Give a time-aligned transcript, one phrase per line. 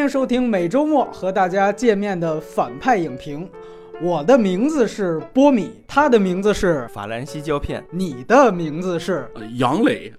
[0.00, 3.48] 迎收听每周末和大家见面的反派影评。
[4.02, 10.10] 我的名字是波米，他的名字是，法兰西胶片，你的名字是呃杨磊，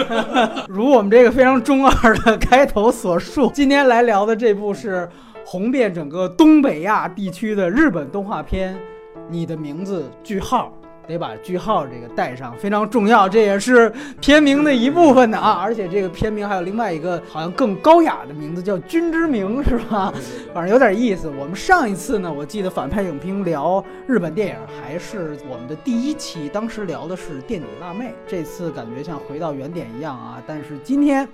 [0.66, 5.06] 如我们这个非常中二的开头所述，今天来聊的这部是
[5.44, 8.74] 红遍整个东北亚地区的日本动画片
[9.28, 10.72] 《你的名字：句号》。
[11.08, 13.90] 得把句号这个带上，非常重要，这也是
[14.20, 15.58] 片名的一部分的啊。
[15.60, 20.12] 而且这个片名还有另外一个好像更高雅的名字，叫《君之名》，是吧？
[20.52, 21.28] 反正有点意思。
[21.28, 28.06] 我们上一次呢，我记得反派影评聊日本电影还是我们的第一期，当时聊的是《电锯辣妹》。
[28.26, 30.42] 这次感觉像回到原点一样啊。
[30.46, 31.26] 但是今天。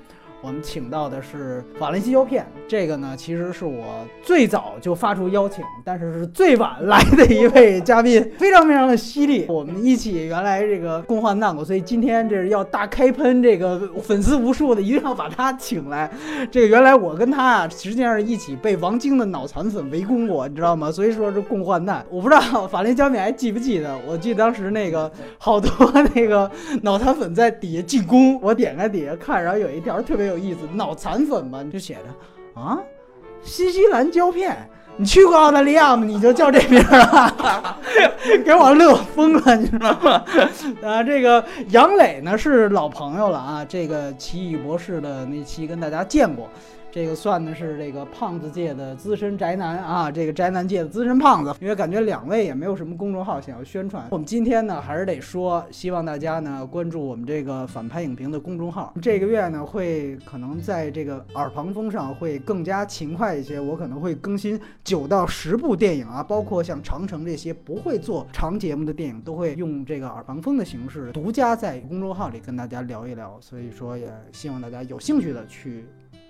[0.44, 9.46] 我们请到的是法兰西胶片，这个呢其实是我最早就发出邀请，但是是最晚来的一位嘉宾，非常非常的犀利。
[9.48, 16.10] 我们一起原来这个共患难过，所以今天这是要大开喷，这个粉丝无数的，一定要把他请来。
[16.50, 20.92] 这个原来我跟他啊，实际上是一起被王晶的脑残粉围攻过，你知道吗？
[20.92, 22.04] 所以说是共患难。
[22.10, 23.96] 我不知道法兰西胶片还记不记得？
[24.06, 25.70] 我记得当时那个好多
[26.14, 26.50] 那个
[26.82, 30.33] 脑残粉在底下进攻，我点开底下看，然后有一条特别有。
[30.34, 31.62] 有意思，脑残粉吧？
[31.62, 32.78] 你，就写着啊，
[33.44, 36.04] 新西兰胶片，你去过澳大利亚吗？
[36.04, 37.78] 你就叫这名儿啊，
[38.44, 40.24] 给我乐疯了，你知道吗？
[40.82, 46.48] 啊，这个杨磊呢是老朋友了啊，这个奇异博士的那期跟大家见过。
[46.94, 54.06] 这个算的是这个胖子界的资深宅男啊，这个宅男界的资深胖子，因为感觉两位也没有什么公众号想要宣传。
[54.12, 58.94] 我们今天呢，还是得说，希望大家呢关注我们这个反派影评的公众号。
[59.02, 73.36] 这个月呢，会可能在这个耳旁风上会更加勤快一些，我可能会更新九到十部电影啊，包括像长城这些不会做长节目的电影，都会用这个耳旁风的形式独家在公众号里跟大家聊一聊。
[73.40, 75.84] 所以说，也希望大家有兴趣的去。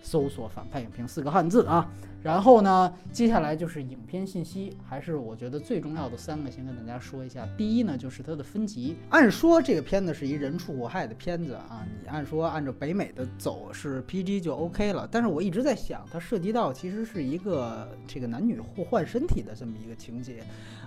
[0.04, 1.88] 搜索“反派影评”四个汉字啊，
[2.24, 7.46] 然后呢，接下来就是影片信息，还是我觉得最重要的三个，先跟大家说一下。
[7.54, 8.96] 第一呢，就是它的分级。
[9.10, 15.06] 按说这个片子是一人畜无害的片子啊，你按说按照北美的走是 PG 就 OK 了。
[15.12, 20.42] 但是我一直在想，它涉及到其实是一个这个男女互换身体的这么一个情节。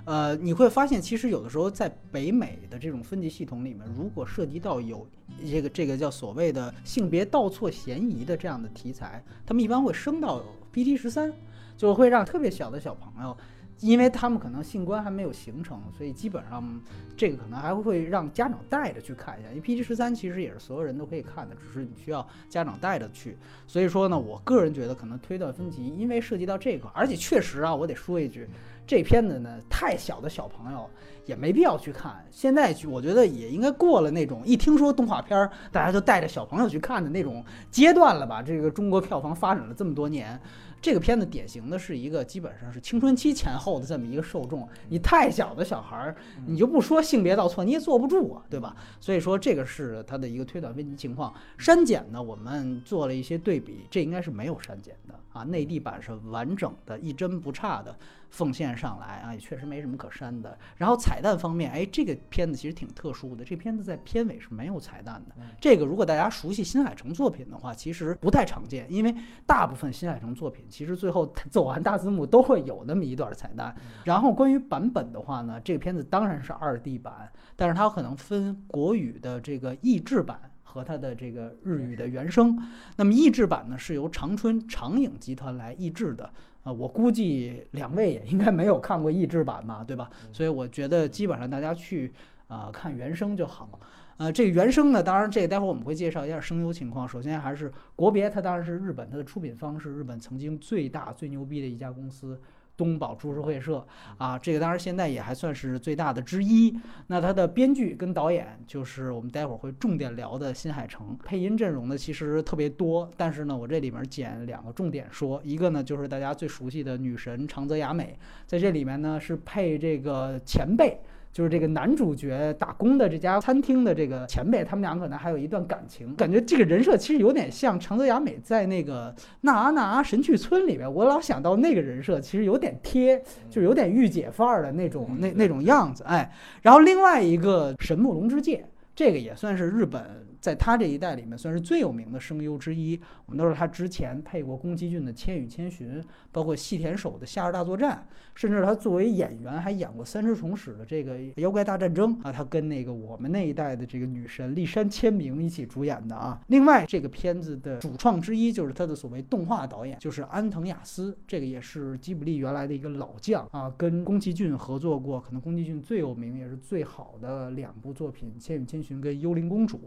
[0.06, 5.06] 呃，你会发现，其实有的时候在北美的这种分级系统里面，如果涉及到有
[5.46, 10.42] 这个这个叫所谓的性别倒错嫌疑的这样的题材，他们一般会升到
[10.74, 11.34] PG 十三，
[11.76, 13.36] 就会让特别小的小朋友。
[13.80, 16.82] 因为他们可能性观还没有形成，所以基本上
[17.16, 19.50] 这个可能还会让家长带着去看一下。
[19.50, 23.38] 因为 PG 十三其实也是所有人都可以看的，只是你需要家长带着去。
[23.68, 28.50] 所以说呢，我个人觉得可能推断分级，因为涉及到这个，而且确实啊，我得说一句，
[28.88, 30.90] 这片子呢太小的小朋友
[31.28, 32.26] 也没必要去看。
[32.32, 38.42] 现在去我觉得也应该过了那种一听说动画片儿大家就带着小朋友去看的那种阶段了吧？
[38.42, 40.42] 这个中国票房发展了这么多年。
[40.82, 46.16] 这个片子典型的是一个基本上是青春期前后的这么一个受众，你太小的小孩儿，
[46.46, 48.76] 你就不说性别倒错，你也坐不住啊，对吧？
[49.00, 51.34] 所以说这个是它的一个推断分级情况。
[51.58, 57.96] 删减呢，我们做了一些对比，这应该是没有删减的啊，内地版是完整的，一帧不差的。
[58.30, 60.58] 奉献上来啊，也确实没什么可删的。
[60.76, 65.36] 然后彩蛋方面，哎，这个片子其实挺特殊的，这片子在片尾是没有彩蛋的。
[65.62, 73.76] 这个如果大家熟悉新海诚作品的话，其实不太常见，因为大部分新海诚作品其实最后走完大字幕都会有那么一段彩蛋。
[74.04, 82.58] 然后关于版本的话呢，这个片子当然是二 D 版，但是它可能分国语的这个译制版和它的这个日语的原声。
[82.96, 86.30] 那么译制版呢是由长春长影集团来译制的。
[86.64, 90.10] 啊，我估计两位也应该没有看过译制版吧，对吧？
[90.34, 92.14] 所以我觉得基本上大家去
[92.48, 93.80] 啊看原声就好。
[94.18, 97.08] 呃，这个原声呢，当然这个待会儿我们会介绍一下声优情况。
[97.08, 102.40] 首先还是国别，它当然是日本，它的出品方是日本曾经最大最牛逼的一家公司。
[102.76, 103.84] 东宝株式会社
[104.20, 106.72] 啊，这个当然现在也还算是最大的之一。
[107.08, 111.18] 那它的编剧跟导演就是我们待会儿会重点聊的新海诚。
[111.26, 118.16] 配音阵容呢其实特别多，但是呢我这里面捡两个重点说，一个呢就是大家最熟悉的女神长泽雅美，
[118.46, 121.00] 在这里面呢是配这个前辈。
[121.38, 136.34] 就是这个男主角打工的这家餐厅的这个前辈，他们俩可能还有一段感情，感觉这个人设其实有点像长泽雅美在那个《那阿那阿神去村》里边，我老想到那个人设其实有点贴，就是有点御姐范儿的那种那那种样子，哎。
[136.64, 140.04] 然后另外一个神木龙之介，这个也算是日本
[140.40, 143.00] 在他这一代里面算是最有名的声优之一。
[143.26, 146.02] 我们都知道他之前配过宫崎骏的《千与千寻》，
[146.32, 156.40] 包括细田守的《夏日大作战》，甚至他作为演员还演过三只虫史的这个《妖怪大战争》啊，他跟那个我们那一代的这个女神立山千明一起主演的啊。
[156.48, 169.78] 另外，这个片子的主创之一就是他的所谓动画导演，就是安藤雅思，这个也是吉卜力原来的一个老将啊，跟宫崎骏合作过，可能宫崎骏最有名也是最好的两部作品《千与千寻》跟《幽灵公主》。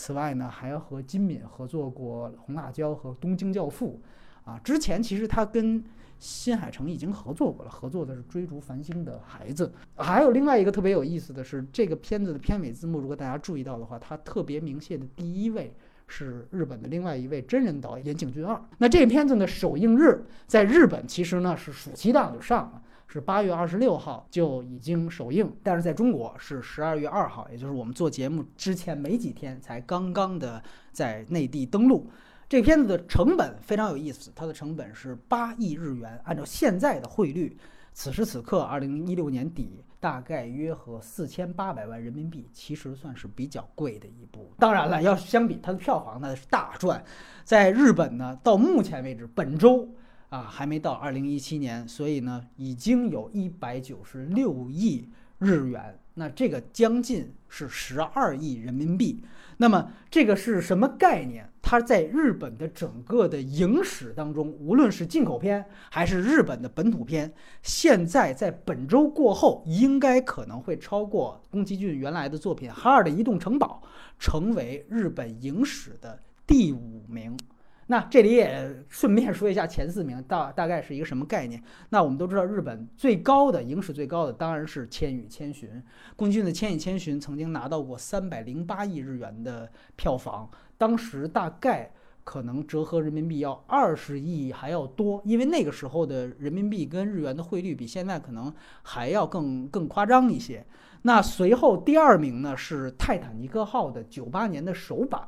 [0.00, 4.00] 此外呢，还和金敏合作过《红辣椒》和《东京教父》，
[4.50, 5.84] 啊，之前其实他跟
[6.18, 9.70] 新海诚已经合作过了，合作的是《追逐繁星的孩子》。
[10.02, 15.70] 还有另外一个特别有意思的是，这个片子的片尾字幕，如果大家注意到的话，它特别明谢的第一位
[16.06, 18.58] 是日本的另外一位真人导演岩井俊二。
[18.78, 22.82] 那这个片子呢，首映日在日本其实呢是暑期档就上了。
[23.12, 30.62] 是八月二十六号就已经首映，但是在中国是十二月二号，也就是我们做节目之前没几天才刚刚的
[30.92, 32.08] 在内地登陆。
[32.48, 37.56] 这片子的成本非常有意思，它的成本是八亿日元，按照现在的汇率，
[37.92, 44.52] 此时此刻二零一六年底大概约合四千八百万人民币，其实算是比较贵的一部。
[44.56, 47.04] 当然了，要相比它的票房，那是大赚。
[47.44, 49.88] 在日本呢，到目前为止，本周。
[50.30, 59.22] 啊，还没到二零一七年，所以呢，已经有一百九十六亿日元，那这个将近是十二亿人民币。
[59.58, 61.46] 那么这个是什么概念？
[61.60, 67.32] 它在日本的整个的影史当中，无论是进口片还是日本的本土片，
[67.62, 73.82] 现在在本周过后，应该可能会超过宫崎骏原来的作品《哈尔的移动城堡》，
[74.18, 77.36] 成为日本影史的第五名。
[77.90, 81.60] 那这里也顺便说一下前四名大大概是一个什么概念？
[81.88, 85.68] 那我们都知道，日本最高的影史最高的当然是《千与千寻》，
[86.14, 90.48] 宫崎的《千与千寻》曾经拿到过三百零八亿日元的票房，
[90.78, 91.90] 当时大概
[92.22, 100.64] 可能折合人民币要二十亿还要多，因为那个时候的人民币跟日元的汇率比现在可能还要更更夸张一些。
[101.02, 105.22] 那随后第二名呢是《泰坦尼克号》的九八年的首版，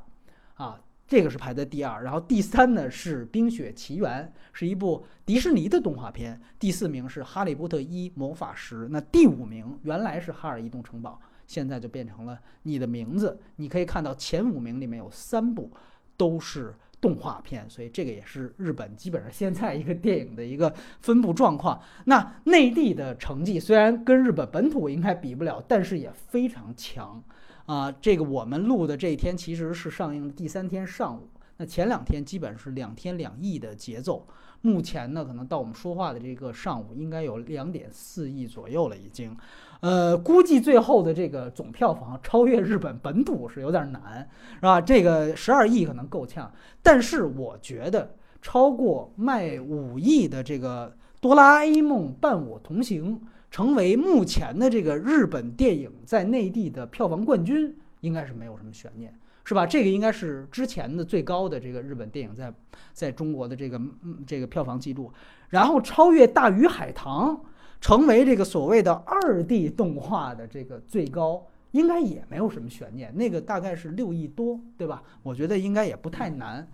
[0.55, 0.81] 啊。
[1.13, 4.25] 这个是排在第二，然后第三呢是《冰雪奇缘》，
[4.55, 6.41] 是一部迪士尼的动画片。
[6.59, 12.33] 第四名是《哈利波特一魔法石》，那第五名原来是《哈尔移动城堡》，现在就变成了
[12.63, 13.39] 《你的名字》。
[13.57, 15.71] 你可以看到前五名里面有三部
[16.17, 21.79] 都是动画片，所以这个也是日本基本上现在一个电影的一个分布状况。
[22.07, 27.23] 那内地的成绩虽然跟日本本土应该比不了，但是也非常强。
[27.67, 34.27] 啊，这个我们录的这一天其实是上映的第三天上午，那前两天基本是两天两亿的节奏。
[34.65, 39.37] 目前呢，可能到我们说话的这个上午，应该有两点四亿左右了已经。
[39.81, 44.81] 呃，估计最后的这个总票房超越日本本土是有点难，是吧？
[44.81, 46.49] 这个十二亿可能够呛，
[46.81, 50.89] 但是我觉得超过卖五亿的这个
[51.21, 53.17] 《哆啦 A 梦伴我同行》。
[53.53, 59.15] 成为目前的这个日本电影在内地的票房冠军，应该是没有什么悬念，
[59.45, 59.67] 是吧？
[59.67, 62.51] 这个应该是之前的最高的这个日本电影在
[62.95, 63.79] 在中国的这个
[64.27, 65.13] 这个票房记录，
[65.51, 67.37] 然后超越《大鱼海棠》，
[67.79, 73.15] 成为这个所谓的二 D 动画的这个最高，应该也没有什么悬念。
[73.15, 75.03] 那个大概是六亿多，对吧？
[75.23, 76.67] 我觉得应该也不太难。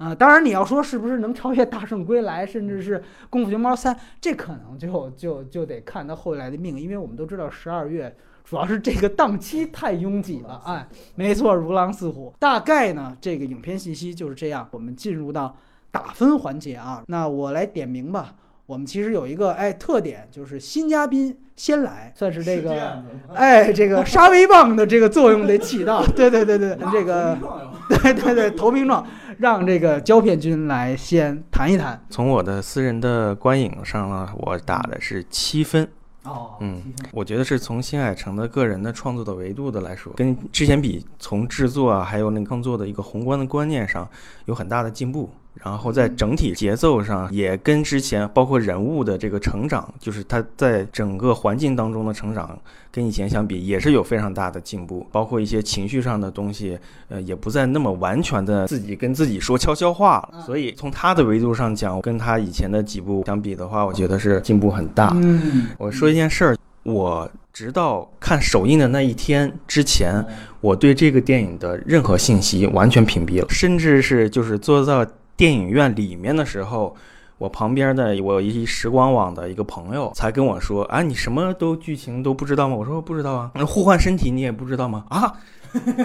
[0.00, 2.98] 啊，当然你要说是不是能超越《大圣归来》，甚至是
[3.28, 10.62] 《功夫熊猫三》，这可能就就就得看他后来的命，因为我们都知道十二月主要是这个档期太拥挤了。
[10.64, 12.32] 哎，没错，如狼似虎。
[12.38, 14.66] 大概呢，这个影片信息就是这样。
[14.70, 15.54] 我们进入到
[15.90, 18.34] 打分环节啊，那我来点名吧。
[18.70, 23.02] 我们其实有一个哎特点，就是新嘉宾先来，算是这个
[23.34, 26.06] 哎这个沙威棒的这个作用得起到。
[26.14, 27.36] 对对对对，这个
[27.90, 29.04] 对对对投名状。
[29.38, 32.00] 让这个胶片君来先谈一谈。
[32.10, 35.88] 从我的私人的观影上呢，我打的是七分。
[36.22, 44.08] 哦，嗯，我觉得是从新海诚的个人的创作的维度的来说，跟之前比，从制作啊，还有那个创作的一个宏观的观念上，
[44.44, 45.28] 有很大的进步。
[45.54, 52.58] 然后在整体节奏上也跟之前，包括人物的这个成长，就是他在整个环境当中的成长，
[52.90, 55.06] 跟以前相比也是有非常大的进步。
[55.10, 56.78] 包括一些情绪上的东西，
[57.08, 60.40] 呃，也不再那么完全的自己跟自己说悄悄话了。
[60.40, 65.12] 所以从他的维度上讲，跟他以前的几部相比的话，我觉得是进步很大。
[65.16, 70.24] 嗯，我说一件事儿，我直到看首映的那一天之前，
[70.60, 75.04] 我对这个电影的任何信息完全屏蔽了，甚至是就是做到。
[75.40, 76.94] 电影院里面的时候，
[77.38, 82.76] 我旁边的我一时光网的一个朋友才跟我说啊，你什么都剧情都不知道吗？
[82.76, 83.50] 我说不知道啊。
[83.54, 85.06] 那互换身体你也不知道吗？
[85.08, 85.32] 啊，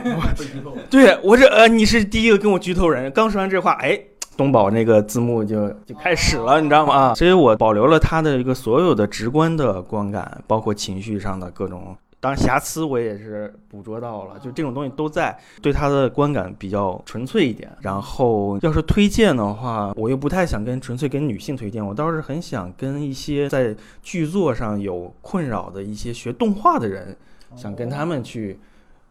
[0.89, 3.11] 对我这呃，你是第一个跟我剧透人。
[3.11, 3.99] 刚说完这话，哎。
[4.37, 6.93] 东宝那个字幕就就开始了，你知道吗？
[6.93, 17.71] 啊，所以我保留了他的一个所有的直观的观感，包括情绪上的各种，当然瑕疵我也是捕捉到了，就这种东西都在，对它的观感比较纯粹一点。
[17.81, 27.15] 然后要是推荐的话，我又不太想跟纯粹跟女性推荐，我倒是很想跟一些在剧作上有困扰的一些学动画的人，
[27.55, 28.59] 想跟他们去。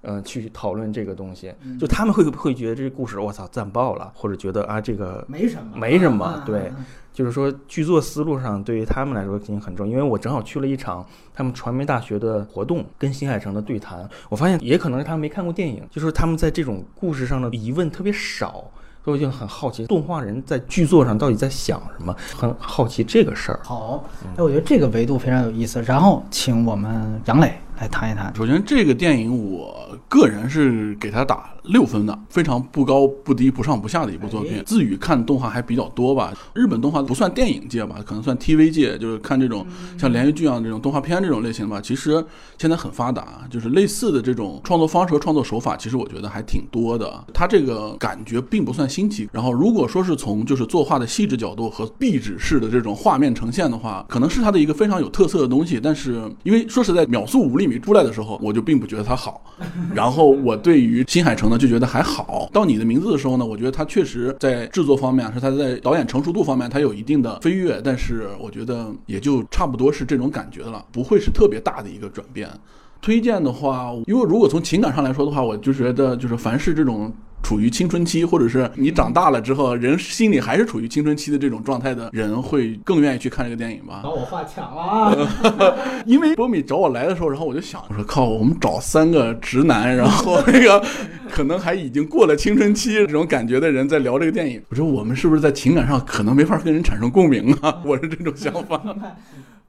[0.04, 6.72] 嗯，去讨论这个东西，就他们会不会觉得这个故事我操赞爆了，或者觉得啊这个没什么，没什么，对，
[7.12, 18.64] 就是说剧作思路上对于他们来说肯定很重，因为我正好去了一场他们传媒大学的活动，跟新海诚的对谈，我发现也可能是他们没看过电影，就是他们在这种故事上的疑问特别少。
[19.04, 22.16] 所以我就很好奇，动画人在剧作上到底在想什么？
[22.34, 23.60] 很好奇这个事儿。
[23.62, 24.02] 好，
[24.34, 25.82] 哎，我觉得这个维度非常有意思。
[25.82, 28.32] 然后，请我们杨磊来谈一谈。
[28.36, 34.62] 首先，这个电影我个人是给他打六分的，非常不高不低、不上不下的一部作品。
[34.64, 39.66] 自语看动画还比较多吧，日本动画不算电影界吧，可能算 TV 界，就是看这种
[39.98, 41.80] 像连续剧啊这种动画片这种类型吧。
[41.80, 42.24] 其实
[42.58, 47.24] 现在很发达，就是类似的这种创作方式和创作手法，其实我觉得还挺多的。
[47.34, 48.84] 它这个感觉并不算。
[48.94, 49.28] 新奇。
[49.32, 55.80] 然后，如果说是从就是作画的细致角度和壁纸式的这种画面呈现的话，可能是它的一个非常有特色的东西。
[55.82, 59.42] 但是，因为说实在，秒速五厘米出来的时候，我就并不觉得它好。
[59.92, 62.48] 然后，我对于新海诚就觉得还好。
[62.52, 67.80] 到你的名字的时候呢，我觉得他确实在制作方面，是他在导演成熟度方面，他有一定的飞跃。
[67.84, 72.48] 但是，我觉得也就差不多是这种感觉了，不会是特别大的一个转变。
[73.00, 77.12] 推荐的话，因为如果从情感上来说的话，我就觉得就是凡是这种。
[77.44, 84.00] 处于青春期，或者是你长大了之后，人心里还是处于青春期的这种状态的人，会更愿意去看这个电影吧？
[84.02, 85.14] 把我话抢了啊！
[86.06, 90.82] 因为波米找我来的时候，然后我就想，我说靠，我们找三个直男，然后那个
[91.30, 97.82] 可能还已经过了青春期这种感觉的人在聊这个电影，我说我们是不是在情感上可能没法跟人产生共鸣啊？
[97.84, 98.82] 我是这种想法。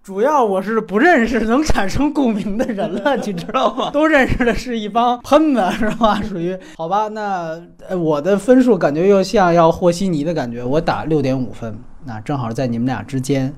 [0.05, 3.89] 主要我是不认识能产生共鸣的人了， 你知道吗？
[3.91, 6.21] 都认识的是一帮喷子，是吧？
[6.29, 7.07] 属于好吧？
[7.07, 7.59] 那
[7.97, 13.51] 我的分数感觉又像要和稀泥的感觉，我打六点五分，那正好在你们俩之间。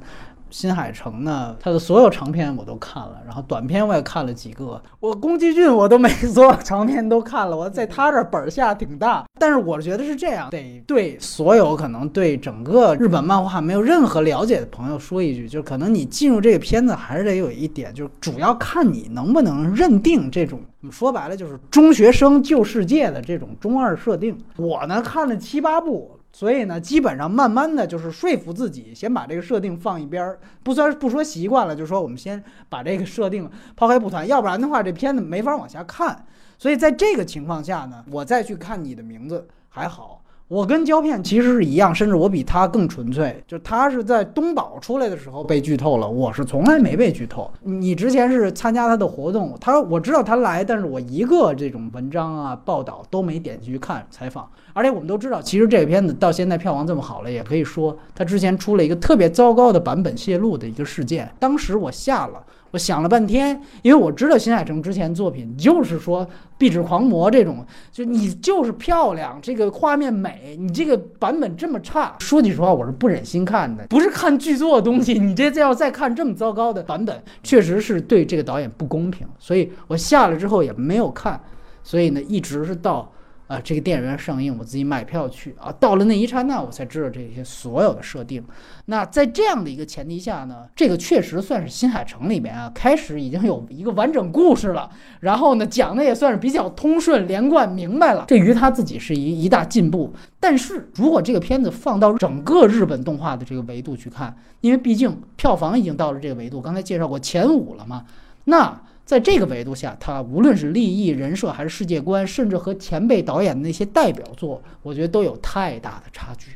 [0.58, 4.82] 新海诚呢，他的所有长片我都看了，然后短片我也看了几个。
[5.00, 9.24] 我宫崎骏我都没 所有长片都看了，我在他这本儿下挺大。
[9.40, 20.60] 但是我觉得是这样，得对所有可能对整个日本漫画没有任何了解的朋友说一句，就是可能你进入这个片子还是得有一点，就是主要看你能不能认定这种，
[20.90, 24.36] 说白了就是中学生救世界的这种中二设定。
[24.56, 26.17] 我呢看了七八部。
[26.31, 36.25] 所以呢，基本上慢慢的就是说服自己，先把这个设定放一边儿，不算不说习惯了，就说我们先把这个设定抛开不谈，要不然的话这片子没法往下看。
[36.60, 40.24] 所以在这个情况下呢，我再去看你的名字还好。
[40.50, 43.44] 我跟胶片其实是一样，甚至我比他更纯粹。
[43.46, 47.51] 就他是在东宝出来的时候被剧透了，我是从来没被剧透。
[47.63, 54.50] 你之前是参加他的活动，他我知道他来，但是我一个这种文章啊报道都没点进去看采访。
[54.72, 61.30] 而且我们都知道，其实这个片子到现在票房这么好了，也可以说他之前出了一个特别糟糕的版本泄露的一个事件。
[61.39, 62.42] 当时我下了。
[62.72, 66.26] 我想了半天，因为我知道新海诚之前作品就是说
[66.58, 73.88] 《壁纸狂魔》这种，就你就是漂亮，这个画面美，你这个版本这么差，说句实话，我是不忍心看的。
[73.88, 79.28] 不是看剧作的东西，你这再要再看这么糟糕的版本，确实是对这个导演不公平。
[79.40, 81.40] 所以我下了之后也没有看，
[81.84, 83.12] 所以呢，一直是到。
[83.48, 85.74] 啊，这个电影院上映，我自己买票去啊。
[85.80, 88.44] 到了那一刹那，我才知道这些所有的设定。
[88.88, 94.89] 那在这样的一个前提下呢，这个确实算是新海诚里面啊，开始已经有一个完整故事了。
[95.22, 98.25] 然后呢，讲的也算是比较通顺、连贯、明白了。
[98.27, 100.13] 这于他自己是一一大进步。
[100.39, 108.04] 但是如果这个片子放到整个日本动画的这个维度去看，因为毕竟票房已经到了这个维度，刚才介绍过前五了嘛，
[108.44, 108.82] 那。
[109.08, 116.52] 在这个维度下，他无论是立意、人设还是世界观，甚至和前辈导演的那些代表作，我觉得都有太大的差距。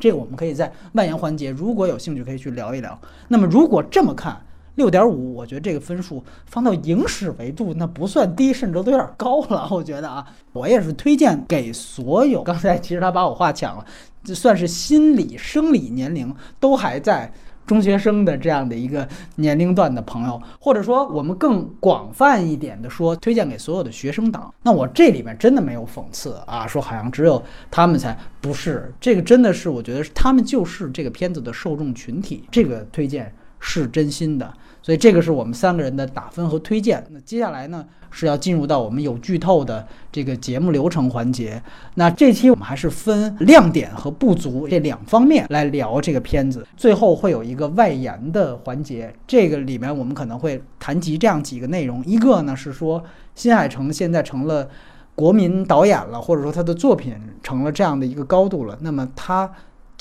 [0.00, 2.98] 这个我们可以在蔓延环节，如果有兴趣可以去聊一聊。
[3.28, 4.40] 那么如果这么看，
[4.76, 9.68] 六点五，我觉得这个分数放到影史维度，那不算低，甚至都有点高了。
[9.70, 12.42] 我觉得啊，我也是推荐给所有。
[12.42, 13.84] 刚才其实他把我话抢了，
[14.24, 17.30] 这算是心理、生理年龄都还在。
[17.66, 24.52] 中学生的这样的一个年龄段的朋友，或者说我们更广泛一点的说，推荐给所有的学生党。
[24.62, 34.52] 那我这里面真的没有讽刺啊，说好像只有他们才不是，这个真的是我觉得他们就是这个片子的受众群体，这个推荐是真心的。
[34.82, 37.02] 所以这个是我们三个人的打分和推荐。
[37.10, 41.62] 那接下来呢是要进入到我们有剧透的这个节目流程环节。
[41.94, 46.66] 那这期我们还是分亮点和不足这两方面来聊这个片子。
[46.76, 52.04] 最后会有一个外延的环节，这个里面我们可能会谈及这样几个内容。
[52.04, 53.02] 一个呢是说
[53.34, 54.68] 新海诚现在成了
[55.14, 59.50] 国民导演了，或者说他的作品成了这样的一个高度了，那么他。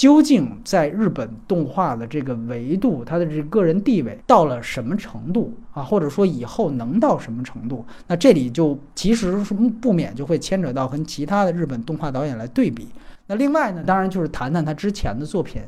[0.01, 5.83] 究竟在日本动画的这个维度，他的这个人地位到了什么程度啊？
[5.83, 7.85] 或者说以后能到什么程度？
[8.07, 12.87] 那这里就其实是不免就会牵扯到跟其他的日本动画导演来对比。
[13.27, 15.61] 那另外呢，当然就是谈谈他之前的作品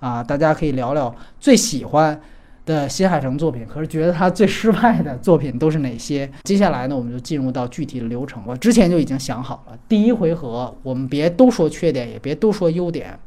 [0.00, 2.20] 啊，大家可以聊聊最喜欢
[2.66, 6.30] 的新海诚作品，可是觉得他最失败的作品都是哪些？
[6.44, 8.42] 接下来呢，我们就进入到具体的流程。
[8.46, 13.18] 我之前就已经想好了，第一回合我们别都说缺点，也别都说优点。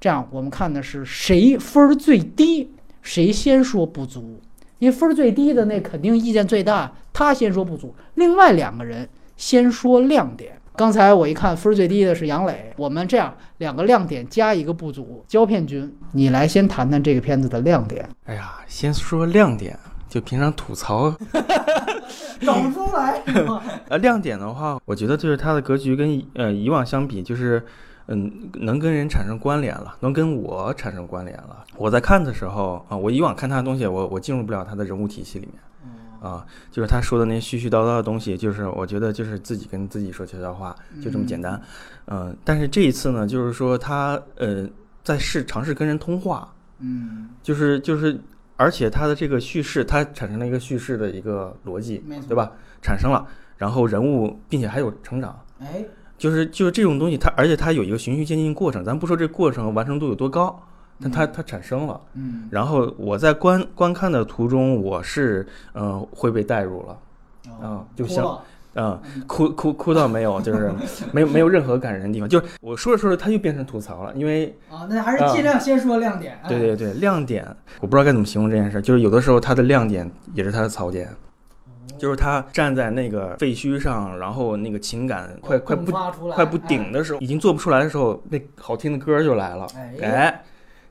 [0.00, 2.70] 这样，我们看的是谁分儿最低，
[3.02, 4.40] 谁先说不足。
[4.78, 7.92] 因为分儿最低的那肯定意见最大，他先说不足。
[8.14, 10.52] 另外两个人先说亮点。
[10.76, 15.24] 刚才我一看分儿最低的是杨磊，我们这样两个亮点加一个不足。
[15.26, 18.08] 胶片君，你来先谈谈这个片子的亮点。
[18.26, 19.76] 哎呀，先说亮点，
[20.08, 21.12] 就平常吐槽
[22.40, 23.20] 找不出来。
[23.90, 27.60] 呃，亮点的话，我觉得就是它的格局跟呃以往相比，就是。
[28.10, 31.64] 嗯，能跟人产生关联了，能跟我产生关联了。
[31.76, 41.60] 我在看的时候啊，我以往看他的东西，我我进入不了他的人物体系里面，啊，就是他说的那些絮絮叨叨的东西，就是我觉得就是自己跟自己说悄悄话，就这么简单。
[42.06, 44.66] 嗯，但是这一次呢，就是说他呃
[45.04, 48.18] 在试尝试跟人通话，嗯，就是就是，
[48.56, 52.50] 而且他的这个叙事，他产生了一个叙事的一个逻辑，对吧？
[52.80, 53.26] 产生了，
[53.58, 55.84] 然后人物并且还有成长，哎。
[56.18, 58.84] 就是就是这种东西，它而且它有一个循序渐进过程。
[58.84, 60.60] 咱不说这过程完成度有多高，
[61.00, 62.00] 但它它产生了。
[62.14, 62.48] 嗯。
[62.50, 66.98] 然后我在观观看的途中，我是嗯会被带入了，
[67.62, 68.38] 啊，就像
[68.74, 70.72] 嗯哭哭哭到没有，就是
[71.12, 72.28] 没有没有任何感人的地方。
[72.28, 76.38] 就是我说着说着，它又变成吐槽了，因为啊，那还是尽量先说亮点。
[76.48, 77.46] 对对对，亮点，
[77.80, 78.82] 我不知道该怎么形容这件事。
[78.82, 81.08] 就是有的时候它的亮点也是它的槽点。
[81.98, 85.92] 就是他站在那个废墟上，然后那个情感快快不
[86.32, 89.66] 快不顶的时候，已经做不出来的时候，那好听的歌就来了。
[90.00, 90.42] 哎，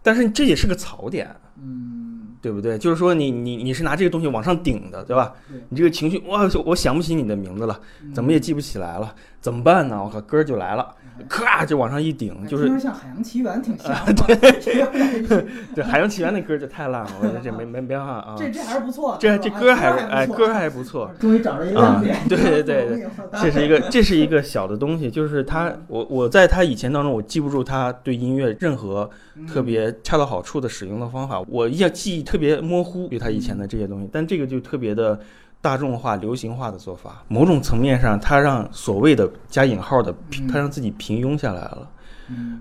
[0.04, 2.78] 但是这也是个槽点，嗯，对不对？
[2.78, 5.34] 就是说你你你是拿这个东西往上顶的，对吧？
[5.70, 7.80] 你这个情绪，哇，我想不起你的名字了，
[8.14, 10.04] 怎么也记不起来了，怎么办呢？
[10.04, 10.94] 我靠，歌就来了。
[11.28, 13.96] 咔就往上一顶，就是像《海洋奇缘》挺像。
[14.16, 14.36] 对，
[15.76, 18.36] 对，《海洋奇缘》那歌就太烂了，我觉得这没没没办法啊。
[18.38, 21.12] 这这还是不错，这这歌还是哎歌还不错。
[21.20, 22.18] 终于找着一个亮点。
[22.28, 23.08] 对对对对，
[23.42, 29.10] 这是一个 这是一个小的东西，就是他我我在他以前当中我记不住他对音乐任何
[29.48, 35.20] 特别恰到好处的使用的方法，我印象记忆特别模糊对他以前的这些东西，但这个就特别的。
[35.62, 40.14] 大众化、流行化的做法，某种层面上，他让所谓的加引号的，
[40.52, 41.90] 他让自己平庸下来了，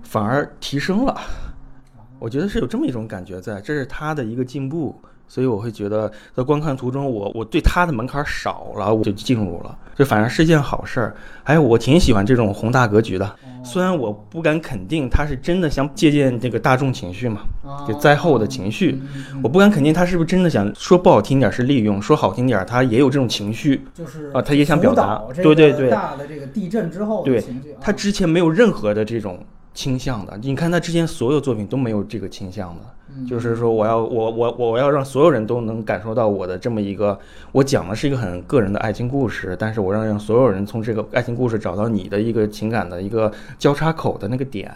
[0.03, 1.17] 反而提升了。
[2.19, 5.01] 我觉得是有这么一种感觉在，这是他的一个进步。
[5.29, 11.17] 所以我会觉得，在观看途中，我我对他的门槛少了，我就进入了，这反正是件好事儿。
[11.43, 17.41] 还有，我挺喜欢这种宏大格局的，虽然我不敢肯定他是真的想借鉴这个大众情绪嘛，
[17.87, 19.01] 就灾后的情绪，
[19.43, 29.45] 我不敢肯定他是不是真的想说不好听点是利用，说好听点他也有这种情绪，就是啊，他也想表达，对对对，大的这个地震之后的情绪，他之前没有任何的这种
[29.77, 32.81] 倾向的，你看他之前所有作品都没有这个倾向的。
[33.27, 37.19] 就是说，我要我我我要让所有人都能感受到我的这么一个，
[37.53, 44.71] 我讲的是一个很个人的爱情故事，但是我让让所有人从这个爱情故事找到你的一个情感的一个交叉口的那个点。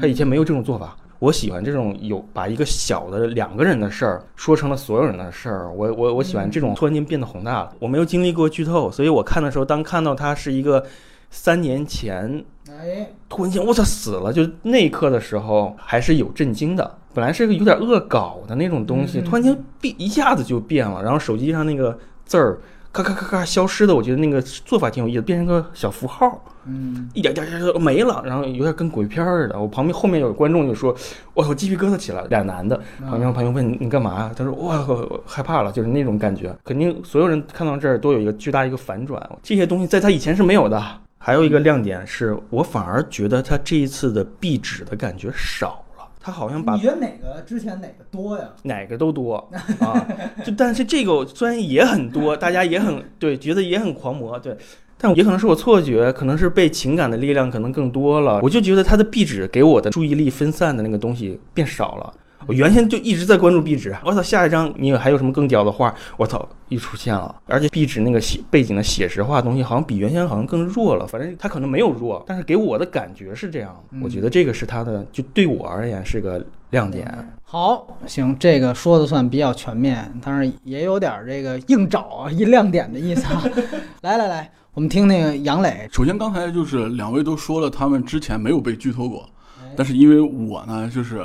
[0.00, 5.70] 他以前没有这种做法，我喜欢这种有把一个小的两个人的事儿说成了所有人的事儿。
[5.70, 7.72] 我我我喜欢这种突然间变得宏大了。
[7.80, 10.82] 我没有经历过剧透，所以我看的时候，当看到他是一个
[11.30, 16.98] 三年前，哎，突然间我操死了，就那一刻的时候还是有震惊的。
[17.14, 22.60] 本来是个有点恶搞的那种东西，突然间变一下子就变了，然后手机上那个字儿
[22.92, 29.58] 咔咔咔咔消失的，我觉得那个做法挺有意思，变成个小符号，嗯，一点点点就没了，然后有点跟鬼片似的。
[29.60, 30.94] 我旁边后面有观众就说
[31.34, 34.30] ：“我操，鸡皮疙瘩起来了。”俩男的，旁边朋友问你干嘛？
[34.36, 40.82] 他说：“我，害怕了，就是那种感觉。”肯定所有人看到这儿都有一个巨大一个反转，这些东西在他以前是没有的。
[41.18, 46.08] 还有一个亮点是我反而觉得他这一次的壁纸的感觉少了。
[46.20, 48.44] 他好像把你觉得哪个之前哪个多呀？
[48.62, 49.36] 哪个都多
[49.80, 50.06] 啊，
[50.44, 54.56] 就但是这个虽然也很多，大家也很对，觉得也很狂魔，对，
[54.98, 62.12] 但也可能是我错觉，可能是被情感的力量可能更多了，我就觉得他的壁纸给我的注意力分散的那个东西变少了。
[62.48, 65.94] 我原先就一直在关注壁纸，我操，下一张你还有什么更屌的画？
[66.16, 71.06] 我操，又出现了，而且壁纸那个写背景的写实化东西，好像比原先好像更弱了。
[71.06, 73.78] 反正它可能没有弱，但是给我的感觉是这样。
[74.02, 77.06] 我觉得这个是它的，就对我而言是个亮点。
[77.44, 83.44] 好，行，这个说的算比较全面，但是也有点这个硬找啊一亮点的意思啊。
[84.00, 89.28] 来来来，我们听那个杨磊，首先刚才就是两位都说了，他们之前没有被剧透过，
[89.60, 91.22] 哎但是因为我呢，就是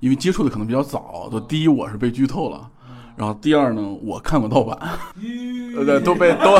[0.00, 2.68] 因为接触的可能比较早，就第一我是被剧透了，
[3.16, 4.76] 然后第二呢，我看过盗版，
[5.76, 6.58] 呃， 对，都被都，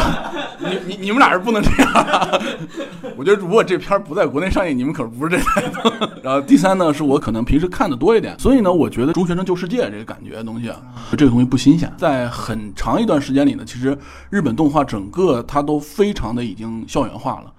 [0.58, 2.40] 你你你们俩是不能这样。
[3.16, 5.90] 我觉得如果这片儿不在国内上映，你们可不是这态度。
[6.22, 10.80] 然后第三呢，是我可能平时看的多一点，所以呢，我觉得中学生救世界这个感觉东西啊，
[11.16, 11.90] 这个东西不新鲜。
[11.96, 13.96] 在很长一段时间里呢，其实
[14.28, 17.52] 日本动画整个它都非常的已经校园化了。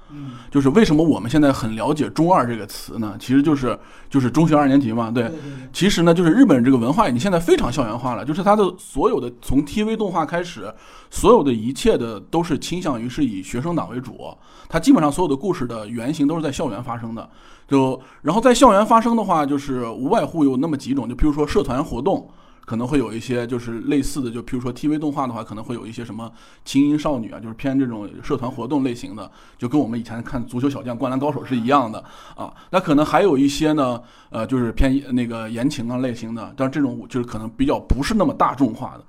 [0.49, 3.15] 就是为什么我们现在很了解“中二”这个词呢？
[3.19, 3.77] 其实就是
[4.09, 5.31] 就是中学二年级嘛，对。
[5.71, 10.73] 其实呢，就是日本这个文化已经现在非常校园化了，就是它的所有的从 TV 动画开始，
[11.09, 14.35] 所有的一切的都是倾向于是以学生党为主，
[14.67, 17.29] 它基本上所有的故事的原型都是在校园发生的。
[17.67, 22.29] 就然后在校园发生的话，就是无外乎有那么几种，就比如说社团活动。
[22.65, 26.31] 可能会有一些就是类似的，就比如说 TV 动画的话，可能会有一些什么
[26.63, 32.03] 轻音少女啊，就是偏这种社团活动类型的，就跟我们以前看足球小将、灌篮高手是一样的
[32.35, 32.53] 啊。
[32.69, 39.03] 那可能还有一些呢，呃，就是偏那个言情啊类型的，但是这种就是可能比较不是那么大众化的。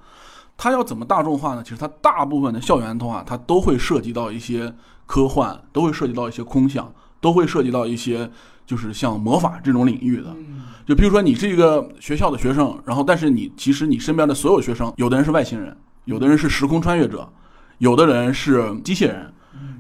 [0.57, 1.63] 它要怎么大众化呢？
[1.63, 4.73] 其实它大部分的校园动画，它都会涉及到一些
[5.07, 8.29] 科幻，都会涉及到一些空想，都会涉及到一些
[8.67, 10.37] 就是像魔法这种领域的。
[10.85, 15.75] 就比如说你是一个学校的学生，然后但是你其实你身边的所有学生，有的人是外星人，
[16.07, 17.27] 有的人是时空穿越者，
[17.79, 19.33] 有的人是机器人。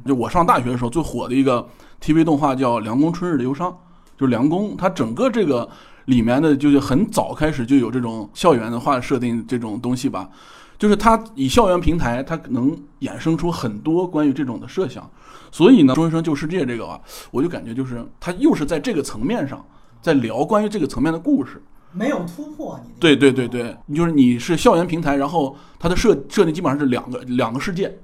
[0.07, 1.69] 就我上大学的时候最火的一个
[2.01, 3.71] TV 动画叫《凉宫春日的忧伤》，
[4.17, 5.69] 就是凉宫，它整个这个
[6.05, 10.31] 里面的就是很早开始就有这种校园的话设定这种东西吧。
[10.79, 15.09] 就是它以校园平台，它能衍生出很多关于这种的设想，
[15.53, 19.65] 所以呢，中学生救世界这个啊，我就感觉就是他又是在这个层面上。
[20.01, 21.63] 在聊关于这个层面的故事，
[21.93, 22.91] 没有突破你。
[22.99, 27.97] 对对对对，就是你是校园平台，然后它的设设定基本上是两个两个世界，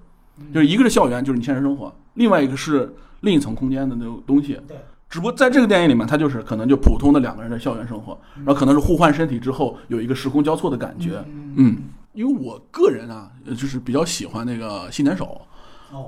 [0.54, 4.56] 就是一个是校园，就是你现实生活，另外一个是另一层空间的那种东西。
[4.68, 4.76] 对，
[5.10, 11.20] 只不过在这个电影里面，它就是可能就普通的两个人的校园生活，然后可能是互换身体之后有一个时空交错的感觉。
[11.56, 11.78] 嗯，
[12.12, 15.42] 因为我个人啊，就是比较喜欢那个新田守。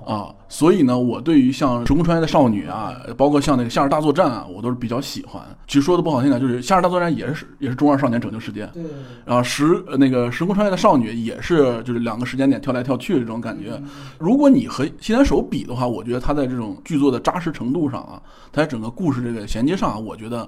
[0.06, 5.42] 啊，所以呢，我对于像《时空穿越的少女》啊，包括像那个《夏日大作战》啊，我都是比较喜欢。
[5.66, 8.66] 其实说的不好听点，就是《夏日大作战》也是也是中二少年拯救世界。
[8.74, 8.82] 对。
[9.24, 13.80] 然后时那个《时空穿越的少女》也是就是两个时间点跳来跳去这种感觉。
[14.18, 18.20] 如果你和西田守比的话，我觉得它在这种剧作的扎实程度上啊，
[18.52, 20.46] 它在整个故事这个衔接上啊，我觉得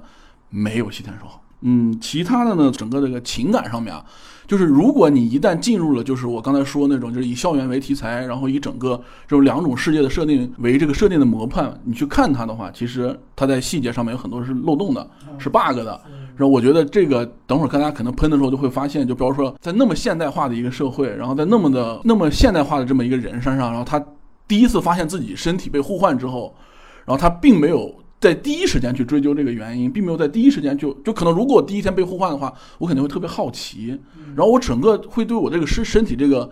[0.51, 1.43] 没有西田守好。
[1.63, 4.05] 嗯，其他的呢，整个这个情感上面啊。
[4.53, 15.99] 就是如果你一旦进入了，就是我刚才说那种，就是以校园为题材，然后以整个这种两种世界的设定为这个设定的模判，你去看它的话，其实它在细节上面有很多是漏洞的，是 bug 的。
[16.37, 24.05] 然后我觉得这个等会儿看大家可能喷的时候就会发现，就比如说在那么现代化的一个社会，然后在那么的那么现代化的这么一个人身上，然后他
[24.47, 26.55] 第一次发现自己身体被互换之后，
[27.07, 27.91] 然后他并没有。
[28.23, 33.99] 在第一时间去追究这个原因，并没有在第一时间就就可能，如果我第一天被互换的话，我肯定会特别好奇，
[34.37, 36.49] 然后我整个会对我这个身身体这个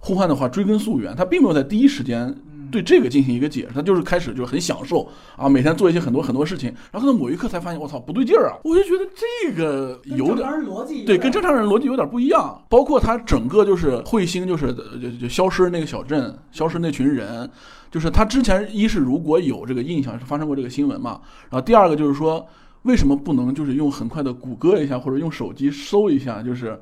[0.00, 1.14] 互换的话追根溯源。
[1.14, 2.34] 他并没有在第一时间
[2.74, 12.60] 对这个进行一个解释，他就是开始就是很享受啊，每天做一些很多很多事情，然后到某一刻才发现我操不对劲儿啊，我就觉得这个有点逻辑对，跟正常人逻辑有点不一样。
[12.68, 17.48] 包括他整个就是彗星就是就就消失那个小镇，消失那群人。
[17.92, 22.44] 就是他之前一是如果有这个印象是发生过这个新闻嘛，然后第二个就是说
[22.82, 26.76] 为什么不能就是用很快的谷歌一下或者用手机搜一下，就是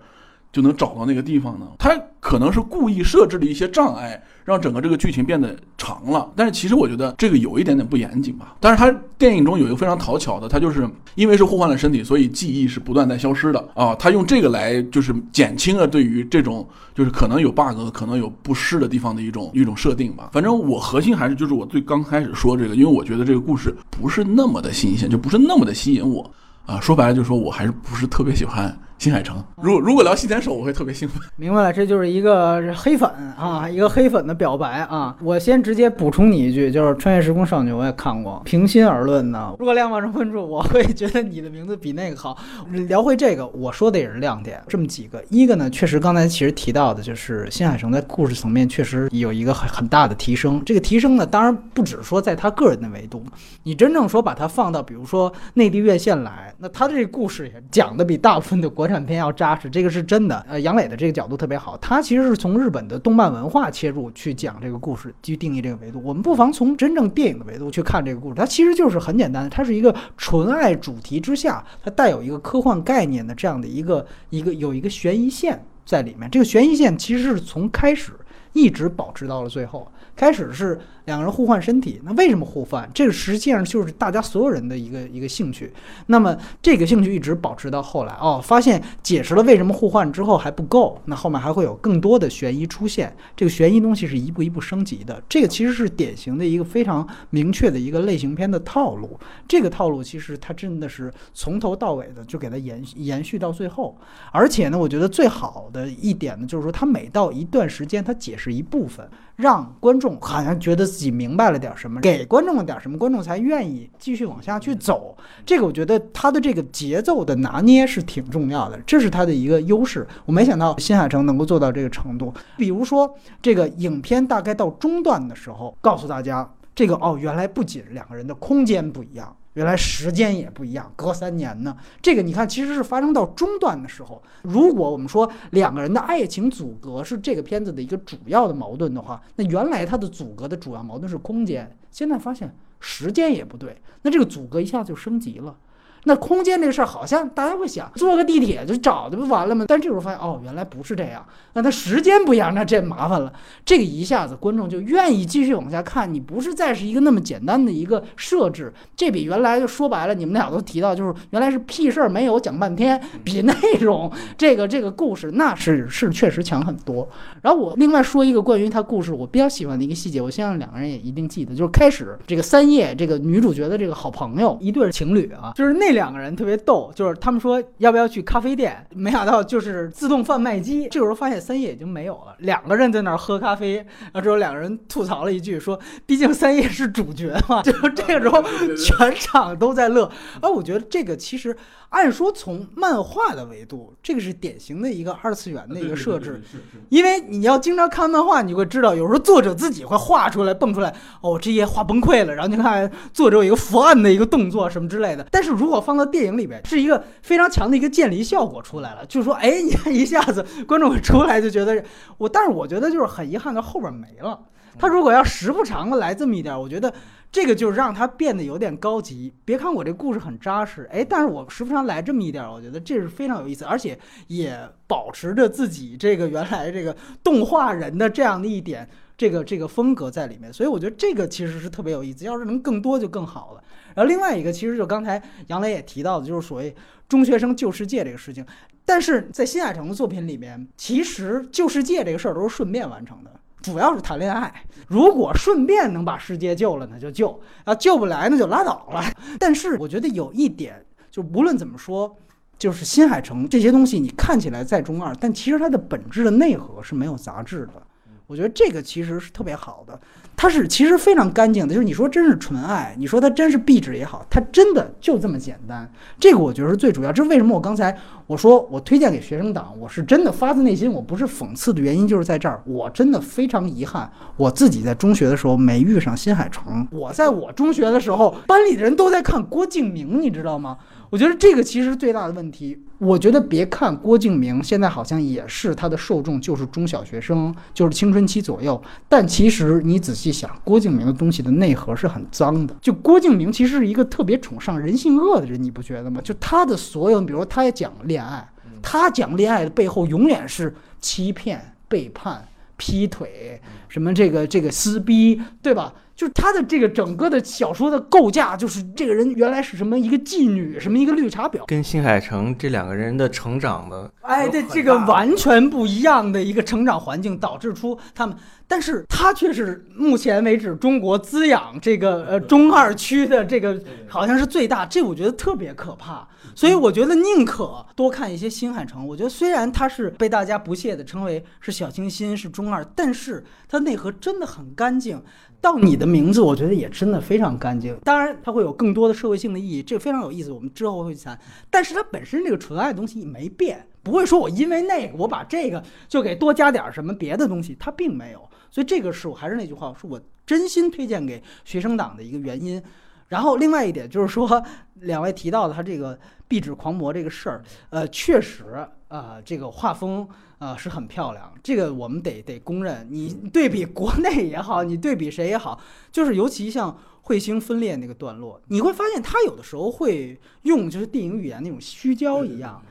[0.53, 1.67] 就能找到那个地方呢？
[1.79, 6.31] 他可能是故意设置了一些障碍，让整个这个剧情变得长了。
[6.37, 8.55] 但是其实我觉得这个有一点点不严谨吧。
[8.61, 13.95] 但是他电影中有一个非常讨巧的，他就是因为是互换了身体，所以记忆是不断在消失的啊。
[13.95, 20.29] 他用这个来就是减轻了对于这种就是可能有 bug、可能有不适的地方的一种一种设定吧。
[20.33, 26.31] 反正我核心还是就是我最刚开始说这个，因为我觉得这个故事不是那么的新鲜，就不是那么的吸引我
[26.67, 26.79] 啊。
[26.79, 29.43] 说白了就是说我还是不是特别喜欢新海诚。
[29.57, 31.21] 如如果聊细田守，我会特别兴奋。
[31.35, 35.17] 明白了，这就是一个黑粉啊，一个黑粉的表白啊。
[35.21, 38.41] 我先直接补充你一句，就是《穿越时空少女》我也看过。
[38.45, 42.39] 平心而论呢，如果亮万成分数，我会觉得你的名字比那个好。
[42.87, 45.21] 聊回这个，我说的也是亮点，这么几个。
[45.31, 50.63] 一个呢，确实刚才其实提到的，就是新海诚在故事层面确实有一个很很大的提升。
[50.65, 53.21] 这个提升呢，当然不只说在他个人的维度，
[53.65, 59.69] 你真正说把它放到比如说内地院线来，那他的这个故事也讲的比大部分的国产产片要扎实。
[59.71, 66.01] 这个是真的，呃，杨磊的这个角度特别好，他其实是从日本的动漫文化切入去讲这个故事，去定义这个维度。
[66.05, 76.31] 我们不妨从真正电影的维度去看这个故事，它其实就是很简单的，它是一个纯爱主题之下，它带有一个科幻概念的这样的一个一个有一个悬疑线在里面。
[76.31, 78.13] 这个悬疑线其实是从开始
[78.53, 80.79] 一直保持到了最后，开始是。
[81.05, 82.89] 两个人互换身体，那为什么互换？
[82.95, 85.73] 这个实际上就是大家所有人的一个一个兴趣。
[86.07, 93.13] 那么这个兴趣一直保持到后来哦，发现解释了为什么互换之后还不够，那后面还会有更多的悬疑出现。
[93.37, 95.21] 这个悬疑东西是一步一步升级的。
[95.29, 99.19] 这个其实是典型的一个非常明确的一个类型片的套路。
[99.49, 103.99] 这个套路其实它真的是从头到尾的就给它延延续到最后。
[104.31, 110.92] 而且呢，我觉得最好的一点呢，就是说它每到一段时间，它解释一部分，让观众好像觉得。
[110.93, 115.17] 自己明白了点什么，给观众了点什么，观众才愿意继续往下去走。
[115.47, 120.07] 这个我觉得他的这个节奏的拿捏是挺重要的，这是他的一个优势。
[120.27, 122.33] 我没想到新海诚能够做到这个程度。
[122.59, 129.35] 比如说，这个影片大概到中段的时候，告诉大家这个哦，原来不仅两个人的空间不一样。
[129.55, 131.77] 原来时间也不一样，隔三年呢。
[132.01, 134.23] 这个你看，其实是发生到中段的时候。
[134.43, 145.57] 如果我们说两个人的爱情阻隔是这个片子的一个主要的矛盾的话，那原来它的阻隔的主要矛盾是空间，现在发现时间也不对，那这个阻隔一下就升级了。
[146.05, 149.65] 那空间这个事儿，好像大家会想坐个地铁就找的不完了吗？
[149.69, 151.25] 但这时候发现哦，原来不是这样。
[151.53, 153.33] 那它时间不一样，那这麻烦了。
[153.65, 156.13] 这个一下子观众就愿意继续往下看。
[156.13, 167.09] 你不是再是一个那么简单的一个设置，这比原来就说白了，你们俩都提到，就是原来是屁事儿没有讲半天，比内容这个这个故事那是是确实强很多。
[167.43, 175.92] 然后我另外说一个关于他故事我比较喜欢的一个细节，我相信两个人也一定记得，就是开始这个三叶这个女主角的这个好朋友一对情侣啊，就是那。
[175.93, 180.89] 两个人特别逗，就是他们说要不要去咖啡店，没想到就是自动贩卖机。
[180.91, 183.77] 这个时候发现三叶已经没有了，两个人在那儿喝咖啡。
[183.77, 188.43] 然后之后两个人吐槽了一句，说：“毕竟三叶是主角嘛。”就这个时候
[188.77, 190.11] 全场都在乐。
[190.41, 191.57] 哎，我觉得这个其实。
[191.93, 196.43] 按说从漫画的维度，这个是典型的一个二次元的一个设置，
[196.89, 205.27] 因为你要经常看漫画，你会知道有时候作者自己会画出来蹦出来，哦，这页画崩溃了，然后你看作者有一个伏案的一个动作什么之类的。
[205.31, 211.85] 但是如果放到电影里边，是一个非常强的一个渐离效果出来了，就是说，哎，你看一下子观众会出来就觉得
[212.17, 214.41] 我，但是我觉得就是很遗憾的后边没了。
[214.79, 216.91] 他如果要时不常的来这么一点，我觉得。
[217.33, 219.33] 这个就是让它变得有点高级。
[219.43, 224.55] 别看我这故事很扎实，哎，但是我时不常来这么一点，我觉得这是非常有意思，而且也
[224.87, 230.53] 保持着自己这个原来这个动画人的这样的一点这个这个风格在里面。
[230.53, 232.27] 所以我觉得这个其实是特别有意思。
[232.27, 233.65] 要是能更多就更好了。
[233.95, 236.75] 然后另外一个，其实就刚才杨磊也提到的，就是所谓
[237.09, 238.45] 中学生救世界这个事情。
[238.85, 243.31] 但是在新海诚的作品里面，其实救世界这个事儿都是顺便完成的。
[243.63, 244.53] 主要是谈恋爱，
[244.89, 249.03] 如果顺便能把世界救了，那就救；啊，救不来那就拉倒了。
[249.39, 252.15] 但是我觉得有一点，就无论怎么说，
[252.59, 257.83] 就是新海诚这些东西，你看起来在中二，但其实它的本质的内核是没有杂质的。
[258.27, 260.01] 我觉得这个其实是特别好的。
[260.37, 265.89] 它是其实非常干净的，就是你说真是纯爱，你说它真是壁纸也好，它真的就这么简单。
[266.19, 267.13] 这个我觉得是最主要。
[267.13, 272.61] 这是为什么我刚才我说我推荐给学生党，我是真的发自内心，我不是讽刺的原因就是在这儿。
[272.65, 276.87] 我真的非常遗憾，我自己在中学的时候没遇上新海诚。
[276.91, 280.79] 我在我中学的时候，班里的人都在看郭敬明，你知道吗？
[281.13, 282.79] 我觉得这个其实最大的问题。
[282.97, 288.83] 我觉得别看郭敬明现在好像也是他的受众就是中小学生，就是青春期左右。
[289.11, 292.75] 但其实你仔细想，郭敬明的东西的内核是很脏的。
[292.81, 296.19] 就郭敬明其实是一个特别崇尚人性恶的人，你不觉得吗？
[296.25, 298.49] 就他的所有，比如他也讲恋爱，
[298.81, 302.49] 他讲恋爱的背后永远是欺骗、背叛、
[302.79, 305.93] 劈腿，什么这个这个撕逼，对吧？
[306.23, 311.67] 就是他的这个整个的小说的构架，就是这个人原来是什么一个妓女，什么一个绿茶婊。
[311.67, 318.37] 跟新海诚这两个人的成长的哎，对这这个完全不一样的一个成长环境，导致出他们，
[318.69, 326.29] 但是他却是目前为止中国滋养这个呃中二区的这个好像是最大，这我觉得特别可怕。
[326.55, 329.05] 所以我觉得宁可多看一些新海诚。
[329.05, 335.21] 我觉得虽然他是被大家不屑的称为是小清新是中二，但是他内核真的很干净。
[335.63, 337.97] 到你的名字，我觉得也真的非常干净。
[338.05, 341.39] 当然，它会有更多的社会性的意义，这个非常有意思，我们之后会去谈。
[341.71, 348.41] 但是它本身这个纯爱的东西没变，不会说我因为那个我把这个就给多加点什么别的东西，它并没有。
[348.73, 352.83] 所以这个是我还是那句话，是我真心推荐给学生党的一个原因。
[353.29, 354.63] 然后另外一点就是说，
[354.95, 360.27] 两位提到的他这个壁纸狂魔这个事儿，呃，确实啊、这个画风
[360.59, 363.07] 啊、是很漂亮，这个我们得得公认。
[363.11, 365.79] 你对比国内也好，你对比谁也好，
[366.11, 372.83] 就是尤其像彗星分裂那个段落，你会发现他有的时候会用就是电影语言那种虚焦一样。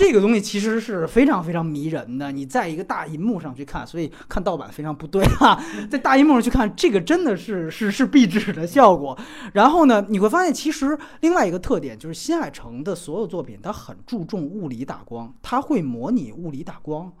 [0.00, 9.14] 这个东西其实是非常非常迷人的，你在一个大银幕上去看，所以看盗版非常不对啊，在大银幕上去看，这个真的是是是壁纸的效果。
[9.52, 17.12] 然后呢，你会发现其实另外一个特点就是新海诚的所有作品，它很注重物理打光，它会模拟物理打光。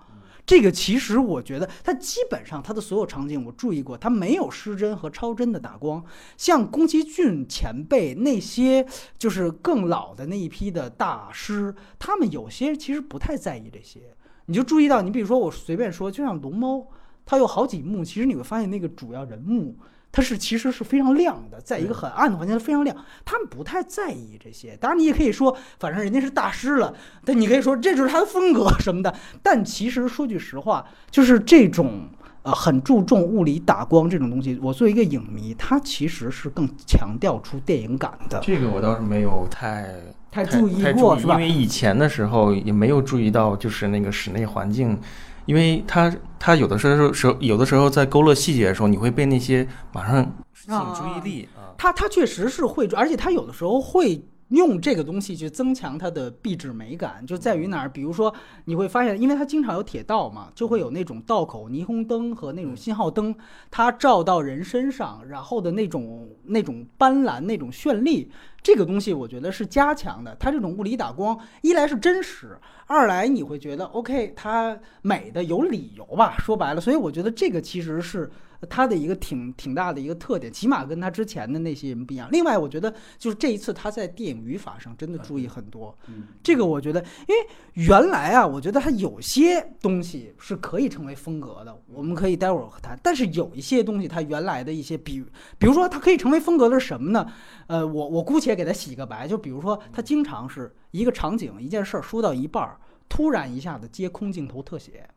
[0.50, 6.04] 这个其实我觉得，它基本上它的所有场景我注意过，它没有失真和超真的打光。
[6.36, 8.84] 像宫崎骏前辈那些
[9.16, 14.00] 就是更老的那一批的大师，他们有些其实不太在意这些。
[14.46, 16.84] 你就注意到，你比如说我随便说，就像龙猫，
[17.24, 19.76] 它有好几幕，其实你会发现那个主要人物。
[20.12, 24.76] 它是其实是非常亮的，在一个很暗的环境下非常亮，他们不太在意这些。
[24.80, 26.92] 当然，你也可以说，反正人家是大师了，
[27.24, 29.14] 但你可以说这就是他的风格什么的。
[29.42, 32.08] 但其实说句实话，就是这种
[32.42, 38.40] 呃很注重物理打光这种东西，我作为一个影迷，他其实是更强调出电影感的。
[38.42, 39.94] 这个我倒是没有太
[40.30, 44.98] 太注意太过是吧因为以前的时候也没有注意到，就是那个室内环境，
[45.46, 50.22] 因为他他有的时候时候有的时候在勾勒细节的时候，你会被那些马上
[50.54, 57.88] 吸引注意力他他确实是会，而且他有的时候会用这个东西去增强它的壁纸美感，就在于哪儿？
[57.88, 58.32] 比如说
[58.66, 63.34] 你会发现，因为它经常有铁道嘛，就会有那种道口霓虹灯和那种信号灯，
[63.70, 68.30] 它照到人身上，然后的那种那种斑斓、那种绚丽，
[68.62, 70.36] 这个东西我觉得是加强的。
[70.38, 76.36] 它这种物理打光，一来是真实，二来你会觉得 OK，它美的有理由吧？
[76.38, 78.30] 说白了，所以我觉得这个其实是。
[78.68, 82.28] 它的一个挺挺大的一个特点，起码跟他之前的那些人不一样。
[82.30, 85.96] 另外，我觉得就是这一次他在电影语法上真的注意很多。
[86.42, 92.98] 这个我觉得，因为原来啊，我觉得他有些东西是可以成为风格的，我们可以待会儿谈。
[93.02, 95.24] 但是有一些东西，他原来的一些比，
[95.58, 97.32] 比如说他可以成为风格的是什么呢？
[97.66, 105.08] 呃，我我姑且给他洗个白，就比如说他经常是一个场景、一件事儿说到一半儿，突然一下子接空镜头特写。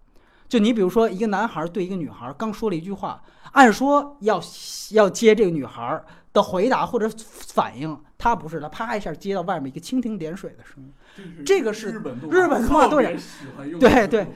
[0.53, 3.19] 就你比如说，一个男孩对一个女孩刚说了一句话，
[3.53, 4.39] 按说要
[4.91, 5.99] 要接这个女孩
[6.31, 14.27] 的回答或者反应，他不是，他啪一下接到外面一个蜻蜓点水的声音，这个是日本动日本动画特别都有喜欢用对对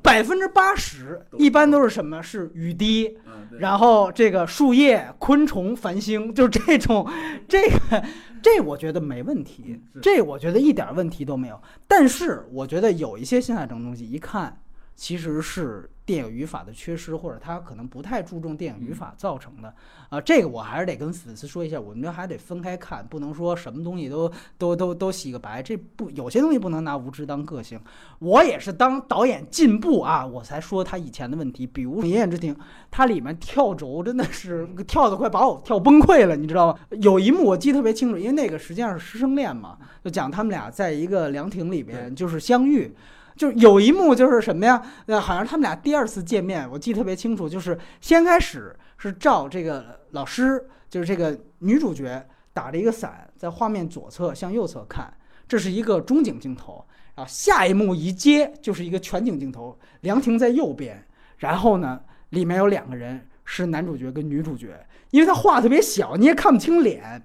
[0.00, 2.22] 百分之八十一般都是什么？
[2.22, 3.18] 是雨滴，
[3.58, 7.04] 然后这个树叶、昆虫、繁星，就是这种，
[7.48, 8.04] 这个
[8.40, 11.60] 这我觉得没问题，这我觉得一点问题都没有。
[11.88, 14.56] 但是我觉得有一些新海诚东西，一看
[14.96, 19.74] 其实是电影语法的缺失，或者他可能不太注重电影语法造成的。
[20.10, 25.60] 啊、这个我还是得跟粉丝说一下，我们这还得分开看，不能说什么东西都都都都洗个白。
[25.60, 27.80] 这不有些东西不能拿无知当个性。
[28.20, 32.54] 我也是当导演进步啊，我才说他以前的问题，比如《炎炎之庭》，
[32.90, 36.78] 它里面跳轴真的是跳得快把我跳崩溃了，你知道吗？
[37.00, 42.94] 有一幕我记得特别清楚，因为那个实际上是师生恋嘛，就讲他们俩在一个凉亭里边就是相遇。
[43.36, 44.82] 就有一幕就是什么呀？
[45.06, 55.12] 呃，好像他们俩第二次见面，我记得特别清楚，就是先开始是照这个老师，就是这个女主角打着一个伞，在画面左侧向右侧看，
[55.48, 56.84] 这是一个中景镜头。
[57.16, 61.06] 然后下一幕一接就是一个全景镜头，凉亭在右边，
[61.38, 67.24] 然后呢，里面有两个人是男主角跟女主角，因为他画特别小，你也看不清脸。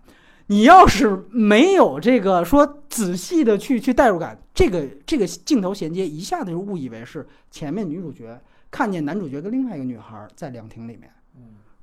[0.51, 11.11] 你要是没有这个说仔细的去去代入感，这个这个镜头衔接一下子就误以为是前面女主角看见男主角跟另外一个女孩在凉亭里面。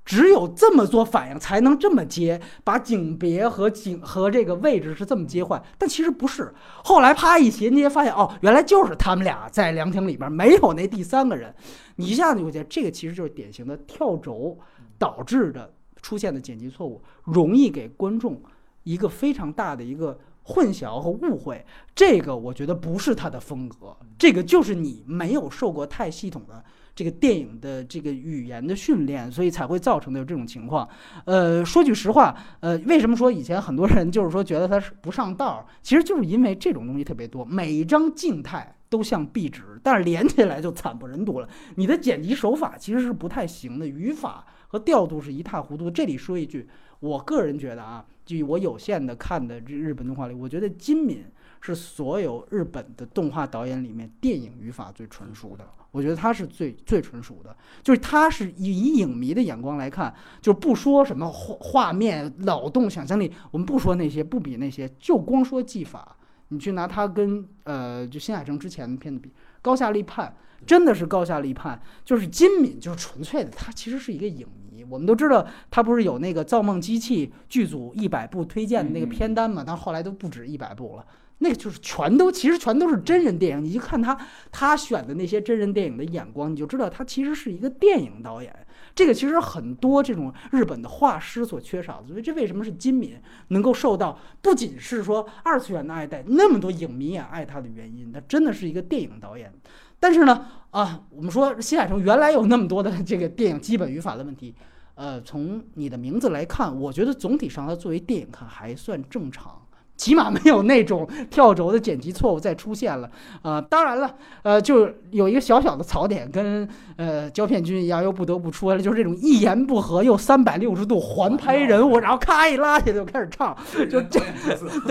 [0.04, 6.54] 只有这么做反应才能这么接，把景别和景和这个位置是这么接换，但其实不是。
[6.84, 11.52] 后来啪一衔接，发现哦，原来就是他们俩在凉亭里边，没有那第三个人。
[11.96, 14.56] 你一下子就觉得这个其实就是典型的跳轴
[14.96, 18.40] 导致的出现的剪辑错误，容易给观众
[18.86, 30.88] 一个非常大的一个混淆和误会，这个我觉得不是他的风格，这个就是你没有受过太系统的这个电影的这个语言的训练，所以才会造成的这种情况。
[31.24, 38.72] 呃，说句实话，呃，为什么说以前很多人就是说觉得他是不上道，其实就是因为这种东西特别多，每一张静态。
[38.88, 41.48] 都像壁纸，但是连起来就惨不忍睹了。
[41.74, 45.90] 你的剪辑手法其实是不太行的，语法和调度是一塌糊涂。
[45.90, 46.68] 这里说一句，
[47.00, 51.24] 我个人觉得啊，据我有限的看的这日本动画里，我觉得金敏
[51.62, 55.64] 是所有日本的动画导演里面电影语法最纯熟的。
[55.92, 66.14] 我觉得他是最最纯熟的，就是他是以影迷的眼光来看，就不说什么画画面、脑洞、想象力，我们不说那些，不比那些，就光说技法。
[66.48, 71.80] 你去拿它跟呃，就新海诚之前的片子比，高下立判，真的是高下立判。
[72.04, 74.65] 就是金敏，就是纯粹的，他其实是一个影迷。
[74.90, 79.64] 我们都知道，他不是有那个《造梦机器》剧组一百部推荐的那个片单嘛？
[79.66, 81.04] 但后来都不止一百部了。
[81.38, 83.62] 那个就是全都，其实全都是真人电影。
[83.62, 84.16] 你就看他
[84.50, 88.54] 他选的那些真人电影的眼光，你就知道他其实是一个电影导演。
[88.94, 99.52] 这个其实很多这种日本的画师所缺少的，所以这为什么是金敏能够受到不仅是说二次元的爱戴，那么多影迷也爱他的原因，他真的是一个电影导演。
[100.00, 104.54] 但是呢，啊，我们说新海诚原来有那么多的这个电影基本语法的问题，
[104.96, 109.62] 呃，从你的名字来看，我觉得总体上它作为电影看还算正常。
[109.96, 123.56] 起码没有那种 跳轴的剪辑错误再出现了，呃，当然了，呃，就有一个小小的槽点，跟呃胶片君一样，又不得不出来了，就是这种一言不合又三百六十度环拍人物，然后咔一拉起来就开始唱，
[123.88, 124.20] 就这，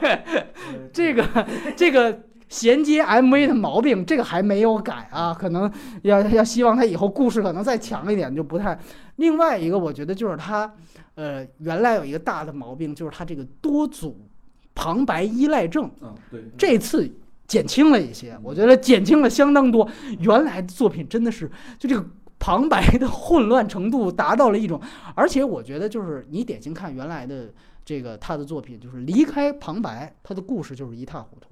[0.00, 0.22] 对，
[0.90, 2.18] 这个这个
[2.50, 5.72] 衔接 MV 的毛病，这个还没有改啊，可能
[6.02, 8.78] 要要希望他以后故事可能再强一点，就不太。
[9.16, 10.70] 另外一个，我觉得就是他，
[11.14, 14.26] 呃，原来有一个大的毛病，就是他这个多组。
[14.72, 17.10] 旁白依赖症，嗯，对，这次
[17.46, 19.86] 减轻了一些，我觉得减轻了相当多。
[20.20, 22.02] 原来的作品真的是，就这个
[22.38, 24.80] 旁白的混乱程度达到了一种，
[25.14, 27.52] 而且我觉得就是你典型看原来的
[27.84, 31.48] 这个他的作品，就是离开旁白，他的故事就是一塌糊涂。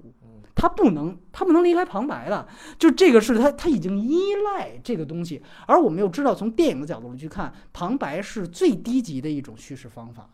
[0.55, 2.47] 他不能，他不能离开旁白了，
[2.77, 10.29] 就这个是他他已经依赖这个东西，而我们又知道从电影的角度去看，旁白是最低级的一种叙事方法。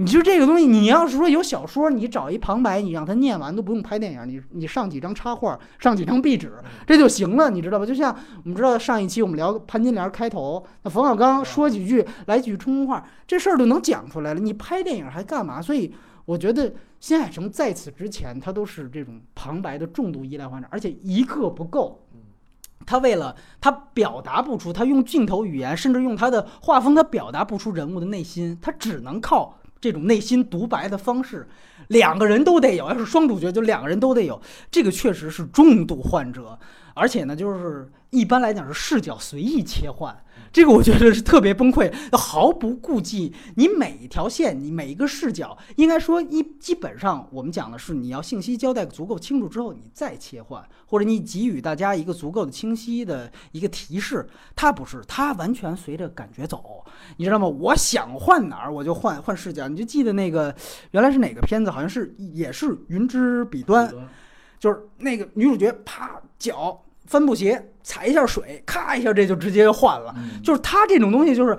[0.00, 6.52] 你就这个东西，你要是说有小说，你找一旁白，你让他念完都不用拍电影，你你上几张插画，上几张壁纸，
[6.86, 7.84] 这就行了，你知道吧？
[7.84, 15.60] 就像我们知道上一期我们聊潘金莲开头，那冯小刚说几句，来几句冲锋话，这事儿都能讲出来了，你拍电影还干嘛？
[15.60, 15.92] 所以
[16.28, 16.70] 我觉得
[17.00, 22.04] 新海诚在此之前，他都是这种旁白的重度依赖患者，而且一个不够，
[22.84, 29.58] 他为了他表达不出，他用镜头语言，甚至用他的画风，他表达不出人物的内心，他只能靠。
[29.80, 31.48] 这种内心独白的方式，
[31.86, 32.88] 两个人都得有。
[32.88, 34.38] 要是双主角，就两个人都得有。
[34.72, 36.58] 这个确实是重度患者，
[36.94, 40.14] 而且呢，就是一般来讲是视角随意切换。
[40.52, 54.26] 这个我觉得是特别崩溃，毫不顾忌你每一条线，你每一个视角，应该说一基本上我们讲的是你要信息交代足够清楚之后，你再切换，或者你给予大家一个足够的清晰的一个提示。
[54.56, 56.84] 他不是，他完全随着感觉走，
[57.18, 57.46] 你知道吗？
[57.46, 59.68] 我想换哪儿我就换换视角。
[59.68, 60.54] 你就记得那个
[60.92, 61.70] 原来是哪个片子？
[61.70, 63.88] 好像是也是《云之彼端》，
[64.58, 66.82] 就是那个女主角啪脚。
[67.08, 70.14] 帆布鞋踩一下水，咔一下这就直接就换了。
[70.44, 71.58] 就是他这种东西，就是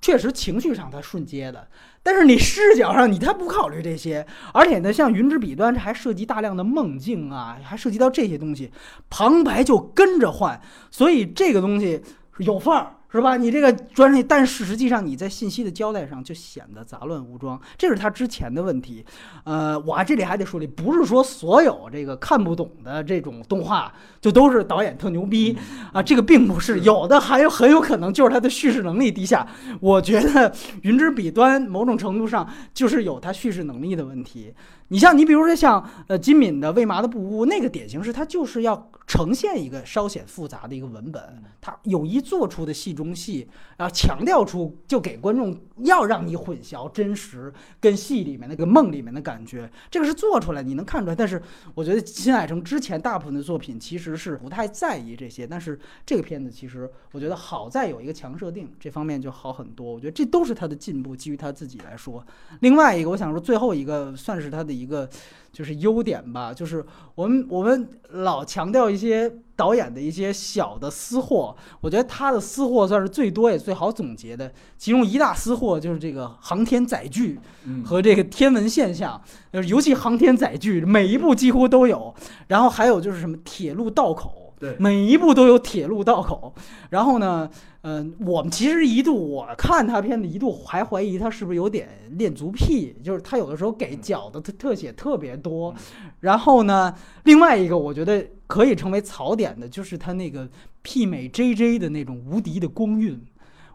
[0.00, 1.66] 确实情绪上他瞬接的，
[2.02, 8.70] 但是你视角上你他不考虑这些，而且呢，像云之彼端这还涉及大量的梦境啊，还涉及到这些东西，
[9.10, 12.02] 旁白就跟着换，所以这个东西
[12.38, 12.96] 有范儿。
[13.12, 13.36] 是吧？
[13.36, 19.04] 你这个专业，但是实际上你在信息的交代上就显得杂乱无章，这是他之前的问题。
[19.44, 25.54] 呃，我这里还得说，不是说所有这个看不懂的这种动画就都是导演特牛逼
[25.92, 29.46] 啊，这个并不是，有的还有很有可能就是他的叙事能力低下。
[29.80, 30.50] 我觉得
[30.80, 34.54] 《云之彼端》某种程度上就是有他叙事能力的问题。
[34.92, 38.90] 你像你比如说像呃金敏的《为麻的布屋》，那个典型是他就是要。
[39.04, 51.16] 呈现一个稍显复杂的一个文本，他有意做出的戏中戏，然后强调出就给观众要让你混淆真实跟戏里面那个梦里面的感觉，这个是做出来你能看出来。
[51.16, 51.42] 但是
[51.74, 59.92] 我觉得新海诚之前大部分的作品其实是不太在意这些，但是这个片子其实我觉得好在有一个强设定，这方面就好很多。
[59.92, 62.24] 我觉得这都是他的进步，基于他自己来说。
[62.60, 65.08] 另外一个，我想说最后一个算是他的一个。
[65.52, 66.82] 就是优点吧，就是
[67.14, 74.50] 我们我们老强调一些导演的一些小的私货，我觉得他的私货算是最多也最好总结的。
[74.78, 79.20] 其中一大私货就是这个航天载具嗯和这个天文现象，
[79.52, 82.14] 就是，尤其航天载具每一部几乎都有。
[82.48, 86.54] 然后还有就是什么铁路道口，对每一部都有铁路道口。
[86.88, 87.46] 然后呢，
[87.82, 95.74] 嗯、我们其实一度我看他片子一度还怀疑他是不是有点恋足癖，就是他有的时候给脚的特特写特别多。
[96.20, 100.48] 然后呢，另外一个我觉得可以成为槽点的就是他那个
[100.84, 103.20] 媲美 J J 的那种无敌的光晕。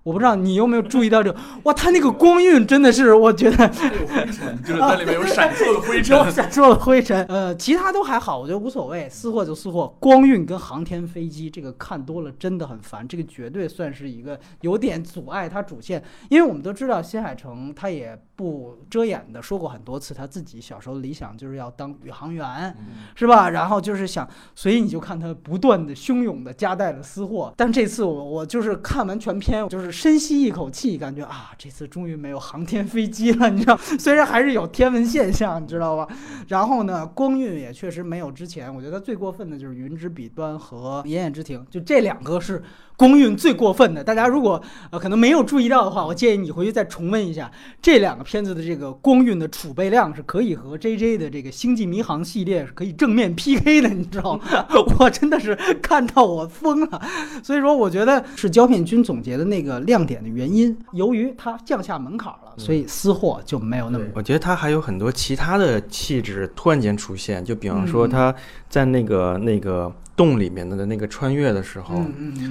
[0.07, 6.17] 我不知道你有没有注意到这个，哇，它那个光晕真的是，我觉得有灰尘，就是那里面有闪烁的灰尘。
[6.31, 7.25] 闪烁的灰尘。
[7.25, 9.93] 呃，其他都还好，我觉得无所谓，私货就私货。
[9.99, 16.01] 光晕跟航天飞机这个看多了真的很烦，这个绝对算是一个有点阻碍它主线。
[16.29, 22.73] 因为我们都知道新海诚他也不遮掩的说过很多次，他自己小时候的理想就是要当宇航员，
[23.13, 23.49] 是吧？
[23.49, 27.53] 然后就是想，所以你就看他不断的汹涌的夹带了私货。
[27.57, 36.07] 但这次我我就是看完全片，我就是深吸一口气，感觉啊，这次终于没有航天飞机了，你知道，虽然还是有天文现象，你知道吧？
[36.49, 42.61] 然后呢，光晕也确实没有之前，我觉得最过分的就是《云之彼端》和《炎炎之庭》，就这两个是
[42.97, 44.03] 光运最过分的。
[44.03, 47.49] 大家如果呃可能没有注意到的话，我建议你回去再重温一下
[47.81, 54.43] 这两个片子的这个光运的储备量是可以和 J J 的这个《星际迷航》系列是可以正面 PK 的，你知道吗？
[54.99, 57.01] 我真的是看到我疯了。
[57.43, 68.35] 所以说，我觉得是胶片君总结的那个亮点的原因，由于它降下门槛了，所以私货就没有那么我觉得它还有很多其他的气质突然间出现，就比方说嗯他
[68.67, 72.03] 在那个那个洞里面的那个穿越的时候，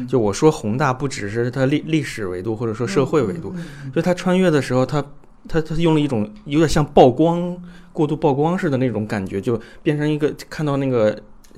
[0.08, 3.52] 就我说宏大不只是它历历史维度或者说社会维度，
[3.92, 5.04] 就它穿越的时候，它
[5.48, 7.54] 它它用了一种有点像曝光、
[7.92, 11.10] 过度曝光似的那种感觉，就变成一个看到那个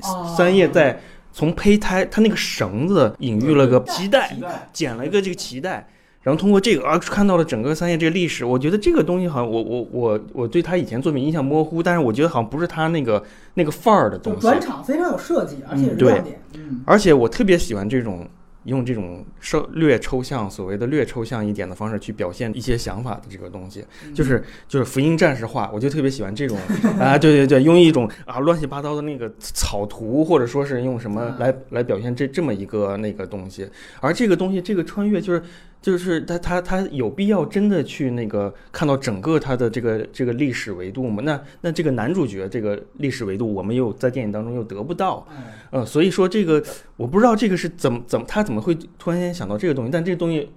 [0.02, 0.98] 哦三叶在
[1.32, 4.34] 从胚胎，它那个绳子隐喻了个脐带，
[4.72, 5.86] 剪了一个这个脐带。
[6.28, 8.44] 然后通过这个啊，看到了整个三叶这个历史。
[8.44, 13.24] 我觉得这个东西好像我我我我对他以前作品印象模糊，但是我觉得好像不是他那个
[13.54, 14.40] 那个范儿的东西。
[14.42, 16.38] 转场非常有设计，而且亮点。
[16.52, 18.28] 嗯，而且我特别喜欢这种
[18.64, 26.58] 用这种稍略抽象，所谓的略抽象一点的方式去表现一些想法的这个东西，嗯 就是就是福音战士画，我就特别喜欢这种
[27.00, 33.66] 啊，对对对，用一种啊乱七八糟的那个草图，或者说是用什么来来表现这这么一个那个东西，
[34.00, 35.42] 而这个东西这个穿越就是。
[35.80, 41.22] 就是他他他有必要真的去那个看到整个他的这个这个历史维度吗？
[41.24, 45.36] 那那这个男主角这个历史维度，我们又在电影当中又得不到，嗯
[45.70, 46.62] 呃，所以说这个
[46.96, 50.50] 我不知道这个是怎么怎么他怎么会突然间想到这个东西，但这个东西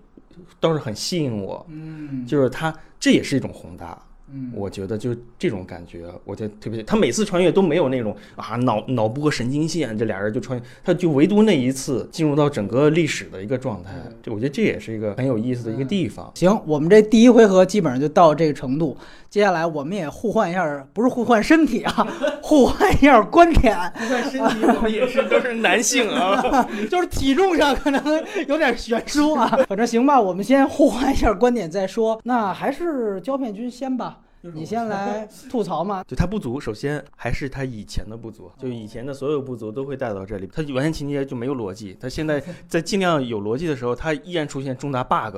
[0.59, 3.97] 倒是很吸引我，嗯，就是他这也是一种宏大，
[4.33, 6.81] 嗯，我觉得就这种感觉，我觉得特别。
[6.83, 13.91] 他每次穿越都没有那种啊脑脑波神经线，这俩人就穿越，他就唯独那一次进入到整个历史的一个状态，
[14.23, 16.31] 这我觉得这也是一个很有意思的一个地方。
[16.35, 18.97] 行，我们这第一回合基本上就到这个程度。
[19.31, 22.05] 接下来我们也互换一下，不是互换身体啊，
[22.43, 26.41] 互换一下观点，互换身体，我们也是都是男性啊。
[26.91, 28.03] 就是体重上可能
[28.49, 29.47] 有点悬殊啊。
[29.69, 32.19] 反正行吧，我们先互换一下观点再说。
[32.25, 36.03] 那还是胶片君先吧，你先来吐槽嘛。
[36.05, 40.49] 就他不足，首先还是他以前的不足，就以前的所有不足都会带到这里。
[40.53, 45.37] 他完全情节就没有逻辑，他现在在尽量有逻辑的时候，他依然出现重大 bug。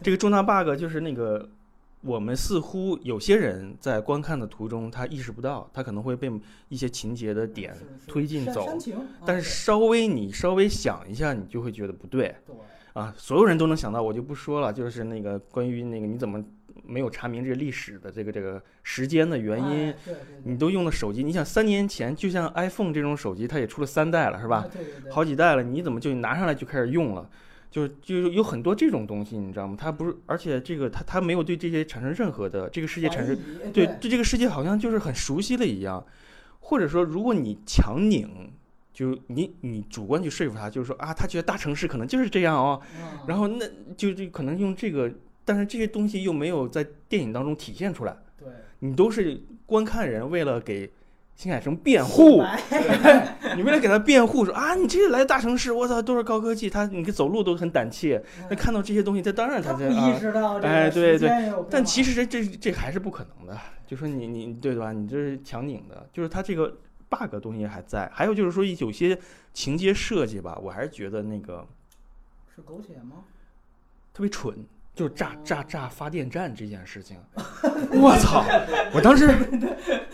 [0.00, 1.48] 这个重大 bug 就是那个。
[2.06, 6.30] 我们似乎有些人在观看的途中，他意识不到，他可能会被
[6.68, 7.76] 一些情节的点
[8.06, 8.66] 推进走，
[9.24, 12.54] 但是稍微你稍微想一下，你就会觉得不对对
[12.92, 13.12] 啊。
[13.16, 16.42] 所有人都能想到，我就不说了，就是那个关于那个你怎么
[16.84, 19.92] 没有查明这个历史的这个这个时间的原因，
[20.44, 24.64] 你都用的手机，你想三年前，就像 iPhone 这种手机，它也出了三代了，是吧？？
[25.10, 27.28] 好几代了，你怎么就拿上来就开始用了？
[27.70, 29.76] 就是就是有很多这种东西，你知道吗？
[29.78, 33.36] 他不是，而且这个他他没有对这些产生任何的这个世界产生
[33.72, 36.04] 对对这个世界好像就是很熟悉了一样，
[36.60, 38.50] 或者说如果你强拧，
[38.92, 45.12] 就你你主观去说服他，就是说啊，他觉得大城市可能就是这样哦，嗯然后那就就可能用这个，
[45.44, 48.16] 但是这些东西又没有在电影当中体现出来。
[48.38, 48.48] 对
[48.78, 50.90] 你都是观看人为了给
[51.36, 52.42] 新海诚辩护，
[53.56, 61.30] 你为了给他辩护说啊，你这来大城市，我操，都是高科技，他你走路都很胆怯，那看到这些东西，他当然他这他不意啊，识到这哎对对。
[61.70, 63.54] 但其实这这这还是不可能的，
[63.86, 64.92] 就说你你对吧？
[64.92, 66.74] 你这是强拧的，就是他这个
[67.10, 69.18] bug 东西还在，还有就是说有些
[69.52, 71.66] 情节设计吧，我还是觉得那个
[72.54, 73.16] 是狗血吗？
[74.14, 74.56] 特别蠢。
[74.96, 77.18] 就是炸炸炸发电站这件事情，
[78.00, 78.42] 我操！
[78.94, 79.28] 我当时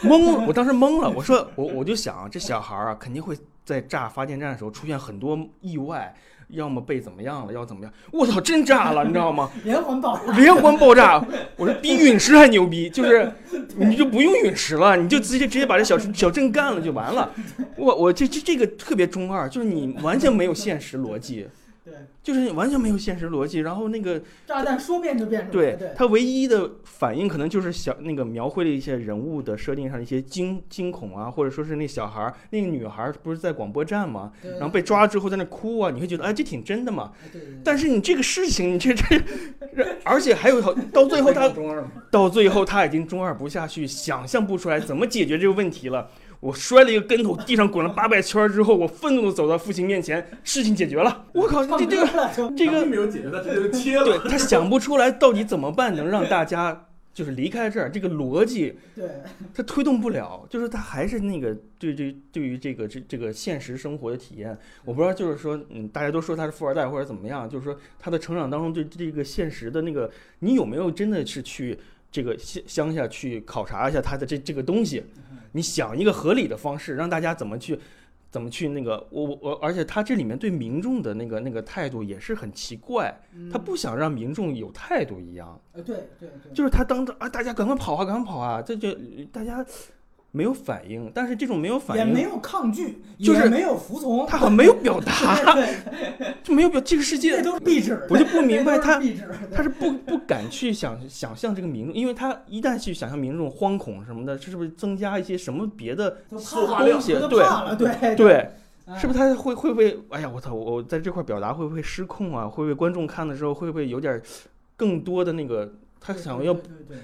[0.03, 1.09] 懵了，我当时懵了。
[1.09, 6.12] 我说我我就想这小孩儿啊，肯定会在炸发电站的时候出现很多意外，
[6.49, 7.93] 要么被怎么样了，要怎么样？
[8.11, 9.49] 我操，真炸了，你知道吗？
[9.62, 11.24] 连环爆炸，连环爆炸！
[11.57, 13.33] 我说比陨石还牛逼，就是
[13.78, 17.30] 你就不用陨石了，你就直接直接把这小小镇干了就完了。
[17.76, 21.49] 我我这这这个特别中二，就是你完全没有现实逻辑，对，
[22.23, 23.61] 就是完全没有现实逻辑。
[23.61, 34.33] 然后那个炸弹说变就变出来，对对，他唯一的反应可能就是小那个描绘了一些人物的设定上的一些惊惊恐啊，或者说是那小孩儿那个女孩儿不是在广播站吗？
[34.43, 37.12] 然后被抓了之后在那哭啊，你会觉得哎这挺真的嘛。
[37.33, 39.05] 对对对但是你这个事情，你这这，
[40.05, 41.53] 而且还有一套，到最后他
[42.11, 46.09] 到最后他已经中二不下去，想象不出来怎么解决这个问题了。
[46.43, 51.24] 我摔了一个跟头，地上滚了八百圈之后，我愤怒的走到父亲面前，事情解决了。
[51.32, 54.05] 我靠，这这个个这个没有解决，他直接就切了。
[54.05, 59.09] 对他想不出来到底怎么办能让大家就是离开这儿，这个逻辑对
[59.55, 71.78] 他推动不了，就是他还是那个对对对于这个这这个现实生活的体验，我不知道就是说嗯，大家都说他是富二代或者怎么样，就是说他的成长当中对这个现实的那个，你有没有真的是去
[72.13, 75.03] 这个乡乡下去考察一下他的这这个东西？
[75.51, 77.77] 你想一个合理的方式，让大家怎么去。
[78.31, 83.15] 怎么去那个我我我，而且他这里面对民众的那个那个态度也是很奇怪，
[83.53, 88.91] 他不想让民众有态度一样，呃对对对，就是他当着啊，大家赶快跑啊，赶快跑啊，这就
[89.31, 89.63] 大家
[90.35, 95.12] 没有反应，但是这种没有反应，也没有抗拒，就是没有服从，他好像没有表达，
[95.55, 98.99] 对， 就没有表这个世这界，都是壁纸，我就不明白他，
[99.55, 107.12] 他是不不敢去想想象这个民众，因为他一旦去想象民众惶恐什么的，这是不是增加一些什么别的东西？
[107.28, 107.45] 对，
[107.76, 108.33] 对对，
[108.87, 109.99] 哎是不是他会会不会？
[110.09, 110.55] 哎呀，我操！
[110.55, 112.49] 我我在这块表达会不会失控啊？
[112.49, 114.20] 会不会观众看的时候会不会有点
[114.76, 115.74] 更多的那个？
[116.05, 116.57] 他想要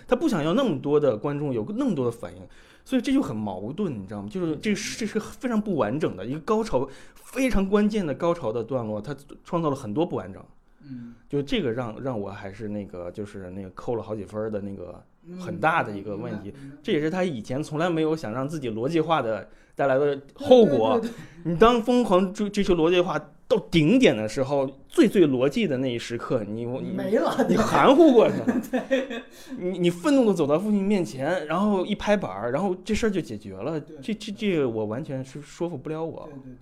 [0.09, 2.43] 他不想要那么多的观众有那么多的反应，
[2.89, 4.29] 所以这就很矛盾，你知道吗？
[4.31, 9.15] 就是这是这是非常不完整的一个高潮，非常关键的高潮的段落，它
[9.45, 10.43] 创造了很多不完整。
[10.89, 16.51] 嗯，就这个让让我还是那个就是那个扣了好几分的那个，嗯很大的一个问题
[16.83, 20.99] 这也是他以前从来没有想让自己逻辑化的带来的后果。
[21.45, 29.23] 你当疯狂追追求逻辑化到顶点的时候，最最逻辑的那一时刻，你没了，你含糊过去了，
[29.57, 33.81] 你你愤怒的走到父亲面前，然后一拍板儿，然后这事儿就解决了。
[34.03, 36.53] 这这这个我完全是说服不了我对，对对。
[36.53, 36.57] 对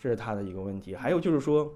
[0.00, 0.94] 这是他的一个问题。
[0.94, 1.74] 还有就是说，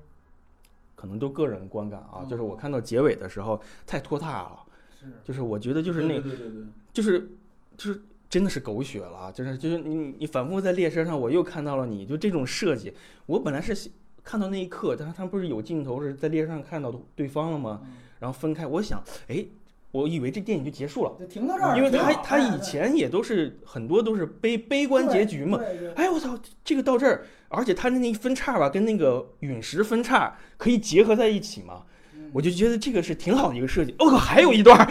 [0.94, 4.58] 可能都个人观感啊，哦就是我看到结尾的时候太拖沓了，
[5.00, 5.06] 是。
[5.24, 7.30] 就是我觉得就是那对对对对，就是
[7.76, 12.92] 就是真的是狗血了啊，就是就是你你反复在列车上，我又看到了你就这种设计，
[13.26, 13.90] 我本来是喜
[14.24, 17.80] 看到那一刻，但是他们不是有镜头是在列车上看到对方了吗？
[17.84, 17.92] 嗯
[18.22, 19.44] 然后分开，我想，哎，
[19.90, 25.58] 我以为这电影就结束了，就停到这儿，因为他他以哎前也都是很多都是悲悲观结局嘛。
[25.96, 31.82] 哎，我操，这个到这儿，而且他的那一分叉吧，跟那个陨石分叉可以结合在一起嘛，
[32.14, 33.92] 嗯我就觉得这个是挺好的一个设计。
[33.98, 34.88] 我、靠，还有一段儿，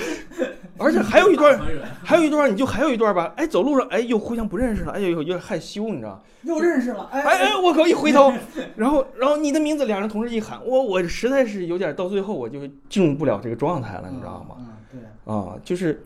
[0.81, 1.59] 而且还有一段
[2.03, 6.21] 还有一段，你就还有一段吧，哎，走路上，哎，又互相不认识了，哎呦，有点害羞，你知道？
[6.43, 8.33] 又认识了，哎哎哎，我靠，一回头，
[8.75, 12.59] 然后然后你的名字，两人同时一喊，我我实在是有点到最后我就
[12.89, 14.55] 进入不了这个状态了，你知道吗？
[14.59, 16.01] 嗯，对，啊，就是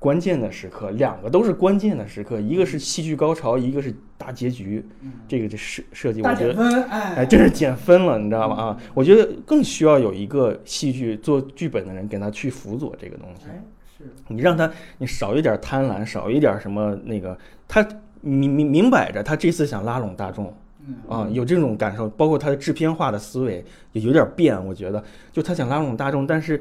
[0.00, 6.82] 关键的时刻，两个都是关键的时刻，一个是戏剧高潮，一个是大结局，嗯，这个这设设计，我觉得。
[6.88, 8.56] 哎，真是减分了，你知道吗？
[8.56, 13.44] 啊，我觉得更需要有一个戏剧做剧本的人给他去辅佐这个东西。
[14.28, 17.36] 你让他，你少一点贪婪，少一点什么那个，
[17.68, 17.86] 他
[18.20, 20.54] 明明明摆着，他这次想拉拢大众
[20.86, 20.96] 嗯。
[21.08, 26.60] 啊，有这种感受，包括他的制片化的思维也有点变，我觉得，就他想拉拢大众，但是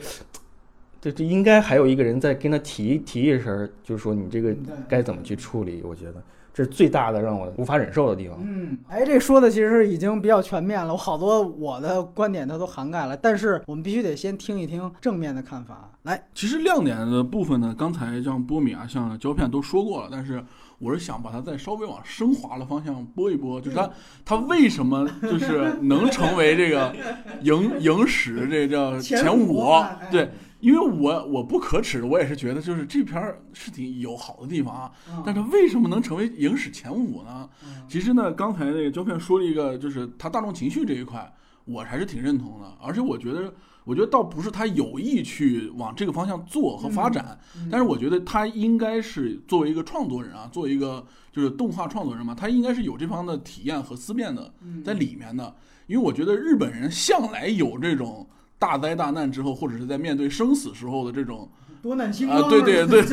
[1.01, 4.55] 这这应该还有一个人在跟他提提一声，就是说你这个
[4.87, 6.15] 该怎么去处理，我觉得
[6.59, 8.37] 这是最大的让我无法忍受的地方。
[8.43, 15.89] 嗯，哎，这说的其实已经比较全面了，我好多我的观点它都涵盖了，但是我们必须得先听一听正面的看法。
[16.03, 20.43] 来，其实亮点的部分呢，刚才像波米啊、像胶片都说过了，但是
[20.79, 23.89] 我是想把它再稍微往升华的方向拨一拨，就是它
[24.25, 26.93] 它为什么就是能成为这个
[27.43, 29.63] 影影史这叫前前五？
[30.11, 30.29] 对，
[30.59, 34.91] 因为我我不可耻，我也是觉得就是这片儿是挺有好的地方啊，
[35.25, 37.49] 但是为什么能成为影史前五呢？
[37.63, 41.33] 嗯其实呢，刚才那个胶片说了一个，就是他大众情绪这一块，
[41.65, 42.71] 我还是挺认同的。
[42.81, 43.53] 而且我觉得，
[43.83, 55.55] 我觉得倒不是他有意去往这个方向做和发展，嗯但是我觉得他应该是作为一个创作人啊，作为一个就是动画创作人嘛，他应该是有这方的体验和思辨的嗯在里面的。
[55.87, 58.27] 因为我觉得日本人向来有这种
[58.59, 61.49] 大灾大难之后，或者是在面对生死时候的这种
[61.81, 63.01] 多难兴啊，对对对，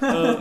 [0.00, 0.38] 呃，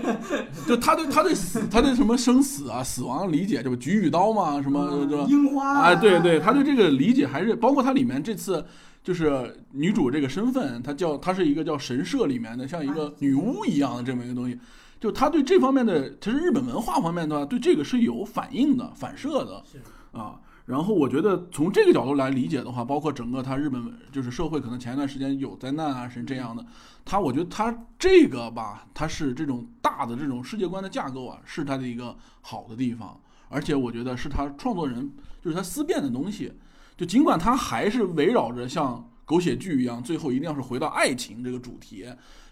[0.67, 8.65] 就他对他对死，他对什么生死啊、死亡理解，这不举与刀嘛，什么这樱花啊，对对，他对这个理解还是包括他里面这次
[9.03, 14.59] 就是女主这个身份，她叫她是一个叫神社里面的像一个女巫一样的这么一个东西，
[14.99, 19.63] 就他对这方面的，其实日本文化方面的话，对这个是有反应的、反射的
[20.11, 20.35] 啊。
[20.65, 26.65] 然后我觉得从这个角度来理解的话，包括整个他日本就是社会，可能前一段时间有灾难啊，是这样的。
[27.03, 33.19] 他我觉得他这个吧，他是这种大的这种世界观的架构啊，是他的一个好的地方。
[33.49, 35.11] 而且我觉得是他创作人
[35.41, 36.53] 就是他思辨的东西。
[36.95, 42.05] 就尽管他还是围绕着像狗血剧一样，最后一定要是回到爱情这个主题，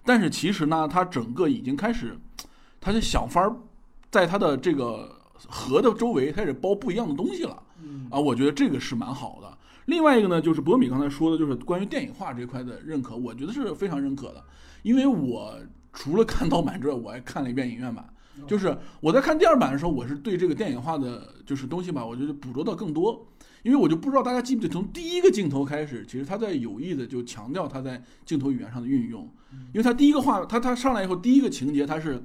[0.04, 2.20] 但是其实呢，他整个已经开始，
[2.82, 3.56] 他就想法
[4.10, 7.64] 在他的这个河的周围开始包不一样的东西了。
[8.10, 9.58] 啊，我觉得这个是蛮好的。
[9.86, 14.44] 另外一个呢，就是博米刚才说的，就是关于电影化这块的认可，我觉得是非常认可的。
[14.84, 15.56] 因为我
[15.92, 18.06] 除了看盗版之外，我还看了一遍影院版。
[18.48, 23.28] 就是我在看第二版的时候，我是对这个电影化的就是东西吧，我觉得捕捉到更多。
[23.62, 29.30] 因为我就不知道大家记不记得，从第一个镜头开始，其实他在有意的就强调他在镜头语言上的运用。
[29.74, 32.24] 因为他第一个画，他他上来以后，第一个情节他是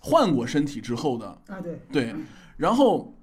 [0.00, 2.14] 换过身体之后的，啊，对，对，
[2.56, 3.15] 然后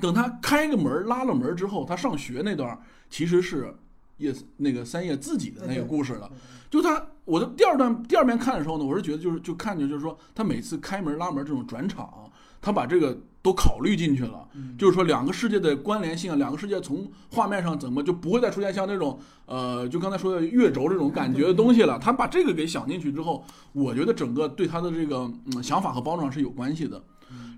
[0.00, 2.78] 等他开个门拉了门之后，他上学那段
[3.10, 3.74] 其实是
[4.18, 6.30] 叶那个三叶自己的那个故事了。
[6.70, 12.30] 就他，我的第二段第二遍看的时候呢，我是觉得就是就看见就是说他每次开门拉门这种转场，
[12.60, 14.46] 他把这个都考虑进去了。
[14.76, 21.98] 就是说两个世界的关联性，两个世界从画面上怎么就不会再出现像那种呃，就刚才说的月轴这种感觉的东西了。
[21.98, 23.42] 他把这个给想进去之后，
[23.72, 27.02] 我觉得整个对他的这个嗯想法和包装是有关系的。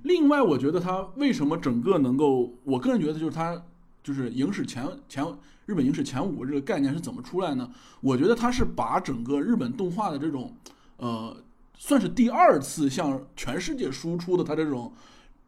[0.03, 3.63] 另外，我觉得他为什么整个能够，我个人觉得就是他
[4.03, 5.25] 就是影史前前
[5.67, 7.71] 日本影史前五这个概念是怎么出来呢？
[8.01, 10.57] 我觉得他是把整个日本动画的这种
[10.97, 11.37] 呃，
[11.77, 14.93] 算是第二次向全世界输出的他这种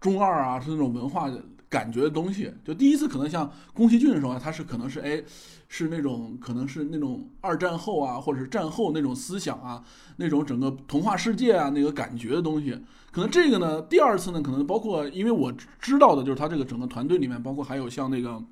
[0.00, 1.30] 中二啊，是那种文化
[1.72, 2.52] 感觉的东西。
[2.62, 5.22] 就第一次可能像宫崎骏的时候，他是可能是哎，
[5.68, 9.82] 是那种可能是那种二战后啊，或者是战后那种思想啊，
[10.16, 12.78] 那种整个童话世界啊那个感觉的东西。
[13.10, 15.50] 可能这个呢，第二次呢，可能包括因为我
[15.80, 18.42] 知道的就是他这个整个团队里面，包括还有像那个。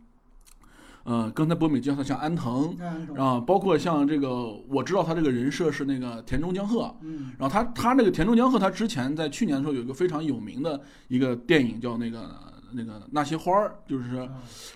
[1.03, 2.77] 呃，刚才博美介绍像安藤
[3.17, 12.31] 啊，包括像这个，我知道他这个人设是那个田中江鹤，嗯，然后他他那个田中江鹤，他之前在去年的时候有一个非常有名的一个电影叫那个
[12.73, 14.29] 那个那些花儿，就是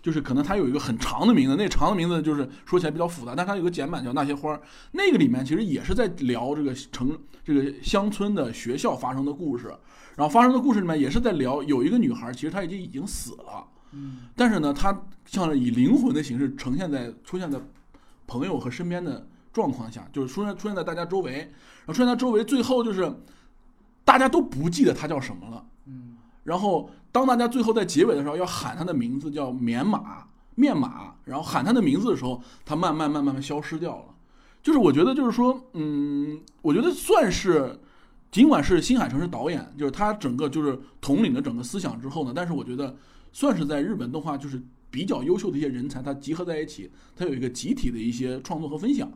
[0.02, 4.60] 就是可能它有一个很长的名字，那长的名字就是说起来比较复杂，但它有个简版叫那些花儿，
[4.92, 9.68] 那个里面其实也是在聊这个城这个乡村的学校发生的故事，
[10.16, 13.66] 然后发生的故事里面也是在聊有一个女孩，其实她已经已经死了。
[14.34, 17.60] 但是呢，她像以灵魂的形式呈现在出现在
[18.26, 23.08] 朋友和身边的状况下，就是出现出现在大家周围，然后出现在周围，最后就是
[24.04, 25.64] 大家都不记得她叫什么了。
[25.86, 34.06] 嗯，然后当大家最后在结尾的时候要喊他的名字叫棉马面马，然后喊他的名字的时候，他慢慢慢慢慢消失掉了。
[34.60, 37.78] 就是我觉得就是说，嗯，我觉得算是，
[38.32, 42.96] 尽管是新海诚是导演，就是他整个就是统领了整个思想之后呢，但是我觉得。
[43.36, 44.62] 算是在日本动画就是
[44.92, 49.10] 比较优秀的一些人才，他集合在一起，他有一个集体的一些创作和分享。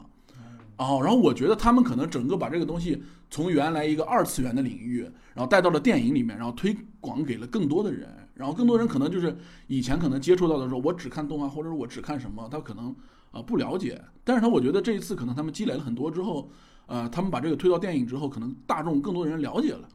[0.79, 5.03] 哦，然后我觉得他们可能整个把这个东西从原来一个二次元的领域，
[5.35, 8.09] 然后带到了电影里面，然后推广给了更多的人。
[8.35, 12.95] 然后更多人可能就是以前可能接触到的时候，我只看动画或者我只看什么，他可能
[13.33, 14.01] 啊不了解。
[14.23, 16.51] 但是他我觉得这一次可能他们积累了很多之后，
[16.87, 19.89] 呃，他们把这个推到电影之后，可能大众更多人了解了。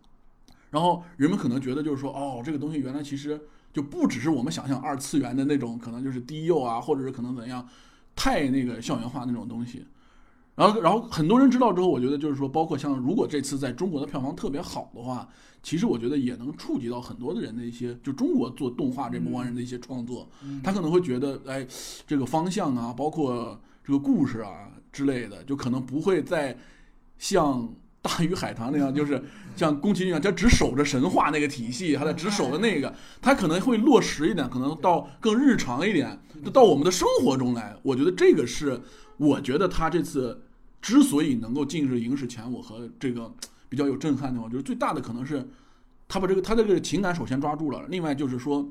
[0.70, 3.40] 然后人们可能觉得就是说，哦，这个东西原来其实。
[3.74, 7.68] 就不只是我们想象二次元的那种，可能就是低幼啊，或者是可能怎样，
[8.16, 9.84] 太那个校园化那种东西。
[10.56, 15.28] 然后，然后很多人知道之后，我觉得就是说，包括像如果这次在中国的票房特别好的话，
[15.62, 20.30] 其实我觉得也能触及到很多的人的一些，就中国做动画这帮人的一些创作。
[20.64, 21.66] 他可能会觉得，哎，
[22.06, 26.58] 这个方向啊，包括这个故事啊之类的，就可能不会再
[27.18, 27.74] 像。
[28.04, 29.24] 大鱼海棠那样， 就是
[29.56, 37.74] 像宫崎骏一样，他只守着神话那个体系，他在只守着那个，他可能会落实一点，可能到更日常一点，就到我们的生活中来。
[37.82, 38.78] 我觉得这个是，
[39.18, 40.42] 我觉得他这次
[40.82, 43.34] 之所以能够进入影史前五和这个
[43.70, 45.48] 比较有震撼的，我觉得最大的可能是，
[46.08, 48.68] 他把这个他这个情感首先抓住了，另外就是说，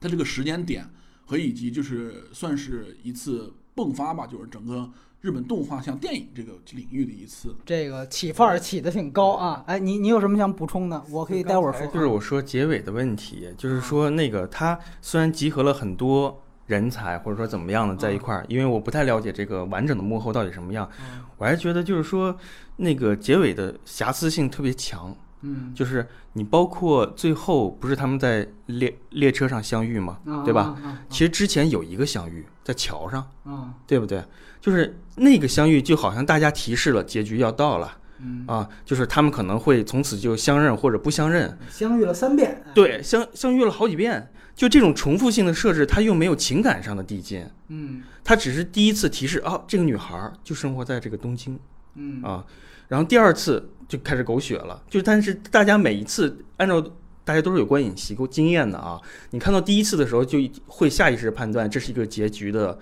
[0.00, 0.88] 他这个时间点
[1.24, 4.90] 和以及就是算是一次迸发吧，就是整个。
[5.20, 9.64] 日本动画像电影这个领域的一次，这个起范儿起的挺高啊！
[9.66, 11.02] 哎，你你有什么想补充的？
[11.10, 11.84] 我可以待会儿说。
[11.88, 20.88] 就是我说结尾的问题，就是说那个它虽然集合了很多人才，或者说怎么样的在一块儿，因为我不太了解这个完整的幕后到底什么样，
[21.36, 22.36] 我还觉得就是说
[22.76, 30.18] 那个结尾的瑕疵性特别强，嗯，就是你包括最后不是他们在列列车上相遇吗？
[30.44, 30.76] 对吧？
[30.84, 31.02] 啊？
[31.08, 34.22] 其实之前有一个相遇在桥上，啊，对不对？
[34.60, 48.02] 就是那个相遇就好像大家提示了结局要到了嗯，啊，就是他们可能会从此就相认或者不相认，相遇了三遍，对，相相遇了好几遍，就这种重复性的设置，它又没有情感上的递进，嗯。
[48.24, 51.56] 它只是第一次提示啊，这个女孩儿就生活在这个东京
[51.94, 52.20] 嗯。
[52.24, 52.44] 啊，
[52.88, 56.84] 然后第二次就开始狗血了，就但是大家每一次按照
[57.24, 59.00] 大家都是有观影习惯经验的啊，
[59.30, 62.76] 你看到第一次的时候就会下意识判断这是一个结局的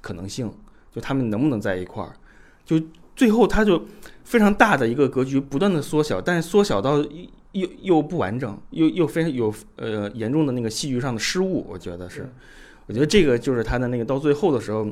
[0.00, 0.52] 可能性，
[0.92, 2.12] 就他们能不能在一块儿，
[2.64, 2.82] 就
[3.14, 3.86] 最后他就
[4.24, 7.00] 非常大的一个格局不断的缩小，但是缩小到
[7.54, 12.30] 又又又不完整，又又非常有呃严重的那个戏剧上的失误，我觉得是，
[12.86, 14.86] 我觉得这个就是他的那个到最后的时候。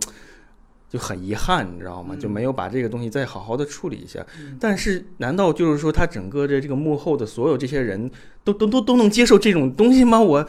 [0.93, 2.15] 就很遗憾，你知道吗？
[2.15, 4.23] 嗯就没有把这个东西再好好的处理一下。
[4.39, 8.11] 嗯但是，难道就是说他整个的这个幕后的所有这些人
[8.45, 10.21] 都都都都能接受这种东西吗？
[10.21, 10.47] 我，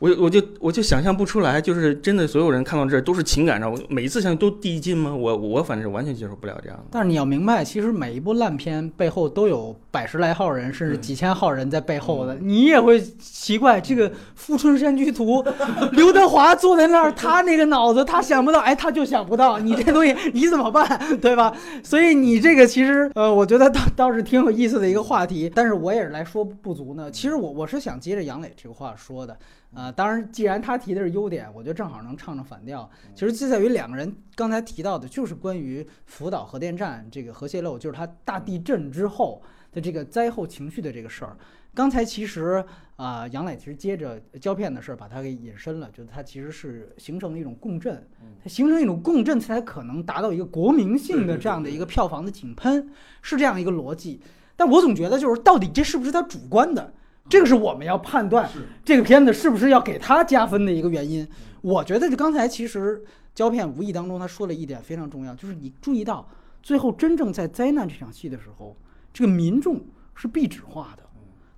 [0.00, 5.14] 我我就我就想象不出来，就是真的所有人看到这儿都是情感上，我每一次想都递进吗？
[5.14, 6.84] 我我反正是完全接受不了这样的。
[6.90, 12.34] 但是你要明白，其实每一部烂片背后都有百十来号人，甚至几千号人在背后的。
[12.36, 15.44] 你也会奇怪，这个《富春山居图》，
[15.92, 21.54] 刘德华坐在那儿，他那个脑子他想不到，哎，他就想不到，你这东西你怎么办，对吧？
[21.84, 25.52] 所以你这个其实，呃，我觉得倒倒是挺有意思的一个话题。
[25.54, 27.10] 但是我也是来说不足呢。
[27.10, 29.36] 其实我我是想接着杨磊这个话说的。
[29.72, 32.90] 啊、当然，既然他提的是优点，我觉得正好能唱唱反调。
[33.14, 39.40] 其实就在于两个人刚才提到的，就是关于福岛核电站这个核泄漏，就是它大地震之后
[39.70, 41.36] 的这个灾后情绪的这个事儿。
[41.72, 42.64] 刚才其实
[42.96, 48.04] 啊、杨磊其实接着胶片的事儿把它给引申了，就是它其实是形成了一种共振，
[48.42, 52.90] 它形成一种共振才可能达到一个国民性的这样的一个票房的井喷，
[53.22, 54.20] 是这样一个逻辑。
[54.56, 56.92] 但我总觉得就是到底这是不是他主观的，
[57.30, 58.50] 这个是我们要判断
[58.84, 61.26] 这个片子是不是要给他加分的一个原因。
[61.62, 63.02] 我觉得就刚才其实
[63.34, 66.28] 胶片无意当中他说了一点非常重要，就是你注意到
[66.62, 68.76] 最后真正在灾难这场戏的时候，
[69.12, 69.80] 这个民众
[70.14, 71.04] 是壁纸化的，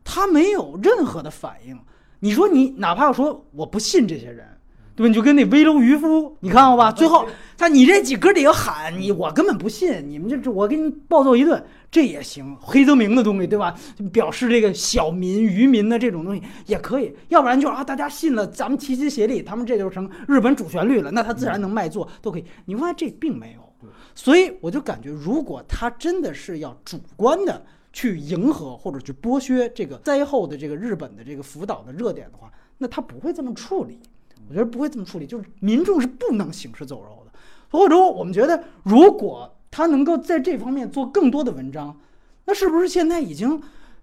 [0.04, 1.78] 他没有任何的反应。
[2.20, 4.51] 你说你哪怕说我不信这些人，
[4.94, 5.08] 对吧？
[5.08, 6.92] 你就跟那危楼渔夫，你看过吧？
[6.92, 7.26] 最后
[7.56, 12.56] 他你这几哥几个喊你，我根本不信，你们这这我给你暴揍一顿，这也行。
[12.60, 13.74] 黑泽明的东西，对吧？
[14.12, 22.44] 表示这个小民渔民的这种东西也可以，要不然就是啊，大家信了，咱们齐心协力，他们这就成日本主旋律了，那他自然能卖座，都可以。
[22.64, 34.00] 你发现这并没有，所以我就感觉，如果他真的是要主观的去迎合或者去剥削这个灾后的这个日本的这个福岛的热点的话，那他不会这么处理。
[34.52, 37.32] 我觉得不会这么处理，就是民众是不能行尸走肉的。
[37.70, 41.98] 或者说，我们觉得，如果他能够在这方面做更多的文章，
[42.44, 43.62] 那是不是现在已经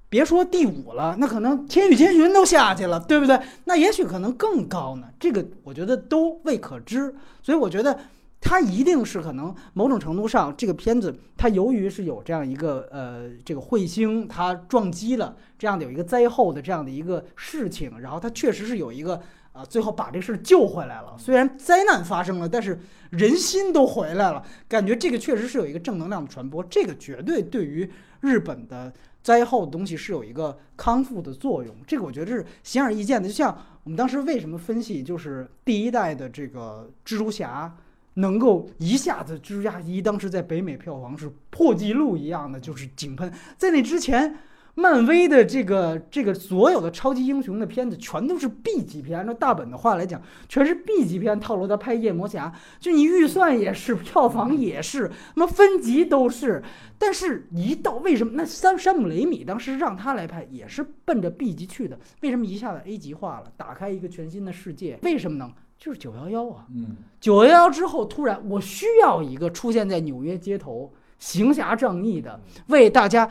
[0.10, 3.40] 别说第五了，那可能《千与千寻》都下去了，对不对？
[3.66, 5.10] 那也许可能更高呢。
[5.20, 7.14] 这个我觉得都未可知。
[7.44, 8.00] 所以我觉得
[8.42, 19.22] 它一定是可能某种程度上，这个片子它由于是有这样一个呃这个彗星它撞击了这样的有一个灾后的这样的一个事情，然后它确实是有一个。
[19.52, 21.16] 啊，最后把这事儿救回来了。
[21.18, 22.80] 虽然灾难发生了，但是
[23.10, 26.64] 人心都回来了，感觉这个确实是有一个正能量的传播。
[26.64, 27.90] 这个绝对对于
[28.22, 28.94] 日本的
[29.24, 31.76] 灾后的东西是有一个康复的作用。
[31.88, 33.28] 这个我觉得是显而易见的。
[33.28, 37.76] 就像我们当时为什么分析，就是第一代的这个蜘蛛侠
[38.14, 43.34] 能够一下子，蜘蛛侠一当时在北美票房是破纪录一样的，就是井喷。
[43.58, 44.38] 在那之前。
[44.80, 56.64] 漫威的这个这个所有的超级英雄的片子全都是 B 级片，按照大本的话来讲，全是 B 级片套路的拍夜魔侠，就你预算也是，票房也是，那么分级都是，
[56.98, 64.98] 但是一到为什么那山山姆雷米当时让他来拍也是奔着 B 级去的，为什么一下子 A 级化了，打开一个全新的世界？
[65.04, 65.52] 为什么呢？
[65.78, 73.30] 就是九幺幺啊，嗯，九幺幺之后突然我需要一个出现在纽约街头行侠仗义的，为大家。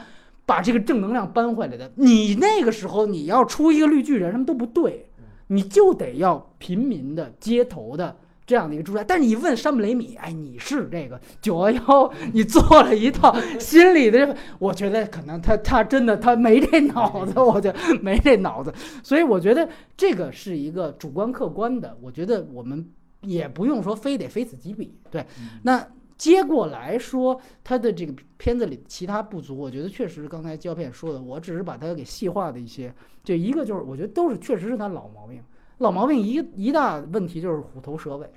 [0.49, 5.11] 把这个正能量搬回来的，你那个时候你要出一个绿巨人，什么都不对，
[5.49, 9.05] 你就得要平民的、街头的这样的一个住宅。
[9.05, 18.72] 但是你问山姆雷米，哎，你是这个九幺幺，你做了一套心理的， 我觉得可能他他真的他没这脑子，我觉得没这脑子。
[19.03, 19.68] 所以我觉得
[19.99, 22.88] 这个是一个主观客观的，我觉得我们
[23.20, 25.26] 也不用说非得非此即彼，对，
[25.62, 25.86] 那。
[26.18, 32.92] 接过来说，他的这个片子里其他不足，我觉得确实是刚才胶片说的，我只是把它给细化的一些。
[33.22, 35.40] 就一个就是，我觉得都是确实是他老毛病。
[35.78, 38.28] 老毛病一一大问题就是虎头蛇尾，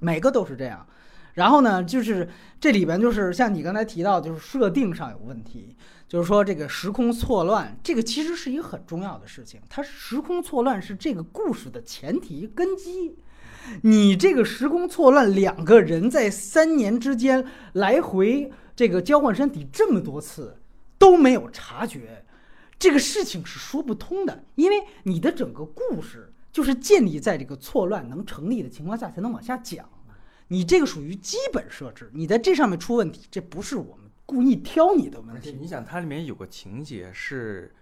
[0.00, 0.86] 每个都是这样。
[1.32, 2.28] 然后呢，就是
[2.60, 5.74] 这里边就是像你刚才提到，就是设定上有问题，
[6.06, 9.58] 就是说这个时空错乱，这个其实是一个很重要的事情。
[9.70, 13.16] 它时空错乱是这个故事的前提根基。
[13.82, 17.44] 你这个时空错乱，两个人在三年之间
[17.74, 20.58] 来回这个交换身体这么多次
[20.98, 22.24] 都没有察觉，
[22.78, 29.88] 这个事情是说不通的，因为你的整个故事就是建立在这个错乱能成立的情况下才能往下讲。
[30.48, 35.56] 你这个属于基本设置，你在这上面出问题，这不是我们故意挑你的问题。
[35.58, 37.74] 你想，它里面有个情节是，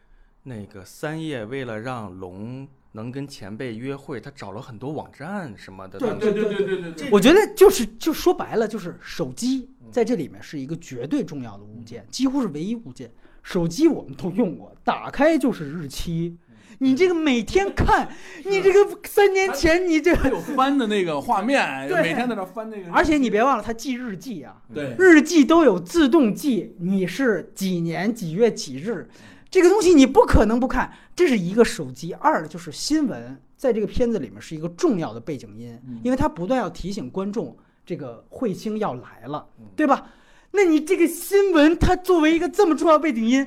[0.44, 5.98] 那个三叶为了让龙能跟前辈约会，他找了很多网站什么的。
[5.98, 13.10] 对对对对对对对，我觉得就是就说白了，就是手机在这里面是一个绝对重要的物件，几乎是唯一物件。
[13.42, 16.36] 手机我们都用过，打开就是日期。
[16.82, 18.08] 你这个每天看，
[18.44, 22.90] 你这个三年前你这还有翻的那个画面，对每天在那翻那个。
[22.90, 29.08] 而且你别忘了，它记日记啊，对日记都有自动记，你是几年几月几日，
[29.50, 30.92] 这个东西你不可能不看。
[31.20, 37.54] 这是一个手机，二就是新闻，在这个片子里面是一个重要的背景音，因为它不断要提醒观众，
[37.84, 39.46] 这个彗星要来了，
[39.76, 40.12] 对吧？
[40.52, 43.46] 那你这个新闻，它作为一个这么重要背景音。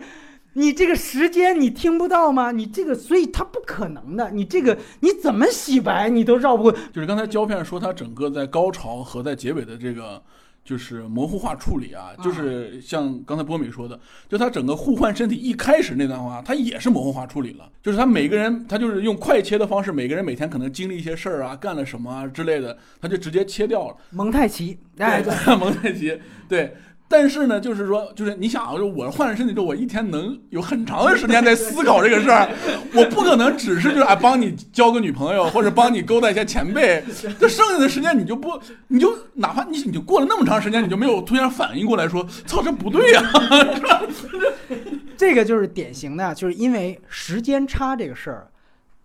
[0.53, 2.51] 你这个时间你听不到吗？
[2.51, 4.29] 你这个，所以它不可能的。
[4.29, 6.71] 你这个你怎么洗白，你都绕不过。
[6.71, 10.21] 就是刚才胶片说，它整个在高潮和在结尾的这个
[10.63, 13.99] 就是模糊化处理啊，就是像刚才波米说的，
[14.29, 17.69] 就他整个互换身体一开始那段话，他也是模糊化处理了。
[17.81, 23.97] 就是他每个人，他就是用快切的方式，每个人每天可能经历一些事儿啊，干了什么啊之类的，他就直接切掉了。
[24.11, 26.75] 蒙太奇，哎，对， 蒙太奇，对。
[27.15, 32.49] 但是呢，就是说，就是你想啊，就我换了身体之后，我一天能有很长的时间在思考这个事儿，
[32.91, 37.03] 我不可能只是就是啊帮你交个女朋友，或者帮你勾搭一些前辈，
[37.39, 43.21] 这剩下的时间你就不，你就哪怕你你就过了那么长时间，你就没有突然反应过来说，操，这不对呀？
[45.15, 48.47] 这个就是典型的，就是因为时间差这个事儿。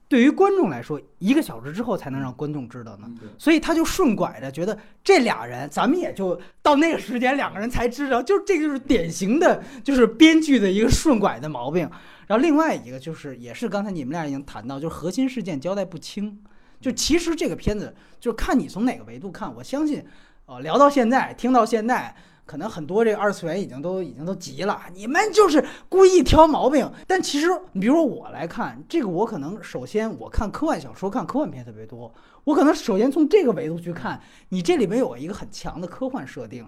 [0.08, 3.06] 对于观众来说，一个小时之后才能让观众知道呢，
[3.36, 11.88] 所以他就顺拐着觉得这俩人，咱们也就到那个时间两个人才知道，就这个就是典型的，就是编剧的一个顺拐的毛病。
[12.26, 16.42] 然后另外一个就是，也是刚才你们俩已经谈到，就是核心事件交代不清。
[16.80, 20.02] 就其实这个片子，就是看你从哪个维度看，我相信，
[20.46, 22.14] 呃，聊到现在，听到现在。
[22.48, 26.90] 可能很多这个二次元已经都已经都急了，你们就是故意挑毛病。
[27.06, 32.10] 但其实，你比如说我来看这个，我可能首先我看科幻小说、看科幻片特别多，
[32.44, 34.18] 我可能首先从这个维度去看，
[34.48, 36.66] 你这里面有一个很强的科幻设定，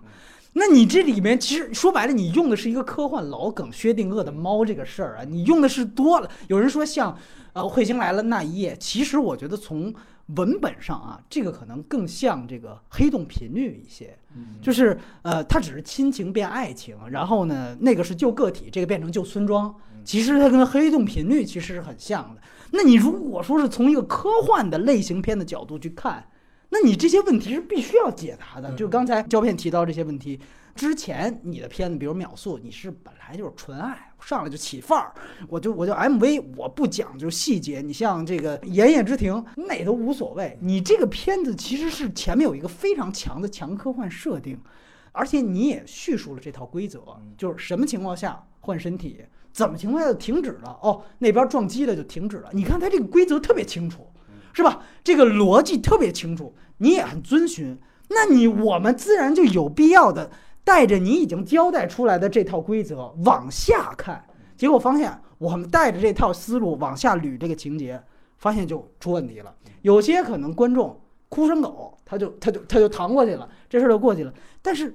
[0.52, 6.30] 那你这里面其实说白了，你用的是一个科幻老梗——薛定谔的猫这个事儿啊，你用的是多了。
[6.48, 7.16] 有人说像
[7.54, 9.94] 呃彗星来了那一夜，其实我觉得从
[10.36, 14.16] 文本上啊，这个可能更像这个黑洞频率一些，
[14.60, 19.74] 就是呃，它只是亲情变爱情，然后呢，那个是救个体，这个变成救村庄，
[20.04, 22.40] 其实它跟黑洞频率其实是很像的。
[22.72, 26.24] 那你如果说是从一个科幻的类型片的角度去看，
[26.70, 28.72] 那你这些问题是必须要解答的。
[28.74, 30.40] 就刚才胶片提到这些问题。
[30.76, 35.12] 之前你的片子，比如秒速，你是本来就是纯爱，上来就起范儿，
[35.48, 37.82] 我就我就 MV，我不讲究细节。
[37.82, 40.56] 你像这个《炎夜之庭》，那都无所谓。
[40.62, 44.58] 你这个片子其实是前面有一个非常强的强科幻设定，
[45.12, 47.02] 而且你也叙述了这套规则，
[47.36, 52.48] 就是什么情况下换身体，怎么情况下停止了，哦，那边撞击了就停止了。
[52.54, 54.06] 你看它这个规则特别清楚，
[54.52, 54.82] 是吧？
[55.02, 57.78] 这个逻辑特别清楚，你也很遵循。
[58.08, 60.30] 那你我们自然就有必要的。
[60.62, 64.22] 带着你已经交代出来的这套规则往下看，
[64.56, 68.00] 结果发现我们带着这套思路往下捋这个情节，
[68.36, 69.52] 发现就出问题了。
[69.82, 74.32] 有些可能观众哭声狗，他就他就他就扛过去了，这事儿就过去了。
[74.60, 74.94] 但是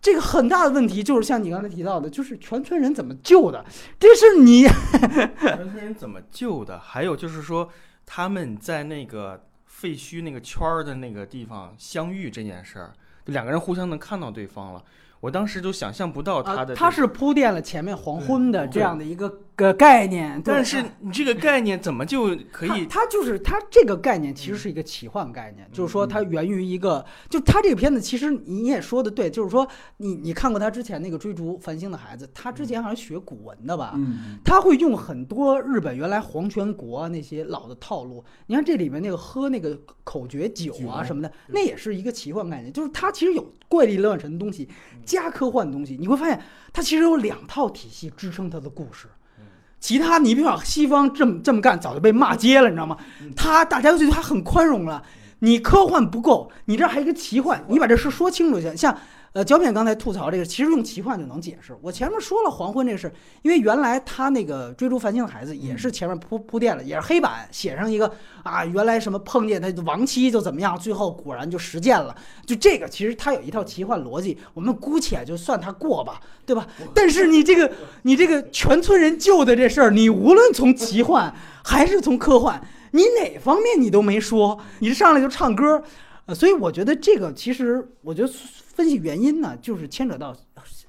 [0.00, 3.64] 这个很大的问题就是像你刚才提到的，就是全村人怎么救的？
[3.98, 4.64] 这是你
[5.40, 6.78] 全村人怎么救的？
[6.78, 7.68] 还有就是说
[8.10, 12.92] 他们在那个废墟那个圈儿的那个地方相遇这件事儿。
[13.26, 14.82] 两个人互相能看到对方了。
[15.20, 22.86] 我当时就想象不到他的，他是铺垫了前面黄昏的这样的一个个概念，但是你这个概念怎么就可以？
[22.86, 33.94] 它就是它这个概念其实是一个奇幻概念，就是说它源于一个，就它这个片子其实你也说的对，就是说你你看过他之前那个追逐繁星的孩子，他之前好像学古文的吧？
[33.96, 38.24] 嗯，他会用很多日本原来皇权国那些老的套路。
[38.46, 44.68] 你看这里面那个喝那个口诀酒啊什么的，那也是一个奇幻概念，就是它其实有怪力乱神的东西。
[45.04, 46.40] 加科幻的东西，你会发现
[46.72, 49.08] 它其实有两套体系支撑它的故事。
[49.80, 52.96] 其他你比如说西方这么这么干，早就被骂街了，你知道吗？
[53.36, 55.02] 他大家都觉得他很宽容了。
[55.40, 58.76] 你科幻不够，你这还有一个奇幻，你把这事说清楚去。
[58.76, 58.96] 像
[59.34, 61.76] 呃，胶片刚才吐槽这个，其实用奇幻就能解释。
[61.82, 63.12] 我前面说了黄昏这个事，
[63.42, 68.10] 因为原来他那个追逐繁星的孩子也是前面铺铺垫了，也是黑板写上一个
[68.42, 72.16] 啊，原来什么碰见他亡妻就怎么样，最后果然就实践了。
[72.46, 76.66] 就这个其实他有一套奇幻逻辑，我们姑且就算他过吧，对吧？
[76.94, 77.70] 但是你这个
[78.02, 82.60] 你这个全村人救的这事儿，你无论从奇幻还是从科幻。
[82.92, 85.82] 你哪方面你都没说，你上来就唱歌，
[86.24, 88.32] 呃，所以我觉得这个其实，我觉得
[88.78, 90.32] 分析原因呢，就是牵扯到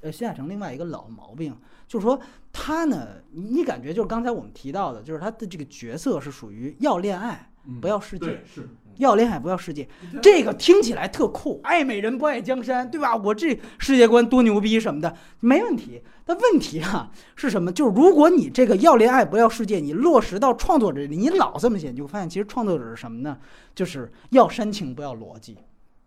[0.01, 2.19] 呃新海诚另外一个老毛病，就是说
[2.53, 7.49] 他呢，你感觉就是刚才我们提到的，就是他的这个角色是属于要恋爱
[7.81, 9.89] 不要世界，是要恋爱不要世界，
[10.21, 13.15] 这个听起来特酷，爱美人不爱江山，对吧？
[13.15, 16.03] 我这世界观多牛逼什么的，没问题。
[16.25, 17.71] 但问题啊是什么？
[17.71, 23.39] 就是如果你这个要恋爱不要世界，你落实到创作者里，你老这么写，你就发现其实创作者是什么呢？
[23.73, 25.57] 就是要煽情不要逻辑，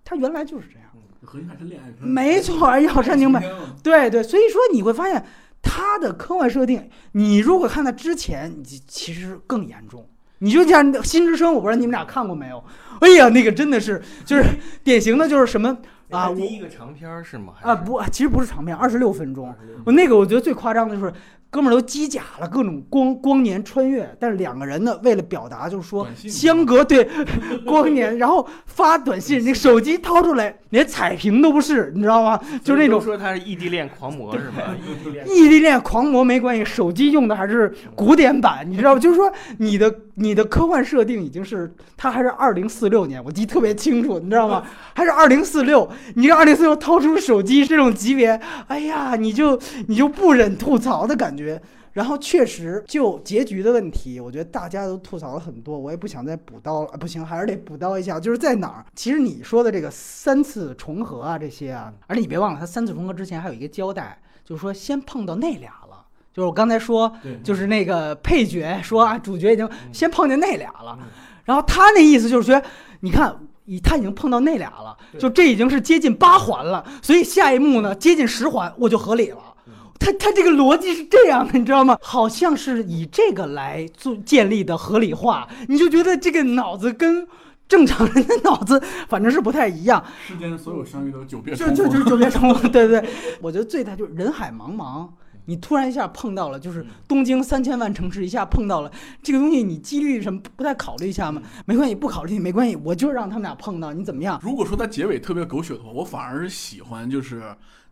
[0.05, 0.89] 他原来就是这样。
[1.25, 3.43] 核心还是恋爱没错，要煽情呗。
[3.83, 5.25] 对对，所以说你会发现
[5.62, 10.09] 他的科幻设定，你如果看他之前，你其实更严重。
[10.39, 12.62] 你就像《新之声》，我不知道你们俩看过没有？
[13.01, 14.45] 哎呀，那个真的是就是
[14.83, 15.79] 典型的，就是什么。
[16.11, 17.55] 啊，第一个长片是吗？
[17.62, 19.55] 啊不，其实不是长片，二十六分钟。
[19.87, 21.12] 我那个我觉得最夸张的就是。
[21.53, 27.07] 哥们儿都机甲了，各种光光年穿越，但是两个人呢，为了表达就是说相隔对
[27.67, 32.41] 光年，然后发短信，那手机掏出来连彩屏都不是，你知道吗？
[32.65, 34.75] 就那种说他是异地恋狂魔是吗？
[35.29, 38.99] 异地恋狂魔没关系，手机用的还是古典版，你知道吗？
[38.99, 44.63] 就是说你的你的科幻设定已经是他还是二零四六年，我记得特别清楚，你知道吗？
[44.95, 51.41] 还是二零四六，你这二零四六掏出手机这种级别，哎呀，你就你就不忍吐槽的感觉。
[51.93, 56.88] 然后确实就结局的问题，我觉得大家都吐槽了很多，我也不想再补刀了。
[56.99, 58.86] 不行，还是得补刀一下，就是在哪儿？
[58.95, 66.07] 其实你说的这个三次重合啊，这些啊，而且你别忘了，他三次重合之前还有一个交代，就是说先碰到那俩了。
[66.32, 67.12] 就是我刚才说，
[67.45, 70.99] 就是那个配角说啊，主角已经先碰见那俩了。
[71.45, 72.62] 然后他那意思就是说，
[73.01, 73.36] 你看，
[73.66, 79.52] 已他已经碰到那俩了，就这已经是接近八环了，所以下一幕呢，接近十环，我就合理了。
[80.03, 81.97] 他他这个逻辑是这样的，你知道吗？
[82.03, 87.27] 好像是以这个来做建立的合理化，你就觉得这个脑子跟
[87.69, 90.05] 正常人的脑子反正是不太一样。
[90.27, 93.03] 世间的所有相遇都久别重逢就就就久别重逢，对对。
[93.41, 95.09] 我觉得最大就是人海茫茫，
[95.47, 98.90] 你突然一下碰到了，就是东京三千万城市一下碰到了
[99.22, 101.43] 这个东西，你几率什么不太考虑一下吗？
[101.66, 104.40] 没关系，不考虑没关系，我就让他们俩碰到，你怎么样？
[104.43, 107.43] 如果说他结尾特别狗血的话，我反而是喜欢就是。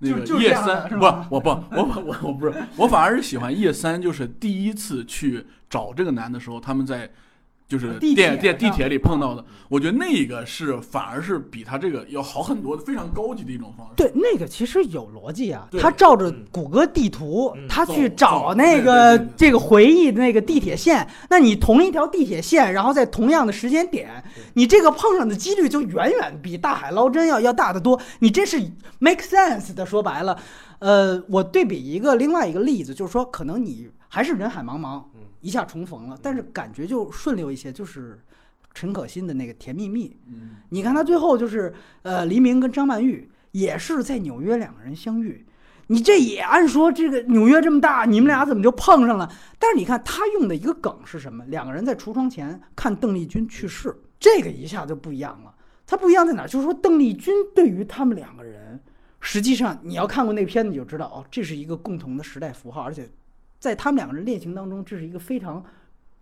[0.03, 7.11] 那个叶三不，我不，我我我不是，我反而是喜欢叶三，就是第一次去找这个男的时候，他们在。
[7.71, 13.93] 就是电电地铁里碰到的，我觉得那个是反而是比他这个要好很多的，非常高级的一种方式。
[13.95, 24.11] 对，那个其实有逻辑啊，他照着谷歌地图，他去找那个这个回忆的那个地铁线，那你同一条地铁线，然后在同样的时间点，
[24.55, 28.01] 你这个碰上的几率就远远比大海捞针要要大得多。
[28.19, 28.61] 你这是
[28.99, 30.37] make sense 的，说白了，
[30.81, 35.05] 呃，我对比一个另外一个例子，就是说可能你还是人海茫茫。
[35.41, 38.19] 一下重逢了，但是感觉就顺溜一些，就是
[38.75, 40.09] 陈可辛的那个《甜蜜蜜》。
[40.29, 41.73] 嗯，你看他最后就是
[42.03, 45.45] 呃，黎明跟张曼玉也是在纽约两个人相遇，
[45.89, 49.29] 你这也按说这个纽约这么大，你们俩怎么就碰上了？
[49.59, 51.45] 但是你看他用的一个梗是什么？
[51.47, 55.55] 两个人在橱窗前看邓丽君去世，这个一下就不一样了。
[55.87, 56.47] 他不一样在哪？
[56.47, 58.79] 就是说邓丽君对于他们两个人，
[59.21, 63.09] 实际上你要看过那片子你就知道哦，这是一个共同的时代符号，而且。
[63.61, 65.65] 在他们两个人恋情当中，这是一个非常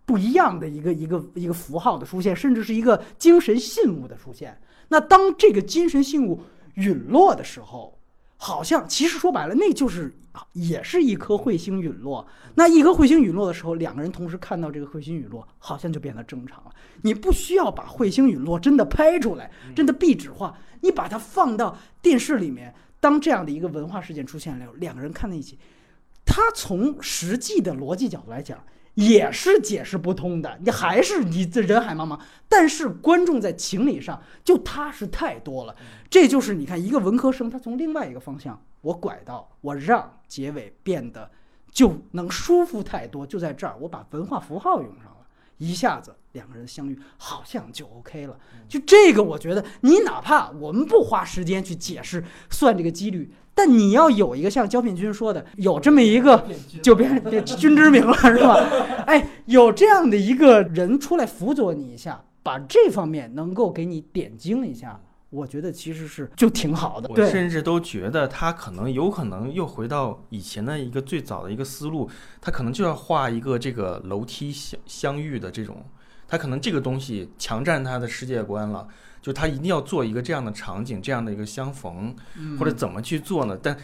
[0.05, 4.59] 不一样的一个一个一个符号的出现，甚至是一个精神信物的出现。
[4.89, 6.41] 那当这个精神信物
[6.73, 7.97] 陨落的时候，
[8.37, 10.13] 好像其实说白了，那就是
[10.53, 12.27] 也是一颗彗星陨落。
[12.55, 16.71] 那一颗彗星陨落的时候，两个人同时看到这个彗星陨落，好像就变得正常了。
[17.03, 25.57] 你不需要把彗星陨落真的拍出来，真的壁纸化，你把它放到电视里面，当这样的一个文化事件出现了，两个人看在一起。
[26.31, 28.63] 他从实际的逻辑角度来讲，
[28.93, 30.59] 也是解释不通的。
[30.63, 35.75] 你还是你这人海茫茫，但是观众在情理上就踏实太多了。
[36.07, 41.31] 这就是你看一个文科生，他从另外一个方向，我拐到我让结尾变得
[41.71, 43.25] 就能舒服太多。
[43.25, 45.25] 就在这儿，我把文化符号用上了，
[45.57, 48.37] 一下子两个人相遇好像就 OK 了。
[48.67, 56.47] 就这个，我觉得你哪怕我们不花时间去解释算这个几率，但你要有一个像焦片君说的，有这么一个
[56.81, 58.55] 就变变君之名了， 是吧？
[59.07, 65.01] 哎，有这样的一个人出来辅佐你一下，把这方面能够给你点睛一下。
[65.31, 72.09] 我觉得其实是就挺好的，我，甚至都觉得他可能有可能又回到以前的一个最早的一个思路，
[72.41, 75.85] 他可能就要画一个这个楼梯相相遇的这种，
[76.29, 78.87] 他可能这个东西强占他的世界观了，
[79.21, 83.57] 就他一定要做一个这样的场景，这样的一个相逢，嗯或者怎么去做呢？
[83.61, 83.75] 但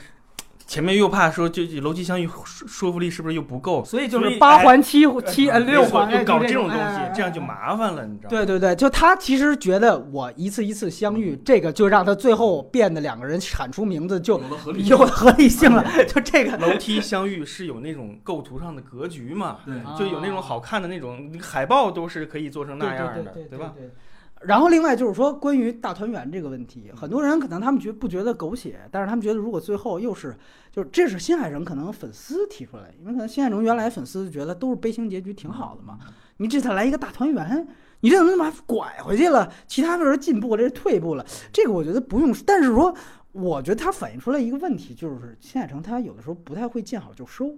[0.67, 3.85] 前面又怕说，就就楼梯相遇说说服力是不是又不够？
[3.85, 8.29] 所以就是八环七七呃六环，搞这种东哎西，这样就麻烦了，你知道吗？
[8.29, 16.57] 对对对，就他其实觉得我一次一次相遇，这个就让他最后变得两个人喊出名字就有了合理有合理性了， 就这个。
[16.57, 23.73] 楼梯相遇是有那种构图上的格局嘛，对就有那种好看的那种海报都是可以做成那样的，对对吧？？
[24.45, 30.35] 对然后另外就是说，关于大团圆这个问题，很多人可能他们觉不觉得狗血，但是他们觉得如果最后又是，
[30.71, 35.97] 就是这是新海诚可能粉丝提出来，因为可能新海诚原来粉丝觉得都是悲情结局挺好的嘛，
[36.37, 37.67] 你这次来一个大团圆，
[38.01, 39.51] 你这怎么他妈拐回去了？
[39.67, 42.93] 其他的人进步，这是退步了，这个我觉得不用，但是说，
[43.31, 47.55] 我觉得它反映出来一个问题，就是新海诚他有的时候不太会见好就收。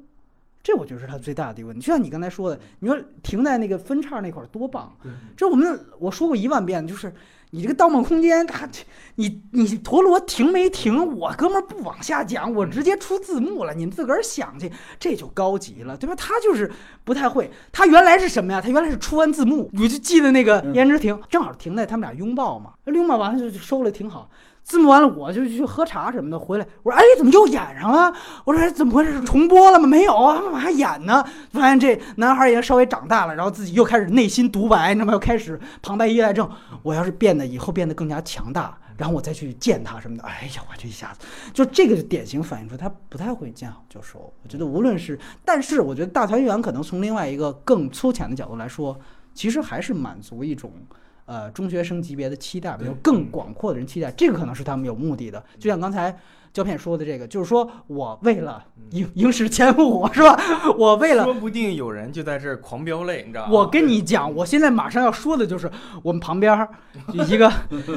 [0.67, 4.93] 这我觉得是他最大的一个问题，就像你刚才说的，你说停在那个分叉那块儿多棒，
[5.37, 7.13] 这我们我说过一万遍，就是
[7.51, 8.67] 你这个《盗梦空间》， 它
[9.15, 11.15] 你你陀螺停没停？
[11.15, 14.69] 我哥们儿不往下讲，我直接出字幕了，你们自个儿想去，
[14.99, 16.13] 这就高级了，对吧？
[16.13, 16.69] 他就是
[17.05, 18.59] 不太会，他原来是什么呀？
[18.59, 24.29] 他原来是出完字幕，我就记得那个颜值停，正好停在他们俩拥抱嘛，拥抱完了就就收了，挺好。
[24.67, 28.13] 字幕完了，我就去喝茶什么的，回来我说：“哎，怎么又演上了？”
[28.43, 29.23] 我说：“哎，怎么回事？
[29.23, 29.87] 重播了吗？
[29.87, 35.13] 没有啊，他们还演呢。”发现这男孩已经稍微长大了，然后自己又开始内心独白，你知道吗？
[35.13, 36.49] 又开始旁白依赖症。
[36.83, 44.19] 我要是变得以后变得更加强大，然后我再去见他什么的，哎呀，我这一下子就这个典型反映出他不太会见好就收。
[44.43, 48.99] 我觉得无论是，但是我觉得大团圆可能从另外一个更粗浅的角度来说，
[49.33, 50.73] 其实还是满足一种。
[51.27, 55.43] 呃，中学生级别的期待，比如更广阔的人期待，这个可能是他们有目的的。
[55.59, 56.17] 就像刚才
[56.53, 60.39] 胶片说的这个，就是说我为了影影史前五是吧？
[60.79, 63.51] 我为了说不定有人就在这儿狂飙泪，你知道吗？
[63.51, 65.69] 我跟你讲，我现在马上要说的就是
[66.01, 66.69] 我们旁边儿
[67.11, 67.51] 一个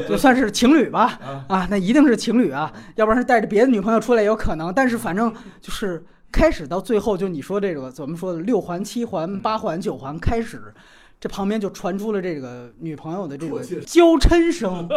[0.08, 4.74] 就算是情侣吧，啊，那一定是情侣啊，要不然是带着别的女朋友出来也有可能。
[4.74, 10.74] 但是反正就是开始到最后，就你说这个怎么说的，六环、七环、八环、九环开始。
[11.20, 14.88] 这旁边就传出了这个女朋友的这个娇嗔声，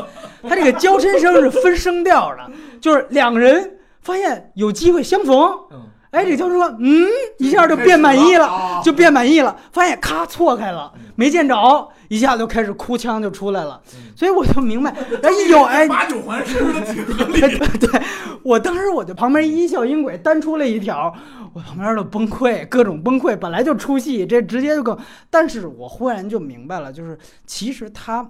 [0.41, 5.37] 他这个娇嗔声是分声调的，就是两个人发现有机会相逢，
[5.71, 7.07] 嗯，哎，这个娇嗔说，嗯，
[7.39, 13.81] 一下就变满意了，啊就变满意了，发现咔错开了，没见着，一下就开始哭腔就出来了，
[14.15, 14.91] 所以我就明白，
[15.23, 17.41] 哎呦，哎，八九环是不是挺合理？
[17.41, 18.01] 对对对，
[18.43, 21.11] 我当时我就旁边一笑音轨单出了一条，
[21.51, 24.95] 我旁边都崩溃，各种崩溃，本来就出戏，这直接就更，
[25.31, 27.17] 但是我忽然就明白了，就是
[27.47, 28.29] 其实他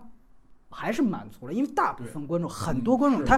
[0.69, 3.37] 还是满足了，因为大部分观众，很多观众是他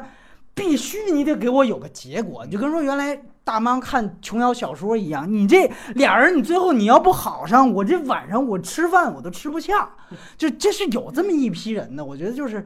[0.55, 9.93] 必须你得给我有个结果，你就跟说原来大妈看琼瑶小说一样，你这俩人你最后你要不好上，我这晚上我吃饭我都吃不下，
[10.37, 12.65] 就这是有这么一批人的，我觉得就是。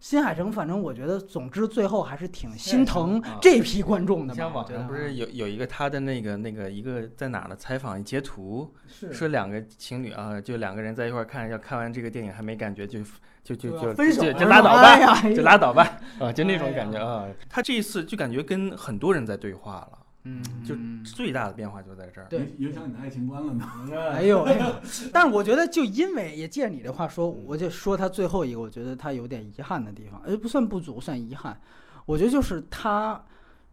[0.00, 4.34] 新海诚，反正我觉得，总之最后还是挺心疼这批观众的嘛。
[4.34, 13.00] 像网上不是有有一个他的那个那个一个在哪儿的采访截图，是说两个情侣啊，就两个人在一块儿看，要看完这个电影还没感觉就
[13.42, 17.26] 就就就分手就就拉倒吧，就拉倒吧啊，就那种感觉啊。
[17.48, 20.74] 他这一次就感觉跟很多人在对话了，嗯，就
[21.16, 22.26] 最大的变化就在这儿。
[22.28, 23.64] 对影影响你的爱情观了呢？
[24.12, 24.74] 哎 呦哎呦！
[25.12, 31.58] 但是我觉得，就因为也借你的话说，我就说他最后一个，我觉得他有点遗憾的地方，呃，不算不足，算遗憾。
[32.04, 33.22] 我觉得就是他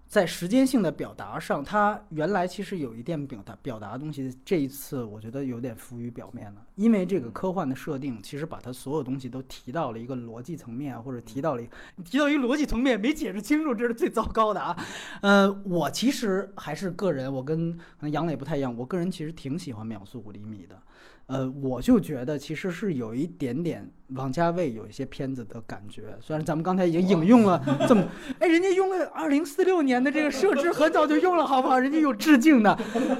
[0.08, 6.66] 在时间性的表达上，它原来其实有一点表达表达的东西，这一次我觉得有点浮于表面了。
[6.76, 11.70] 因为这个科幻的设定，其实把它所有东西都提到了一个逻辑层面，或者提到了一
[12.04, 14.78] 提到一个逻辑层面没解释清楚，这是最糟糕的啊。
[15.22, 20.82] 呃，我其实还是个人，我跟可能杨磊不太一样，我个人其实挺喜欢《秒速五厘米》的。
[21.28, 28.04] 呃，我就觉得其实是有一点点王家卫有一些片子的感觉，虽然咱们刚才已经引用了这么，
[28.40, 31.80] 哎，人家用了二零四六年的这个设置，很早就用了，好不好？
[31.80, 32.78] 人家有致敬的。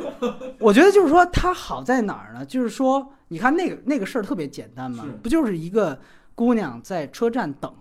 [0.60, 2.46] 我觉得就是说它好在哪儿呢？
[2.46, 6.00] 就是说，你看那个那个事儿特别简单嘛，不就是一个
[6.36, 7.74] 姑娘在车站等。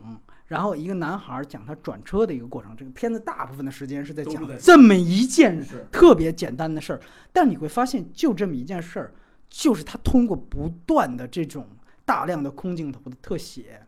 [0.46, 7.00] 然后一个男孩讲他转车的一个过程，这个片子大部分的时间是在讲这么一件是特别简单的事儿，
[7.32, 9.12] 但你会发现，就这么一件事儿，
[9.56, 11.64] 就是他通过不断的这种
[12.04, 13.86] 大量的空镜头的特写，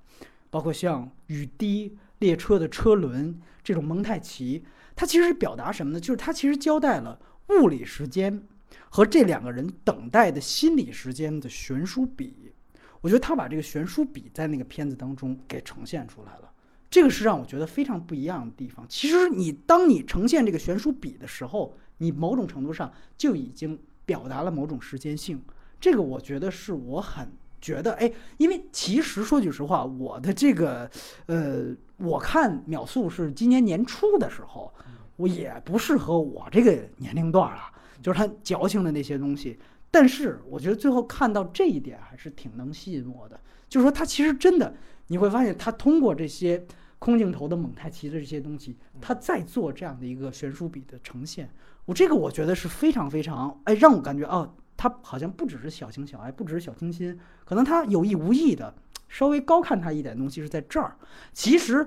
[0.49, 4.65] 包括像雨滴、列车的车轮这种蒙太奇，
[4.95, 5.99] 它其实表达什么呢？
[5.99, 8.47] 就是它其实交代了物理时间
[8.89, 12.53] 和这两个人等待的心理时间的悬殊比。
[13.01, 16.51] 我觉得他把这个悬殊比在那个片子当中给呈现出来了，
[16.89, 18.87] 这个是让我觉得非常不一样的地方。
[18.89, 25.43] 其实你当你呈现这个悬殊比的时候，你某种程度上就已经表达了某种时间性。
[25.81, 27.29] 这个我觉得是我很
[27.61, 30.91] 觉得，哎，因为其实说句实话，我的这个，
[31.27, 31.67] 呃，
[31.97, 34.73] 我看秒速是今年年初的时候，
[35.17, 37.73] 我也不适合我这个年龄段啊，
[38.03, 39.59] 就是他矫情的那些东西。
[39.91, 44.75] 但是我觉得最后看到这一点还是挺能吸引我的，就是说他其实真的，
[45.07, 46.67] 你会发现他通过这些
[46.99, 51.49] 空镜头的蒙太奇的这些东西，他在做这样的一个悬殊比的呈现。
[51.87, 58.75] 我这个我觉得是非常非常，哎，让我感觉哦，他好像不只是小情小爱，不只是小清新，可能他有意无意的
[59.09, 60.97] 稍微高看他一点东西是在这儿。
[61.33, 61.87] 其实，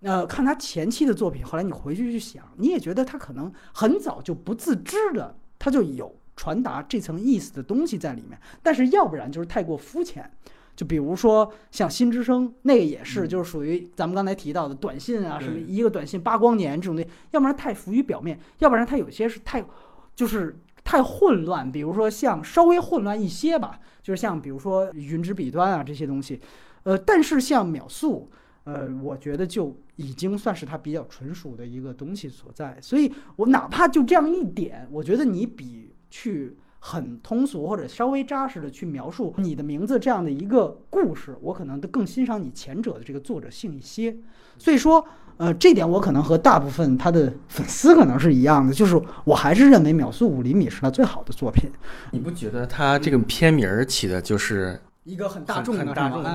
[0.00, 8.40] 呃，看他前期的作品，后来你回去去想，你也觉得他可能很早就不自知的，他就有传达这层意思的东西在里面。
[8.62, 10.30] 但是要不然就是太过肤浅。
[10.76, 19.62] 就比如说像新之声，那个也是，就是属于咱们刚才提到的短信啊，什么一个短信八光年这种东西，要不然太浮于表面，要不然它有些是太，
[20.14, 21.70] 就是太混乱。
[21.70, 26.40] 比如说像稍微混乱一些吧，就是像比如说云之彼端啊这些东西，
[26.82, 28.30] 呃，但是像秒速，
[28.64, 32.78] 呃，我觉得就已经算是它比较纯属的一个东西所在。
[32.80, 36.56] 所以我哪怕就这样一点，我觉得你比去。
[36.82, 44.16] 很通俗或者稍微扎实的去描述你的名字这样的一个故事，我可能更欣赏你前者的这个作者性一些。
[44.56, 45.06] 所以说，
[45.40, 51.70] 呃，这点我可能和大部分他的粉丝可能是一样的，就是我还是认为《秒速五厘米》是他最好的作品。
[52.10, 54.78] 你不觉得他这个片名起的就是？
[55.10, 56.30] 一个很大众的，大众的。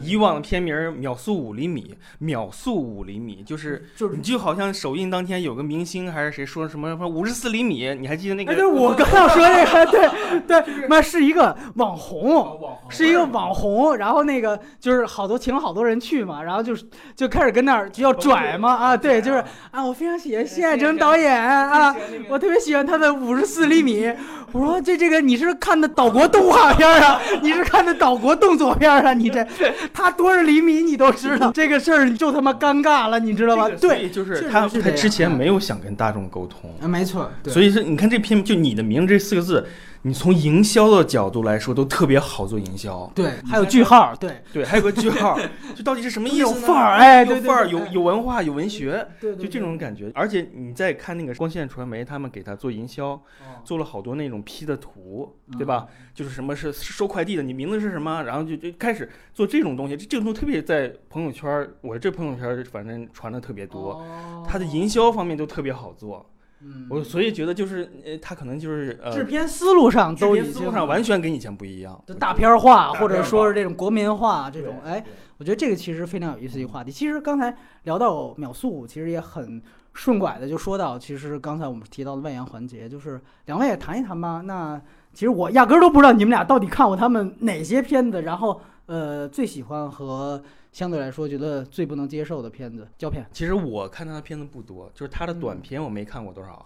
[0.00, 8.52] 以往的片名《秒速五厘米》，秒速五厘米，就是就是你就好像首映当天有个明星还是谁说什么什么五十四厘米，你还记得那个？
[8.52, 16.84] 哎，对，我刚要说那个，对对， 那是一个网红，是一个网红，然后那个就是好多请了好多人去嘛，然后就是
[17.14, 21.94] 就开始跟那儿就要拽嘛啊，对，就是啊，我非常喜欢谢爱成导演啊，
[22.30, 24.10] 我特别喜欢他的五十四厘米。
[24.54, 27.20] 我说这这个你是看的岛国动画片啊？
[27.42, 29.12] 你是看的岛国动作片啊？
[29.14, 29.46] 你这
[29.92, 33.68] 他多少厘米你都知道，这个事儿就他妈尴尬了，你知道吧？
[33.80, 37.30] 对，就是他他之前没有想跟大众沟通啊，没错。
[37.46, 39.66] 所以说你看这片就你的名这四个字。
[40.06, 43.10] 你从营销的角度来说，都特别好做营销。
[43.14, 45.34] 对，还有句号，对对，还有个句号，
[45.74, 46.38] 这到底是什么意思？
[46.44, 50.12] 有范儿，哎，有范儿，有有文化，有文学，对，就这种感觉。
[50.14, 53.18] 而且你再看那个光线传媒，他们给他做营销，
[53.64, 55.86] 做了好多那种 P 的图，对吧？
[56.12, 58.22] 就是什么是收快递的，你名字是什么？
[58.24, 59.96] 然后就就开始做这种东西。
[59.96, 64.04] 这这种东西特别在朋友圈，我这朋友圈反正传的特别多，
[64.46, 66.30] 他的营销方面都特别好做。
[66.66, 75.04] 嗯，我所以觉得就是呃，他可能就是呃，制片思路上都思路上完全跟以前不一样，就大片化或者说是这种国民化这种，哎，
[75.36, 76.90] 我觉得这个其实非常有意思一个话题。
[76.90, 79.62] 其实刚才聊到秒速，其实也很
[79.92, 84.40] 顺拐的就说到，其实刚才我们提到的外延环节，就是两位也谈一谈吧。
[84.44, 84.80] 那
[85.12, 90.42] 其实我压根儿都不知道你们俩到底看过他们哪些片子，然后呃最喜欢和。
[90.74, 93.24] 相对来说，觉得最不能接受的片子胶片。
[93.32, 96.64] 其实我看他的片子不多，就是他的短片我没看过多少，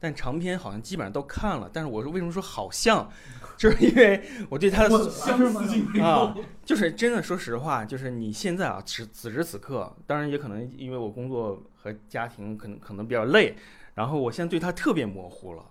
[0.00, 1.68] 但长片好像基本上都看了。
[1.70, 3.06] 但是我说为什么说好像，
[3.58, 6.34] 就是因为我对他的相似性啊，
[6.64, 13.54] 就是真的说实话，就是你现在啊，此此时此刻，当然也可能因为我工作和家庭可能可能比较累，
[13.94, 15.62] 然后我现在对他特别模糊了。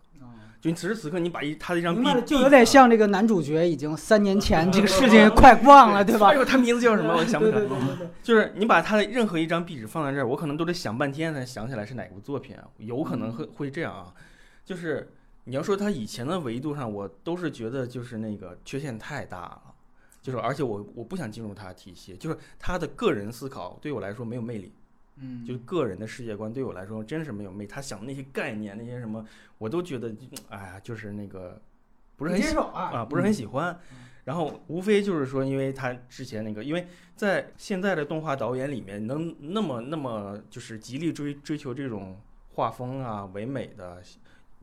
[0.61, 6.31] 就你此时此刻，你把一他的一张壁，就有点像这个男主角已经三年前这个事情快忘了，对吧？
[6.31, 7.15] 哎呦，他名字叫什么？
[7.15, 7.61] 我想不起来。
[8.21, 12.57] 就是你把他的任何一张壁纸放在这儿，我可能都得想半天才想起来是哪部作品。
[12.77, 14.13] 有可能会会这样啊，
[14.65, 15.13] 就是
[15.45, 19.61] 你要说他以前的维度上，我都是觉得就是那个缺陷太大了，
[20.21, 24.73] 就是而且我我不想进入他的体系，就是他的个人思考对我来说没有魅力。
[25.21, 27.67] 嗯，就是个人的世界观对我来说真是没有魅。
[27.67, 29.25] 他想的那些概念，那些什么，
[29.57, 30.15] 我都觉得，
[30.49, 31.61] 哎呀，就是那个
[32.15, 33.79] 不是很喜啊，不是很喜欢。
[34.25, 42.19] 然后无非就是说，因为他之前那个，因为在现在的动画导演里面，能那么那么就是极力追追求这种
[42.53, 44.01] 画风啊唯美的，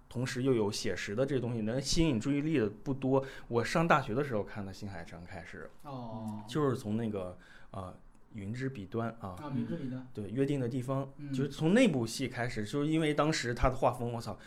[0.08, 3.24] 同时又有写实的这东西，能吸引注意力的不多。
[3.48, 7.36] 我上大学的时候看的新海诚开始，哦，就是从那个
[7.72, 7.94] 呃。
[8.36, 14.38] 云之彼端啊，啊，云之彼端，对，约定的地方，就是从那部戏开始，就是因为当时他的画风，我操，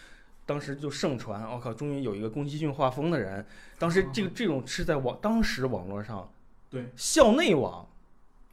[0.46, 3.46] 当时就盛传，我靠，终于有一个宫崎骏画风的人，
[3.78, 6.32] 当时这个这种是在网当时网络上
[6.70, 7.88] 对，校内网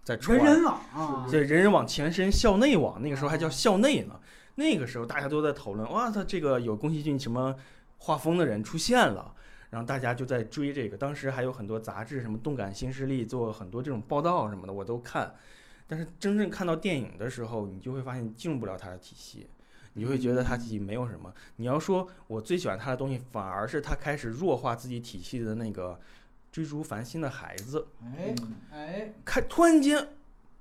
[0.03, 4.19] 在传人人网啊，对人人网前身校内网，那个时候还叫校内呢。
[4.59, 7.55] 那个时候大家都在讨论，哇，他这个有宫崎骏什么
[7.99, 9.35] 画风的人出现了，
[9.77, 10.97] 然后大家就在追这个。
[10.97, 15.35] 当时还有很多杂志，什么动感新势力做很多这种报道什么的，我都看。
[15.87, 19.47] 但是真正看到电影的时候，你就会发现进入不了他的体系，
[19.93, 21.31] 你就会觉得他自己没有什么。
[21.57, 26.01] 你要说我最喜欢他的东西，反而是他开始弱化自己体系的那个
[26.51, 27.87] 追逐繁星的孩子。
[28.03, 28.35] 哎
[28.73, 30.09] 哎，看突然间，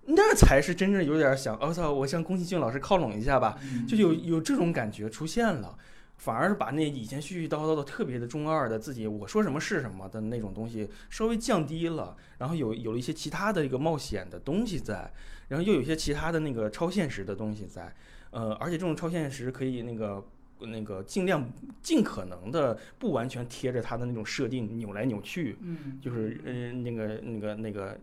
[0.07, 5.77] 那才是真正有点想，我、操，我向宫崎骏老师靠拢一下吧，就有有这种感觉出现了。
[6.17, 15.11] 反而是把那以前絮絮叨叨的特别的中二的自己我说什么是什么的那种东西稍微降低了，然后有有了一些其他的一个冒险的东西在，
[15.49, 17.93] 然后又有一些其他的那个超现实的东西在，
[18.31, 20.25] 呃，而且这种超现实可以那个
[20.59, 21.47] 那个尽量
[21.81, 27.99] 尽可能的不完全贴着它的那种设定扭来扭去，嗯，就是嗯、呃、那个那个那个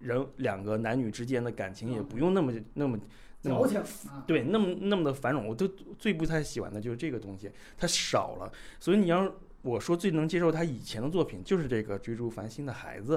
[0.00, 2.96] 人两个男女之间的感情也不用那么那么。
[2.96, 2.98] 那么
[3.48, 3.80] 矫情
[4.10, 5.66] 啊，对，那么那么的繁荣，我都
[5.98, 8.52] 最不太喜欢的就是这个东西，它少了。
[8.78, 13.16] 所以你要我说最能接受他以前的作品，就是这个《追逐繁星的孩子》，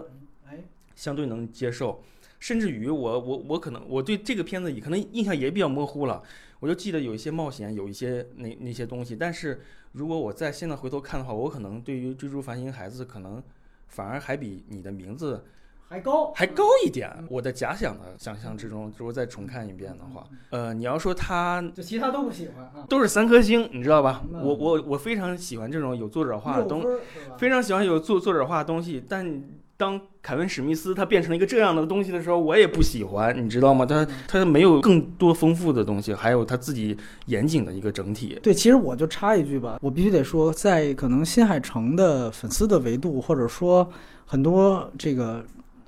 [0.49, 0.57] 哎，
[0.95, 2.03] 相对能接受。
[2.39, 6.23] 甚至于我我我可能我对这个片子也可能印象也比较模糊了，
[6.59, 9.15] 我就记得有一些冒险，有一些那那些东西。
[9.15, 13.43] 但是如果我在现在回头看的话，我可能对于《追逐繁星孩子》可能
[13.87, 15.45] 反而还比你的名字。
[15.91, 17.11] 还高，还高一点。
[17.27, 24.23] 我的假想的想象之中，如果再重看一遍的话，呃，你要说他，就其他都不喜欢啊，都是三颗星，你知道吧？
[24.33, 29.03] 嗯我我我非常喜欢这种有作者画的东，六分儿是吧非常喜欢有作作者画的东西。
[29.09, 29.43] 但
[29.75, 33.85] 当凯文史密斯他变成了一个这样的东西的时候，我也不喜欢，你知道吗？
[33.85, 36.95] 他他没有更多丰富的东西，还有他自己
[37.25, 38.39] 严谨的一个整体。
[38.41, 43.85] 对，其实我就插一句吧，我必须得说，在可能新海诚的粉丝的维度，或者说
[44.25, 45.43] 很多这个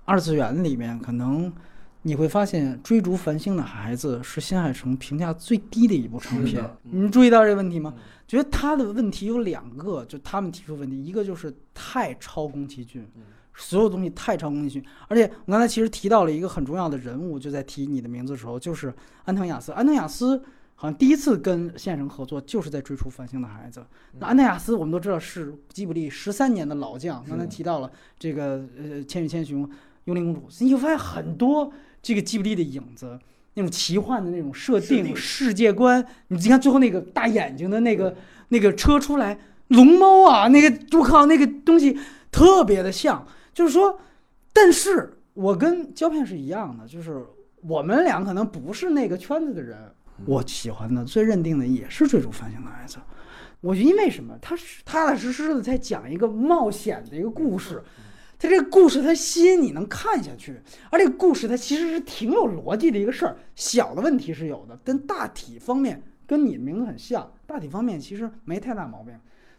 [0.05, 1.51] 二次元里面，可能
[2.01, 6.63] 你会发现《追逐繁星的孩子》是新海诚评价最低的一部长片。
[6.83, 7.93] 你注意到这个问题吗？
[8.27, 13.05] 觉得他的问题有两个，就他们提出问题，一个就是太超宫崎骏，
[13.53, 18.91] 所有东西太超宫崎骏，而且我刚才其实提到了一个很重要的人物，就在提你的名字的时候，就是
[19.25, 19.71] 安藤雅思。
[19.73, 20.41] 安藤雅思
[20.75, 23.79] 好像第一次跟新海诚合作，就是在《追逐繁星的孩子》。
[24.19, 29.65] 那安藤雅思我们都知道是吉卜力十三年的老将，刚才提到了这个呃《千与千寻》
[30.05, 31.71] 《幽灵公主》，你会发现很多
[32.01, 33.19] 这个吉卜力的影子。
[33.55, 38.15] 那种奇幻的那种设定、世界观，你看最后那个大眼睛的那个
[38.47, 41.95] 那个车出来，龙猫啊，那个我靠，那个东西
[42.31, 43.27] 特别的像。
[43.53, 43.99] 就是说，
[44.51, 47.23] 但是我跟胶片是一样的，就是
[47.61, 49.77] 我们俩可能不是那个圈子的人，
[50.25, 52.97] 我喜欢的最认定的也是《追逐繁星的孩子》。
[53.61, 54.35] 我觉得因为什么？
[54.41, 57.83] 他是踏踏实实的在讲一个冒险的一个故事，
[58.43, 60.59] 他这个故事它吸引你能看下去，
[60.89, 63.37] 而这个故事它其实是挺有逻辑的一个事儿。
[63.55, 69.13] 小的问题是有的，但大体方面跟你的名字很像，大体方面其实没太大毛病。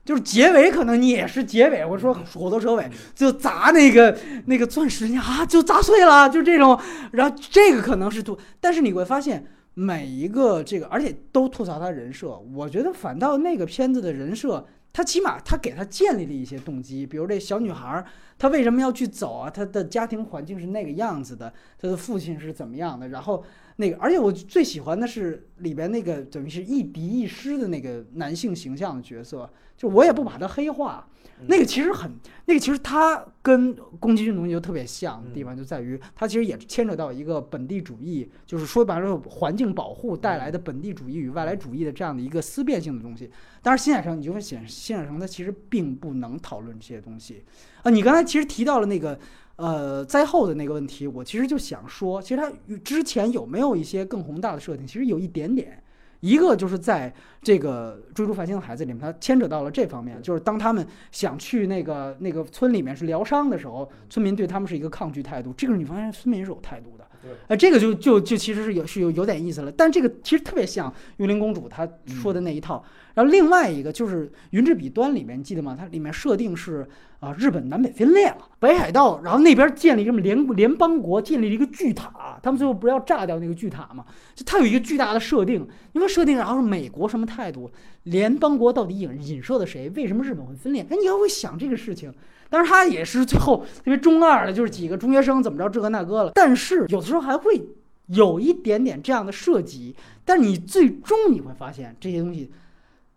[0.05, 6.79] 就是结尾可能你也是结尾，我说虎头蛇尾就砸那个那个钻石你啊，就砸碎了，就这种。
[7.13, 12.39] 然后这个可能是吐，但是你会发现每一个这个，而且都吐槽他人设。
[12.55, 18.07] 我觉得反倒那个片子的人设，他起码他给他建立了一些动机，比如这小女孩儿，
[18.39, 19.51] 她为什么要去走啊？
[19.51, 23.09] 她的家庭环境是那个样子的，她的父亲是怎么样的？
[23.09, 23.45] 然后
[23.77, 29.51] 那个，而且我最喜欢的是里边那个等于是一敌一师的那个男性形象的角色。
[29.77, 31.05] 就我也不把他黑化，
[31.49, 32.09] 那个其实很，
[32.47, 43.29] 那个其实他跟宫崎骏东西就特别像的地方就在于，他其实也牵扯到一个本地主义，就是说白了环境保护带来的本地主义与外来主义的这样的一个思辨性的东西。
[43.63, 47.43] 当然，新海诚你就会显示，新海诚他其实并不能讨论这些东西
[47.83, 47.91] 啊。
[47.91, 49.19] 你刚才其实提到了那个
[49.57, 52.51] 呃灾后的那个问题，我其实就想说，其实他
[52.83, 54.87] 之前有没有一些更宏大的设定？
[54.87, 55.81] 其实有一点点。
[56.21, 57.13] 一个就是在
[57.43, 65.53] 这个追逐繁星的孩子里面，他牵扯到了这方面，就是当他们想去那个那个村里面是疗伤的时候，村民对他们是一个抗拒态度。
[65.53, 67.07] 这个你发现村民是有态度的，
[67.49, 69.73] 呃，这个就就就其实是有是有有点意思了。
[69.73, 72.85] 但这个其实特别像幽灵公主她说的那一套。
[73.15, 75.77] 然后另外一个就是《云之彼端》里面，你记得吗？
[75.79, 76.85] 它里面设定是
[77.21, 84.05] 啊，日本南北分裂了，北海道，然后那边建立什么联联邦国，建立了一个巨塔，他们最后不是要炸掉那个巨塔嘛？
[84.35, 87.71] 就它有一个巨大的设定，因为设定，然后是美国什么态度？
[88.03, 89.89] 联邦国到底影影射的谁？
[89.91, 90.85] 为什么日本会分裂？
[90.91, 92.13] 哎，你要会想这个事情。
[92.51, 96.33] 当然，他也是最后特别中二的，就是几个中学生怎么着这个那个了。
[96.35, 97.61] 但是有的时候还会
[98.07, 99.95] 有一点点这样的涉及，
[100.25, 102.53] 但你最终你会发现这些东西。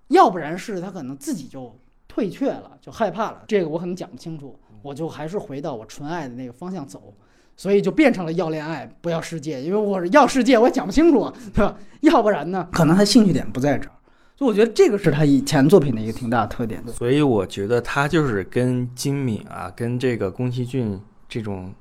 [0.09, 1.77] 要不然是他可能自己就
[2.07, 3.43] 退却了，就害怕了。
[3.45, 7.13] 这个我可能讲不清楚，我就还是回到我纯爱的那个方向走，
[7.57, 11.77] 所以就变成了要恋爱不要世界，因为我要世界，我也讲不清楚，对吧？
[11.99, 13.96] 要不然呢，可能他兴趣点不在这儿。
[14.38, 16.93] 就我觉得这个是他以前作品的一个挺大的特点的。
[16.93, 21.73] 所以我觉得他就是跟金敏啊，跟这个宫崎骏这种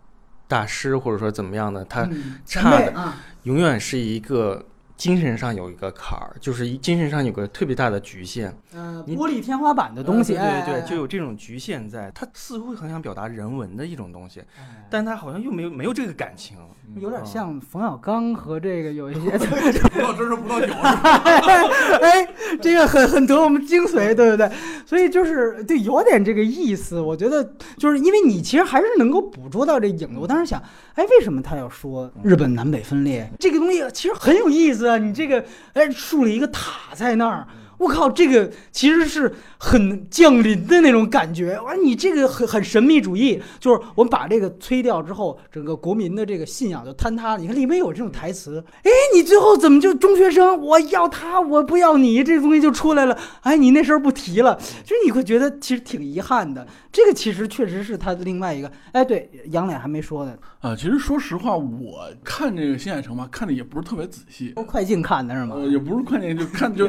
[0.48, 3.12] 大师或者说怎么样的，他嗯差的
[3.42, 4.64] 永远是一个
[4.96, 8.50] 精神上有一个坎儿，就是一精神上有个特别大的局限。
[8.72, 12.10] 呃，玻璃天花板的东西，呃对对对，哎哎就有这种局限在。
[12.12, 16.56] 他似乎很想表达人文的一种东西，哎但他好像又没有没有这个感情。
[16.94, 20.72] 有点像冯小刚和这个有一些， 不到真是不到脚，
[22.00, 22.26] 哎，
[22.60, 24.50] 这个很很得我们精髓，对不对？
[24.86, 27.00] 所以就是对，有点这个意思。
[27.00, 27.44] 我觉得
[27.76, 30.18] 就是因为你其实还是能够捕捉到这影子。
[30.18, 30.62] 我当时想，
[30.94, 33.84] 哎，为什么他要说日本南北分裂这个东西？
[33.92, 34.96] 其实很有意思啊！
[34.96, 35.44] 你这个
[35.74, 37.46] 哎竖了一个塔在那儿。
[37.78, 41.58] 我靠，这个其实是很降临的那种感觉。
[41.60, 47.38] 哇，你这个很很神秘主义，就是我们把这个催掉之后，整个国民的这个信仰就坍塌了。
[47.38, 53.18] 你看里面有这种台词，哎，你最后怎么就中学生我要他，我不要你，这东西就出来了。
[53.42, 54.54] 哎，你那时候不提了，
[54.84, 56.66] 就是你会觉得其实挺遗憾的。
[56.90, 58.72] 这个其实确实是他的另外一个。
[58.92, 60.34] 哎，对，杨磊还没说呢，
[60.66, 65.54] 啊，其实说实话，我看这个《新海诚吧，看的也不是特别仔细，都快进看的是吗？
[65.54, 66.88] 呃，也不是快进就看就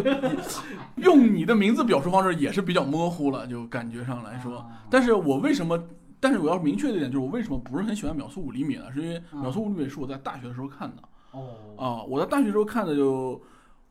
[0.97, 4.65] 用你的名字表述方式也是比较模糊了，就感觉上来说。
[4.89, 5.79] 但是我为什么？
[6.19, 8.91] 但是我要明确一点，就是我为什么不是很喜欢秒速五厘米呢？
[8.91, 11.45] 是因为秒速五厘米是我在大学的时候看的哦，
[11.77, 13.39] 啊，我在大学时候看的就，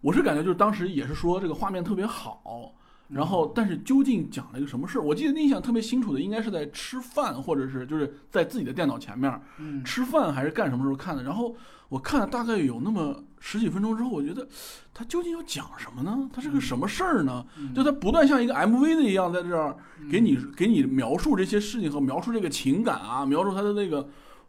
[0.01, 2.75] 我是感觉就是当时也是说这个画面特别好，
[3.09, 5.03] 然后但是究竟讲了一个什么事儿？
[5.03, 11.23] 我记得印象特别清楚的，应该是在吃饭，或者是就是在自己的电脑前面，嗯，吃饭还是干什么时候看的？
[11.23, 11.55] 然后
[11.89, 14.49] 我看了大概有那么十几分钟之后，我觉得
[14.93, 16.29] 他究竟要讲什么呢？
[16.33, 17.45] 他是个什么事儿呢？
[17.75, 19.77] 就他不断像一个 MV 的一样在这儿
[20.11, 24.09] 给你给你描述这些事情和描述这个情感啊，描述他的那个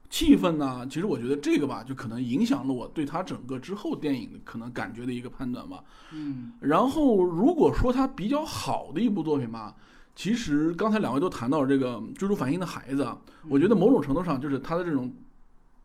[0.09, 5.83] 气氛呐、其实我觉得这个吧，就可能影响了我对他整个之后电影的可能感觉的一个判断吧。
[6.13, 9.75] 嗯然后如果说他比较好的一部作品吧，
[10.15, 13.17] 其实刚才两位都谈到了这个《追逐反应的孩子》，啊，
[13.49, 15.13] 我觉得某种程度上就是他的这种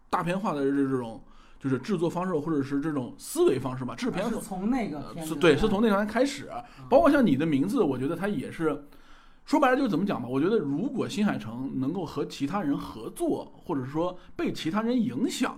[0.09, 1.21] 大片化的这这种
[1.59, 6.49] 就是制作方式或者是这种思维方式吧，制片是从那个对是从那条开始，
[6.89, 8.85] 包括像你的名字，我觉得它也是。
[9.53, 10.27] 说白了就是怎么讲吧？
[10.27, 15.55] 我觉得如果新海诚能够和其他人合作，或者说被其他人影响，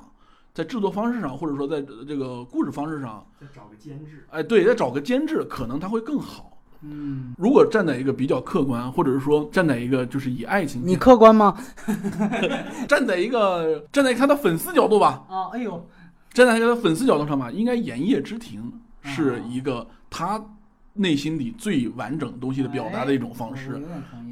[0.52, 6.58] 在制作方式上，或者说在这个故事方式上，再找个监制，哎，对，再找个监制，可能他会更好。
[6.80, 11.56] 嗯，如果站在一个比较客观，或者是说站在一个就是以爱情，你客观吗？
[12.88, 15.88] 站在一个站在他的粉丝角度吧，啊，哎呦，
[16.32, 18.72] 站在他的粉丝角度上吧，应该《炎夜之庭》
[19.08, 20.44] 是啊一个他
[20.94, 23.80] 内心里最完整东西的表达的一种方式。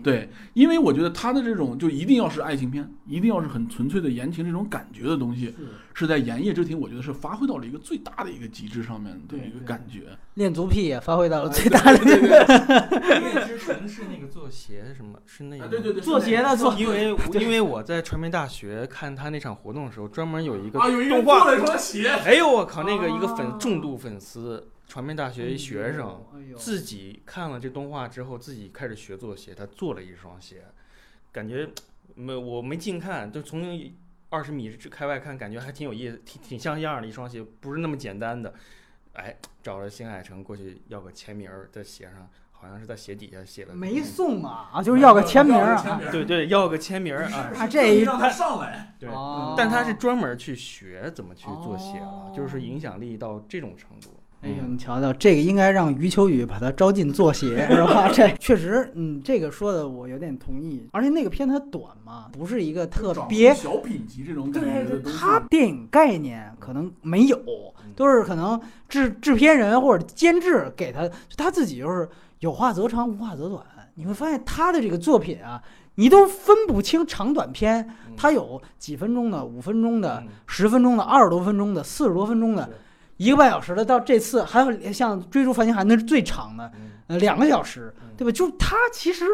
[0.02, 5.54] 对，因为我觉得他的这种就一定要是爱情片，一定要是很纯粹的言情这种感觉的东西，是
[5.94, 10.06] 是在《炎夜之庭》我觉得是发挥到了一个最大的一个极致上面的一个感觉。
[10.34, 26.24] 恋足癖也发挥到了啊最大的对对对因为之神是那个做鞋什么，是那个啊对对对，做鞋的做因为因为我在传媒大学看他那场活动的时候，专门有一个啊，有一个动画做了一双鞋，哎呦我靠，那个一个粉啊重度粉丝，传媒大学一学生，
[26.56, 30.64] 自己看了这动画之后，自己开始学做鞋，他做了一双鞋，
[31.32, 31.68] 感觉
[32.14, 33.90] 没我没近看，就从
[34.28, 38.52] 二十米开外看，感觉还挺有意思，挺挺像样的一双鞋，不是那么简单的。
[39.14, 46.00] 哎，找了新海诚过去要个签名儿在鞋上，好像是在鞋底下写了没送啊，啊，就是要个签名啊。
[46.10, 47.50] 对对，要个签名儿啊。
[47.56, 48.94] 啊，这一让他上来。
[48.98, 54.21] 对，哦但他是专门去学怎么去做鞋了，哦就是说影响力到这种程度。
[54.42, 58.10] 哎呦，你瞧瞧，这个应该让余秋雨把他招进作协， 是吧？
[58.12, 60.88] 这确实，嗯，这个说的我有点同意。
[60.92, 67.38] 而且那个片它短嘛，不是一个特别，小品级这种感对对，觉的，他电影概念可能没有，
[67.94, 72.08] 都是可能制制片人或者监制给他，就他自己就是
[72.40, 73.64] 有话则长，无话则短。
[73.94, 75.62] 你会发现他的这个作品啊，
[75.96, 82.74] 你都分不清长短片，嗯他有几分钟的、五分钟的、嗯十分钟的、二十多分钟的、四十多分钟的对，
[83.16, 86.72] 一个半小时的，到这次还有像《追逐繁星海》那是最长的，
[87.18, 88.32] 两个小时嗯，对吧？
[88.32, 89.24] 就是他其实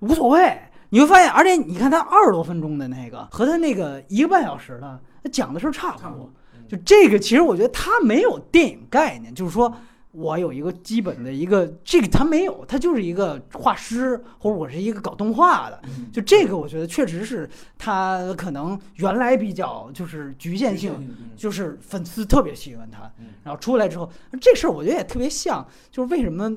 [0.00, 0.60] 无所谓，
[0.90, 6.30] 你会发现，而且你看他二十多分钟的那个和他那个一个半小时的，他讲的事儿差不多差不多。
[6.68, 9.74] 就这个，其实我觉得他没有电影概念，就是说
[10.14, 15.80] 我有一个基本的一个这个他没有，他就是一个画师，或者我是一个搞动画的。
[15.84, 24.08] 嗯就这个，我觉得确实是他可能原来比较就是局限性，就是粉丝特别喜欢他，嗯然后出来之后，
[24.40, 26.50] 这事儿我觉得也特别像，就是为什么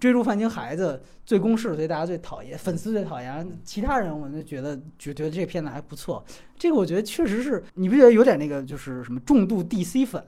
[0.00, 6.22] 追逐繁星孩子最公式，所以大家最讨厌，粉丝最讨厌，其他人我就觉得觉觉得这个片子还不错。
[6.58, 10.22] 这个我觉得确实是，你不觉得有点那个就是什么重度 DC 粉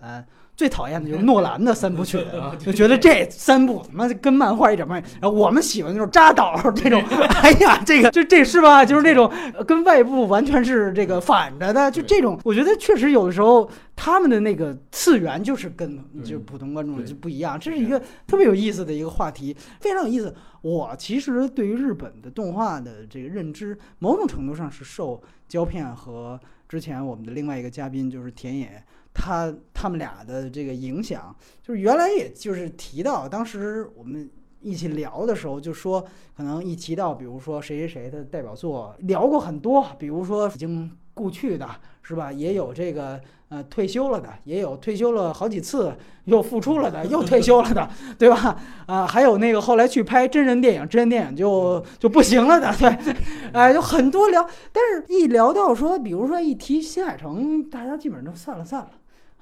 [0.57, 2.19] 最讨厌的就是诺兰的三部曲，
[2.59, 5.17] 就觉得这三部他妈跟漫画一点关系。
[5.21, 7.03] 然后我们喜欢那种扎导这种，
[7.43, 8.83] 哎呀，这个就这是吧？
[8.83, 20.35] 就是那种呃跟外部完全是这个反着的，就这种，我觉得确实有的时候他们的那个次元就是跟就普通观众就不一样，这是一个特别有意思的一个话题，非常有意思。
[20.63, 28.83] 我其实对于日本的动画的这个认知，某种程度上是受胶片和之前我们的另外一个嘉宾就是田野。
[29.17, 34.31] 他他们俩的这个影响，就是原来也就是提到，当时我们
[34.61, 36.05] 一起聊的时候，就说
[36.37, 41.67] 可能一提到，比如说谁谁谁的代表作，聊过很多，比如说已经故去的，
[42.03, 42.31] 是吧？
[42.31, 43.19] 也有这个
[43.49, 47.89] 呃退休了的，也有退休了好几次又复出了的，又退休了的，
[48.19, 48.61] 对吧？
[48.87, 53.15] 啊，还有那个后来去拍真人电影，真人电影就就不行了的，对，
[53.55, 58.91] 哎，有很多聊，但是一聊到说，比如说一提新海诚，大家基本上都散了散了。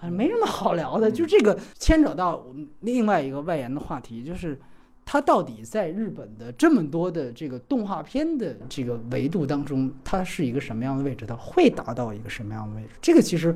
[0.00, 4.58] 啊，没什么好聊的，就这个牵扯到我们另外一个外延的话题，就是
[5.06, 11.24] 它到底在日本的这么多的这个动画片的这个维度当中，它是一个什么样的位置？
[11.24, 12.88] 它会达到一个什么样的位置？
[13.00, 13.54] 这个其实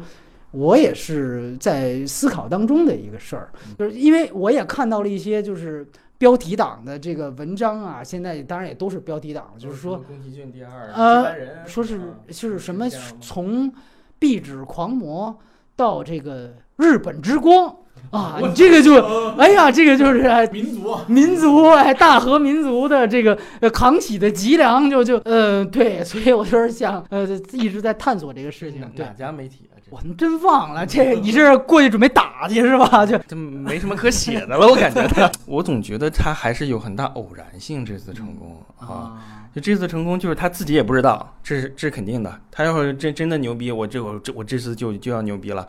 [0.50, 5.86] 我也是在思考当中的一个事儿，就是因为我也看到了一些就是
[6.16, 12.88] 标题党的这个文章啊，现在当然也都是标题党，就是说宫崎骏第二，呃，说是就是什么
[13.20, 13.70] 从
[14.18, 15.38] 壁纸狂魔。
[15.78, 17.72] 到这个日本之光
[18.10, 18.94] 啊，你这个就，
[19.36, 23.38] 哎呀，这个就是民族民族哎，大和民族的这个
[23.72, 28.80] 扛起的脊梁，就就呃对，所以我就是想呃一直在探索这个事情。
[28.96, 29.76] 哪家媒体啊？
[29.90, 33.06] 我真忘了，这你是过去准备打去是吧？
[33.06, 35.30] 就这没什么可写的了，我感觉。
[35.46, 39.46] 我总觉得他还是有很大偶然性，这次成功啊。
[39.54, 42.38] 就这次成功，就是他自己也不知道，这是这是肯定的。
[42.50, 45.66] 他要是真真的牛逼，我这我这我这次就就要牛逼了，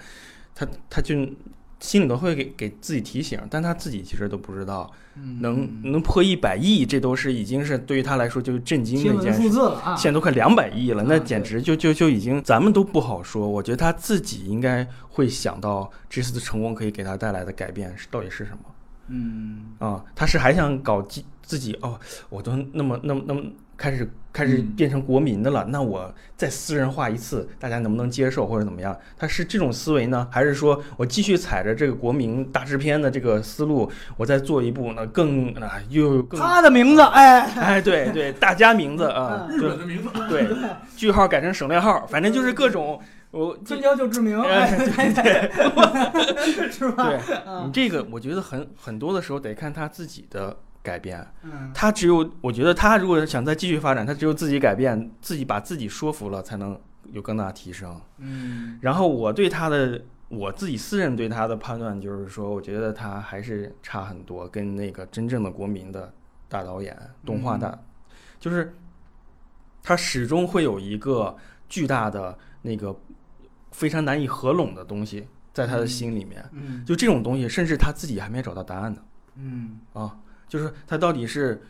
[0.53, 1.15] 他他就
[1.79, 4.91] 心里头会给给自己提醒，但他自己其实都不知道，
[5.39, 9.41] 能能破一百亿，这都是已经是对于他来说就是震惊的一件事。
[9.95, 13.47] 现在都快两百亿了，那简直就就就已经咱们都不好说。
[13.47, 18.59] 我觉得他自己应该会想到这次的成功可以给他带来的改变是到底是什么。
[19.07, 21.99] 嗯啊，他是还想搞自自己哦，
[22.29, 23.41] 我都那么那么那么。
[23.79, 28.95] 开始开始变成国民的了，那我再私人化一次，大家能不能接受或者怎么样？
[29.17, 35.07] 他是这种思维呢，还是说我继续踩着这个国民大制片的这个思路，我再做一部呢？
[35.07, 40.47] 更啊又更他的名字，哎哎对对，大家名字啊，日本的名字，对，
[40.97, 42.99] 句号改成省略号，反正就是各种
[43.31, 47.07] 我尊骄就知名，对对， 是吧？
[47.07, 47.17] 对
[47.65, 50.57] 你这个，我觉得很很多的时候得看他自己的。
[50.89, 56.79] 改变，嗯，他只有我觉得他如果想再继续发展，他只有自己改变，自己把自己说服了，才能
[57.11, 58.01] 有更大提升。
[58.17, 66.11] 嗯，然后我对他的我自己私人对他的判断就是说，我觉得他还是差很多，跟那个真正的国民的
[66.47, 67.77] 大导演、动画大，
[68.39, 68.73] 就是
[69.83, 71.35] 他始终会有一个
[71.67, 72.95] 巨大的那个
[73.71, 76.43] 非常难以合拢的东西在他的心里面。
[76.51, 79.01] 嗯，就这种东西，甚至他自己还没找到答案呢。
[79.35, 80.17] 嗯，啊。
[80.49, 81.61] 就是他到底是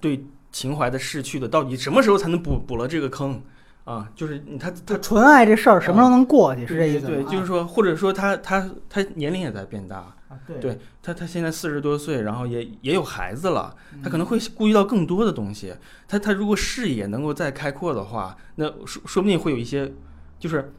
[0.00, 0.22] 对
[0.52, 3.40] 情怀的逝去的，到底什么时候才能补补了这个坑
[3.84, 4.10] 啊？
[4.14, 6.66] 就是他他纯爱这事儿什么时候能过去？
[6.66, 10.14] 是这意思对，就是说，或者说他他他年龄也在变大啊。
[10.46, 15.74] 对，对他他现在四十多岁，然后也也有孩子了，他可能会顾及到更多的东西。
[16.06, 19.90] 他他如果视野能够再开阔的话，那说说不定会有一些，
[20.38, 20.72] 就是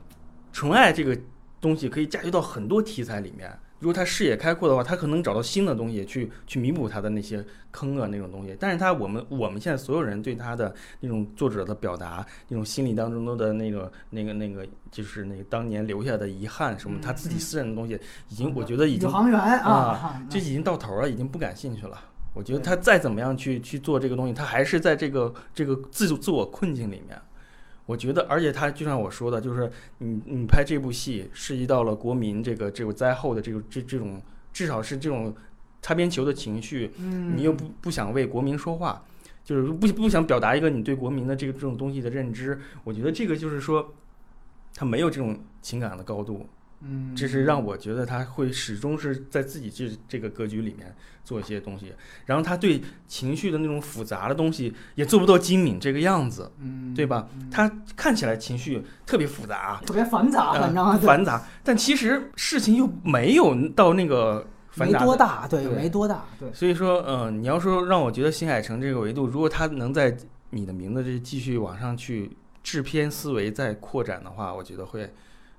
[0.52, 1.18] 纯爱这个
[1.62, 3.58] 东西可以驾驭到很多题材里面。
[3.80, 8.56] 如果他视野开阔的话，他可能找到新的东西去去弥补他的那些坑啊那种东西。
[8.60, 18.00] 但是他我们我们现在所有人对他的那种作者的表达，那种心理当中的那个那个那个，就是那个当年留下的遗憾什么，他自己私人的东西，
[18.30, 21.98] 已经我觉得已经航员啊，就已经到头了，已经不感兴趣了。
[22.34, 27.20] 我觉得他再怎么样去去做这个东西，他还是在这个这个自自我困境里面。
[27.90, 34.22] 我觉得，而且他就像我说的，就是你你拍这部戏涉及到了国民这个这个灾后的这个这这种
[34.54, 35.36] 至少是这种
[35.82, 39.04] 擦边球的情绪，你又不不想为国民说话，
[39.44, 42.60] 就是不不想表达一个你对国民的这个这种东西的认知。
[42.84, 43.92] 我觉得这个就是说，
[44.76, 46.48] 他没有这种情感的高度。
[46.82, 50.96] 嗯，这是让我觉得他会始终是在自己这这个格局里面
[51.26, 51.94] 做一些东西，
[52.26, 57.28] 然后他对情绪的那种复杂的东西也做不到精敏这个样子，嗯，对吧？
[57.52, 65.06] 他看起来情绪特别复杂，特别繁杂，反正繁杂，但其实事情又没有到那个没繁杂的。
[65.06, 70.16] 多大，对，对没多大，对，所以说，呃，你要说让我觉得新海诚这个维度，如果他能在
[70.52, 72.32] 你的名字这继续往上去
[72.64, 75.14] 制片思维再扩展的话，我觉得会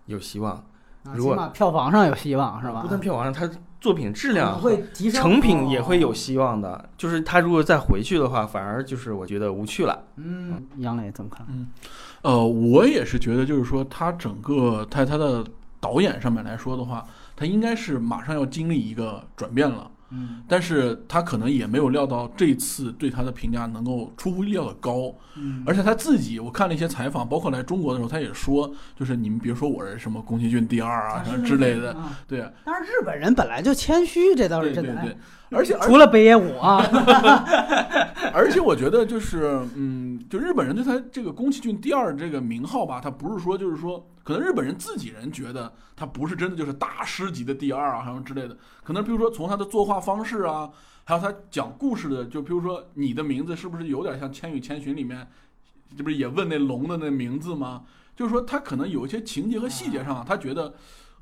[0.07, 0.67] 有希望。
[1.05, 2.83] 啊如果起码票房上有希望是吧？
[2.83, 3.49] 不但票房上，他
[3.81, 6.15] 作品质量会提升，成品也会有哦。
[6.15, 6.89] 希望的。
[6.99, 9.99] 就是他如果再回去的话，反而就是我觉得无趣了。
[10.17, 11.47] 嗯，杨磊怎么看？
[11.49, 11.69] 嗯
[12.23, 15.43] 呃，我也是觉得，就是说他整个在他的
[15.81, 19.91] 导演上面来说的话，他应该是马上要经历一个转变了。
[20.11, 20.43] 嗯。
[20.49, 25.63] 但是他可能也没有料到这次对他的评价能够出乎意料的高，嗯。
[25.67, 32.19] 而且他自己，我看了一些采访，包括来中国的时候，他也说，就是你们别说我是什么宫崎骏第二啊什么之类的，啊。
[32.29, 32.45] 对。
[32.65, 34.95] 但是，日本人本来就谦虚，这倒是真的。
[34.95, 35.19] 对对对，
[35.51, 36.79] 而且除了北野武啊，
[38.33, 48.57] 而且我觉得就是，嗯，就日本人对他这个宫崎骏第二这个名号吧，他不是说就是说，可能日本人自己人觉得他不是真的就是大师级的第二啊，什么之类的。
[48.85, 50.71] 可能比如说从他的作画方式啊，
[51.05, 55.27] 还有他讲故事的，就比如说你的名字是不是有点像《千与千寻》里面，
[55.97, 57.83] 这不是也问那龙的那名字吗？
[58.15, 60.75] 就是说他可能有一些情节和细节上，他觉得和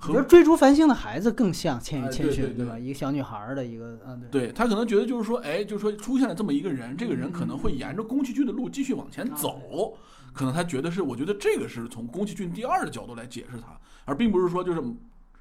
[0.03, 2.79] 我觉得追逐繁星的孩子更像《千与哎千寻对对》吧？
[2.79, 4.47] 一个小女孩儿的一个，嗯，对。
[4.47, 9.97] 对他可能觉得就是说，哎，就是说出现了这么一个人，这个人可能会沿着宫崎骏的路继续往前走，
[10.33, 14.81] 可能他觉得是，我觉得这个是从宫崎骏第二的角度来解释他，而并不是说就是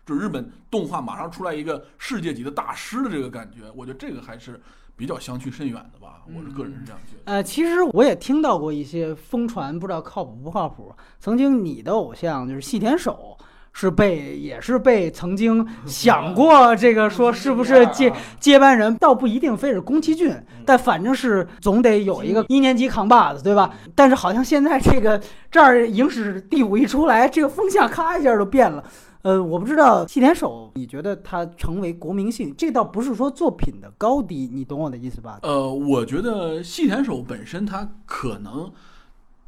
[0.05, 4.59] 就日本动画马上出来一个世界级的大师的这个感觉，我觉得这个还是
[4.95, 7.31] 比较相去甚远的吧，我是个人是这样觉得。
[7.31, 10.91] 呃，其实我也听到过一些疯传，不知道靠谱不靠谱。
[11.19, 13.36] 曾经你的偶像就是细田守，
[13.79, 20.35] 是被也是被曾经 想过这个说是不是接接班人，倒不一定非是宫崎骏，
[20.65, 23.71] 但反正是总得有一个一年级扛把子，对吧？
[23.93, 25.21] 但是好像现在这个
[25.51, 28.83] 这儿影史第五一出来，这个风向咔一下就变了。
[29.21, 35.37] 呃，我不知道细田守，你觉得他成为国民性，这倒不是说作品的高低，你懂我的意思吧？
[35.43, 38.71] 呃，我觉得细田守本身他可能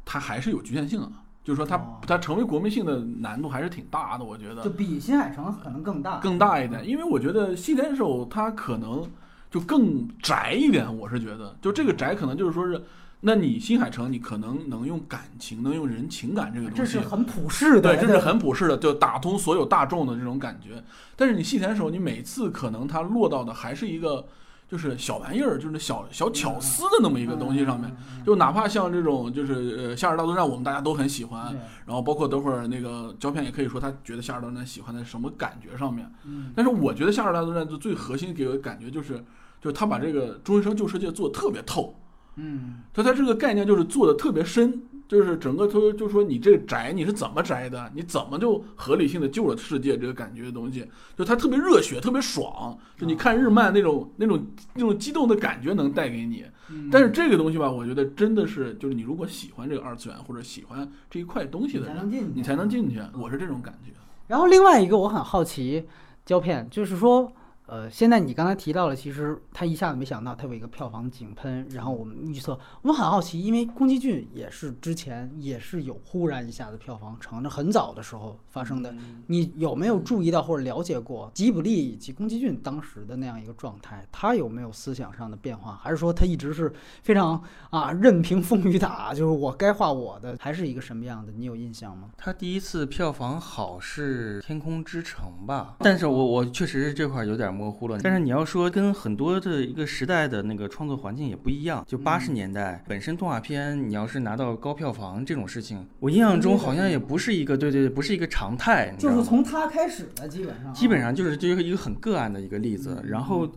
[0.04, 1.10] 他还是有局限性的，
[1.44, 2.00] 就是说他哦。
[2.06, 4.62] 他成为国民性的难度还是挺大的，我觉得。
[4.62, 9.08] 就比新海诚可能更大，更大一点，因为我觉得细田守他可能
[9.50, 12.82] 就更宅一点，我是觉得，就这个宅可能就是说是，
[13.20, 20.82] 那你新海诚你可能能用感情，能用人情感这个东西这是，很普世的，对，这是很普世的，就打通所有大众的这种感觉。
[21.16, 24.24] 但是你细田守，你每次可能他落到的还是一个
[24.70, 27.90] 就是小玩意儿，就是小小巧思的那么一个东西上面。
[28.16, 31.52] 嗯，就哪怕像这种就是呃《夏日大作战》，我们大家都很喜欢，
[31.84, 36.08] 然后包括等会儿那个胶片也可以说他觉得《夏日大作战》喜欢在什么感觉上面。
[36.24, 39.14] 嗯但是我觉得《夏日大作战》就最核心给我的感觉就是，
[39.60, 41.96] 就是他把这个中学生旧世界做的特别透，
[42.36, 44.80] 嗯就他这个概念就是做的特别深，
[45.10, 50.88] 就是整个都就说你这个宅你是怎么宅的，你怎么就合理性的救了世界这个感觉的东西，
[51.18, 56.44] 就他特别热血，特别爽，就你看日漫那种那种那种激动的感觉能带给你。
[56.68, 63.90] 嗯但是这个东西吧，我觉得真的是就是你如果喜欢这个二次元或者喜欢这一块东西的人，你才能进去，我是这种感觉。
[64.28, 65.84] 然后另外一个我很好奇，
[66.24, 67.32] 胶片就是说，
[67.70, 78.92] 呃，现在你刚才提到了，其实他一下子没想到他有一个票房井喷，然后我们预测，我们很好奇，因为宫崎骏也是之前也是有忽然一下子票房成，那很早的时候发生的，
[79.28, 84.04] 你有没有注意到或者了解过吉卜力以及宫崎骏当时的那样一个状态？
[84.10, 86.72] 他有没有思想上的变化，还是说他一直是
[87.04, 87.40] 非常
[87.70, 91.30] 啊任凭风雨打，就是我该画我的，还是一个什么样的？
[91.30, 92.10] 你有印象吗？
[92.18, 97.98] 他第一次票房好是《天空之城》吧，但是我我确实是这块儿有点模糊了。
[98.02, 108.94] 但是你要说跟很多的一个时代的那个创作环境也不一样，就八十年代本身动画片，你要是拿到高票房这种事情，我印象中好像也不是一个对对对，不是一个常态？
[108.98, 113.02] 就是从他开始的，基本上啊基本上就是就是一个很个案的一个例子。
[113.06, 113.50] 然后，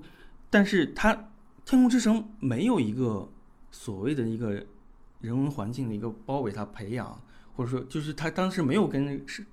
[0.49, 1.13] 但是它
[1.65, 3.29] 《天空之城》没有一个
[3.71, 4.51] 所谓的一个
[5.21, 7.19] 人文环境的一个包围它培养，
[7.55, 9.45] 或者说就是它当时没有跟是，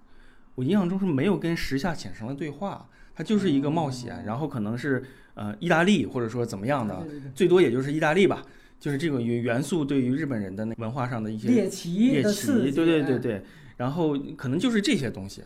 [0.57, 2.89] 我印象中是没有跟时下浅生的对话，
[3.21, 8.43] 它就是一个冒险，然后可能是呃意大利或者说怎么样的，最多也就是意大利吧。
[8.79, 13.43] 就是这个元元素对于日本人的那文化上的一些猎奇猎奇，对对对哎，对，
[13.77, 15.43] 然后可能就是这些东西。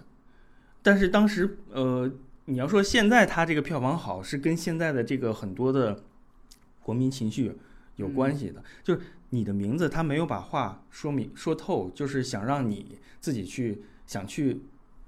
[0.82, 2.08] 但是当时，呃，
[2.44, 6.04] 你要说现在它这个票房好，是跟现在的这个很多的
[6.80, 7.52] 国民情绪
[7.96, 8.62] 有关系的。
[8.84, 14.60] 就是你的名字，他没有把话说明说透，就是想让你自己去想去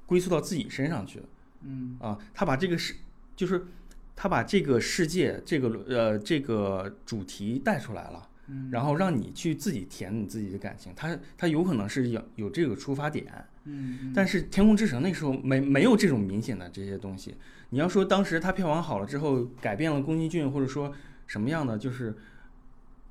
[0.05, 1.23] 归宿到自己身上去
[1.67, 2.19] 嗯啊。
[2.33, 2.95] 他把这个世，
[3.35, 3.67] 就是
[4.15, 8.29] 他把这个世界这个呃这个主题带出来了。
[8.49, 13.27] 嗯然后让你去自己填你自己的感情，他他有可能是有有这个出发点，
[13.65, 17.35] 嗯，嗯但是《天空之城》那时候没没有这种明显的这些东西。
[17.71, 20.93] 你要说当时它票房好了之后改变了宫崎骏，或者说
[21.27, 22.15] 什么样的，就是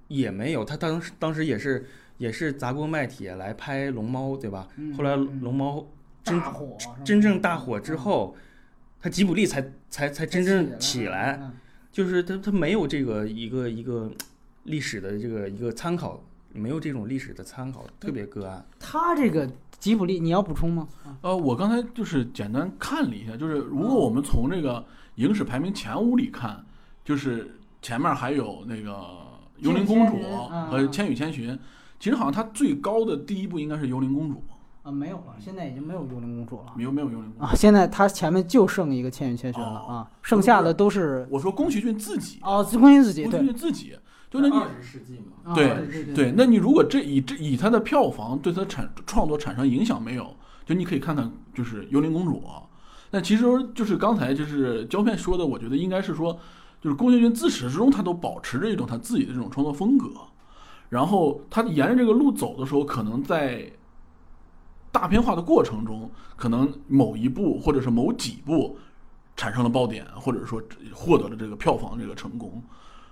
[0.07, 0.64] 也没有。
[0.64, 1.86] 他当时当时也是
[2.18, 4.69] 也是砸锅卖铁来拍《龙猫》，对吧？
[4.77, 5.80] 嗯后来《嗯龙猫》
[6.23, 6.41] 真
[7.03, 8.38] 真正大火之后，
[9.06, 11.52] 他吉卜力才才才真正起来，嗯
[11.91, 14.11] 就是他他没有这个一个一个
[14.64, 16.19] 历史的这个一个参考，
[16.52, 18.65] 没有这种历史的参考，特别个案。
[18.80, 20.88] 他这个吉卜力，你要补充吗？
[21.22, 24.84] 呃，我刚才就是简单看了一下，就是如果我们从这个
[25.18, 26.65] 影史排名前五里看，
[27.03, 28.91] 就是前面还有那个
[29.60, 31.53] 《幽灵公主千与千寻》啊和《千与千寻》，
[31.99, 34.44] 其实好像它最高的第一部应该是《幽灵公主
[34.86, 43.98] 啊，没有了，现在已经没有幽灵公主了》，没有没有《幽灵公主》啊，现在他前面就剩一个千与千寻了哦啊，剩下的都是我说宫崎骏自己，哦，自宫崎骏自己宫崎，骏自己，
[44.30, 50.36] 就那你十世纪嘛，啊对对对对，那你如果这以这以他的票房对他产创作产生影响没有？
[50.68, 52.34] 就你可以看看，就是《幽灵公主》。
[53.10, 53.44] 那其实
[53.74, 56.38] 就是刚才就是胶片说的，我觉得应该是说，
[56.80, 60.10] 就是宫崎骏自始至终他都保持着一种他自己的这种创作风格，
[60.90, 63.72] 然后他沿着这个路走的时候，可能在
[64.96, 68.78] 大片化的过程中，可能某一部或者是某几部
[69.36, 70.64] 产生了爆点，或者说
[70.94, 72.64] 获得了这个票房这个成功。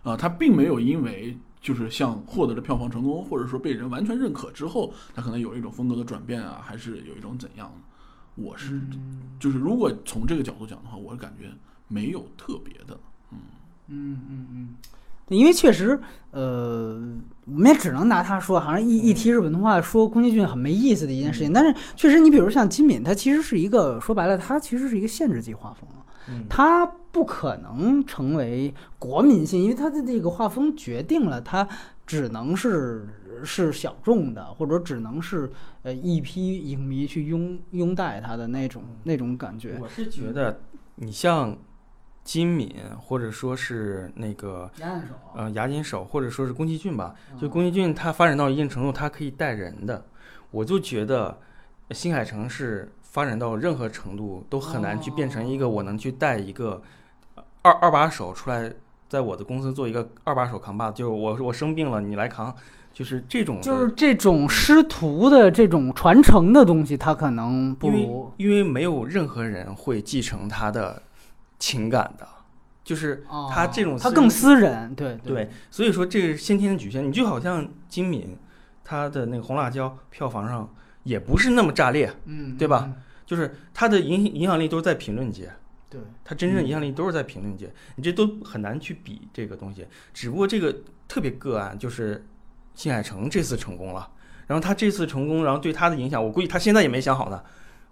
[0.01, 8.41] 啊，它并没有因为就是像获得了票房成功，或者说被人完全认可之后，它可能有一种风格的转变啊，还是有一种怎样的？
[8.41, 8.81] 我是
[9.37, 11.51] 就是如果从这个角度讲的话，我是感觉
[11.89, 12.97] 没有特别的。
[13.31, 13.39] 嗯
[14.29, 14.89] 嗯嗯，对
[15.29, 15.99] 因为确实，
[16.31, 17.01] 呃，
[17.45, 21.51] 我们也只能拿他说，好像一一提日本动画，说宫崎骏很没意思的一件事情。
[21.51, 25.87] 但是确实，你比如像金敏，他其实是一个说白了，他其实是一个限制级画风
[26.47, 31.67] 他不可能成为国民性，因为他的这个画风决定了他
[32.07, 33.07] 只能是
[33.43, 35.51] 是小众的，或者只能是
[35.81, 39.77] 呃一批影迷去拥拥戴他的那种那种感觉。
[39.81, 40.61] 我是觉得
[40.95, 41.57] 你像
[42.23, 44.69] 金敏，或者说是那个
[45.35, 50.05] 呃牙金手，或者说是宫崎骏吧，就嗯宫崎骏他发展到一定程度，他可以带人的，
[50.51, 51.37] 我就觉得
[51.91, 56.81] 新海诚是发展到任何程度都很难去变成一个我能去带一个
[57.35, 58.71] 呃二二把手出来，
[59.09, 62.55] 在我的公司做一个二把手扛把子，就是我我生病了你来扛，
[62.93, 68.31] 就是这种就是这种师徒的这种传承的东西，他可能不如。
[68.37, 71.01] 因为没有任何人会继承他的
[71.63, 72.27] 情感的，
[72.83, 78.37] 就是哦他这种他更私人对对，所以说这个先天的局限，你就好像金敏，
[78.83, 80.69] 他的那个红辣椒票房上
[81.03, 83.01] 也不是那么炸裂，嗯，对吧嗯？
[83.25, 85.49] 就是他的影影响力都是在评论界，
[85.89, 89.87] 对，他真正的影响力都是在评论界，你这都很难去比这个东西。
[90.13, 90.75] 只不过这个
[91.07, 92.25] 特别个案就是
[92.75, 94.11] 新海诚这次成功了，
[94.47, 97.41] 然后他这次成功，然后对他的影响，我估计他现在也没想好呢。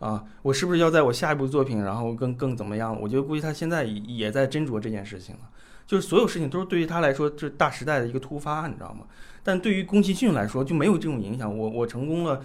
[0.01, 2.99] 啊，我是不是要在我下一部作品，然后更更怎么样？
[2.99, 5.41] 我觉得估计他现在也在斟酌这件事情了。
[5.85, 9.05] 就是所有事情都是对于他来说，这大时代的一个突发，你知道吗？
[9.43, 11.55] 但对于宫崎骏来说就没有这种影响。
[11.55, 12.41] 我我成功了，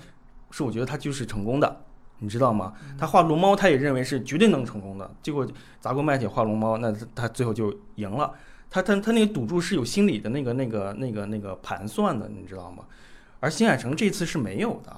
[0.51, 1.85] 是我觉得他就是成功的，
[2.19, 2.75] 你知道吗？
[2.99, 5.47] 他画龙猫，他也认为是绝对能成功的，结果
[5.81, 8.35] 砸锅卖铁画龙猫，那他他最后就赢了。
[8.69, 12.85] 他他他那个赌注是有心理的那个那个那个那个盘算的，你知道吗？
[13.39, 14.97] 而新海诚这次是没有的，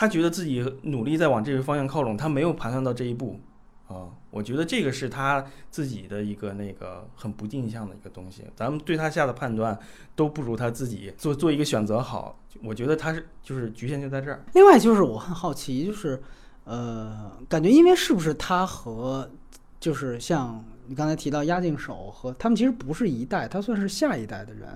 [0.00, 3.40] 他觉得自己努力在往这个方向靠拢，他没有盘算到这一步
[3.88, 4.06] 啊。
[4.30, 8.44] 我觉得这个是他自己的一个那个很不定向的一个东西。
[8.54, 9.76] 咱们对他下的判断
[10.14, 12.38] 都不如他自己做做一个选择好。
[12.62, 14.44] 我觉得他是就是局限就在这儿。
[14.54, 16.22] 另外就是我很好奇，就是
[16.62, 19.28] 呃，感觉因为是不是他和
[19.80, 24.66] 就是像你刚才提到押井守和他们其实不是一代，他算是下一代的人，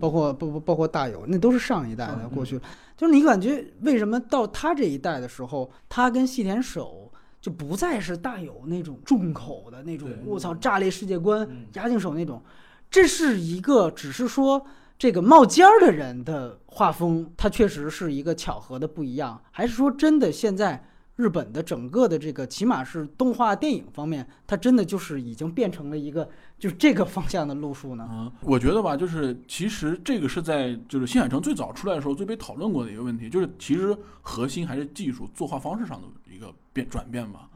[0.00, 2.58] 包括包包包括大友，那都是上一代的嗯过去。
[2.96, 12.42] 就是你感觉为什么到他这一代的时候，他跟细田守就不再是大友那种重口的那种对，我操炸裂世界观，嗯押井守那种，
[12.90, 14.64] 这是一个只是说
[14.98, 20.82] 这个冒尖儿的人的画风，他确实是一个巧合的不一样，还是说真的现在
[21.18, 26.28] 日本的整个的这个起码是动画电影方面，它真的就是已经变成了一个
[26.60, 28.08] 就是这个方向的路数呢？
[28.08, 37.48] 嗯，我觉得吧，就是其实这个是在就是新海诚最早出来的时候最被讨论过的一个问题，就是其实核心还是技术作画方式上的一个变转变吧。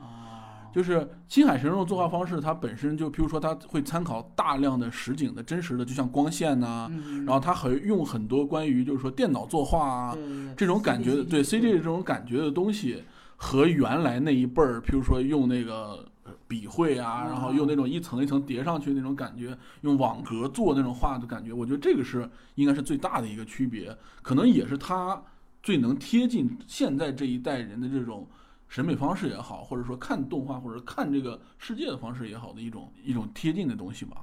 [0.75, 10.17] 就是新海诚这种作画方式，它本身就，譬如说，它会参考大量的实景的真实的，就像光线呐、嗯，然后它很用很多关于就是说电脑作画啊
[10.57, 13.05] 这种感觉的，对 CG 这种感觉的东西，
[13.45, 16.09] 和原来那一辈儿，譬如说用那个
[16.47, 25.21] 笔绘啊，然后用那种一层一层叠上去那种感觉，用网格做那种画的感觉，我觉得这个是应该是最大的一个区别，可能也是它
[25.61, 28.29] 最能贴近现在这一代人的这种
[28.69, 34.19] 审美方式也好，或者说看动画或者看这个世界的方式也好的一种一种贴近的东西吧。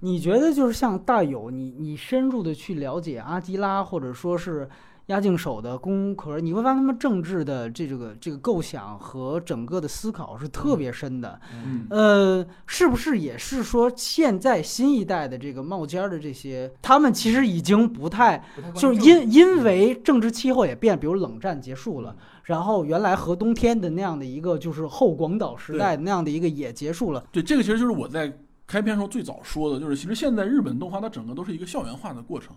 [0.00, 4.66] 你觉得就是像大友，你你深入的去了解阿基拉，或者说是
[5.06, 11.40] 押境手的工壳，你会发现他们政治的这个这个构想和整个的思考是特别深的。
[11.52, 27.24] 嗯呃，是不是也是说现在新一代的这个冒尖儿的这些，他们其实已经不太，就是因因为政治气候也变，比如冷战结束了，然后原来和冬天的那样的一个就是后广岛时代那样的一个也结束了。
[27.32, 28.32] 对，这个其实就是我在
[28.66, 32.54] 开篇时候最早说的，就是其实现在日本动画它整个都是一个校园化的过程，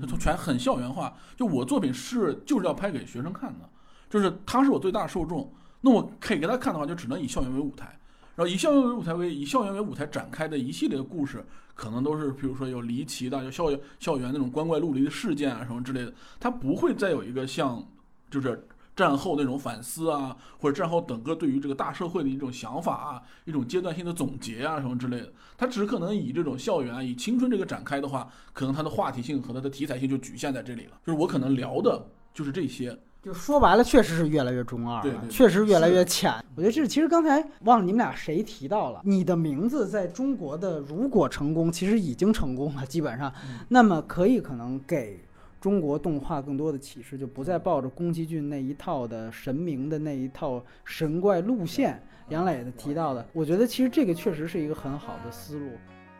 [0.00, 1.14] 它从全很校园化。
[1.36, 3.68] 就我作品是就是要拍给学生看的，
[4.08, 7.86] 就是他是我最大的受众，那我可以给他看的话，就只能以校园为舞台，
[8.34, 11.44] 然后以校园为舞台为以校园为舞台展开的一系列的故事，
[11.74, 17.86] 可能都是比如说有离奇的，有校园校园那种光怪陆离的事件啊什么之类的，它不会再有一个像
[18.30, 18.66] 就是。
[18.98, 30.98] 战后那种反思啊，或者战后整个对于这个大社会的一种想法啊，一种阶段性的总结啊，什么之类的，它只可能以这种校园、啊、以青春这个展开的话，可能它的话题性和它的题材性就局限在这里了。
[31.06, 32.04] 就是我可能聊的
[32.34, 32.98] 就是这些。
[33.22, 36.32] 就说白了，确实是越来越中二了，对对对确实越来越浅。
[36.56, 43.32] 我觉得这是其实刚才忘了你们俩谁提到了，你的名字在中国的如果成功，其实已经成功了，基本上，
[43.68, 45.20] 那么可以可能给。
[45.68, 52.02] 中国动画更多的启示，就不再抱着宫崎骏那一套的神明的那一套神怪路线。
[52.30, 55.66] 杨磊的提到的，我觉得其实这个确实是一个很好的思路。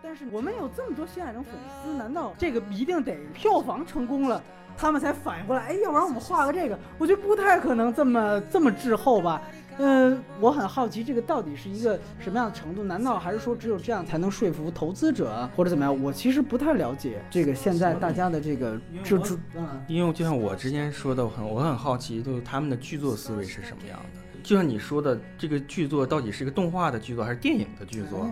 [0.03, 4.43] 但是我们有这么多新海诚粉丝，难道这个一定得票房成功了，
[4.77, 5.62] 他们才反应过来？
[5.62, 6.79] 哎，要不然我们画个这个？
[6.99, 9.41] 我觉得不太可能这么这么滞后吧。
[9.78, 12.82] 嗯，我很好奇这个到底是一个什么样的程度？
[12.82, 16.02] 难道还是说只有这样才能说服投资者，或者怎么样？
[16.02, 24.20] 我其实不太了解这个现在大家的这个这这，嗯，因为就像我之前说的，我很我很好奇，就是他们的剧作思维是什么样的。
[24.42, 28.28] 就像你说的，这个剧作到底是一个动画的剧作还是电影的剧作？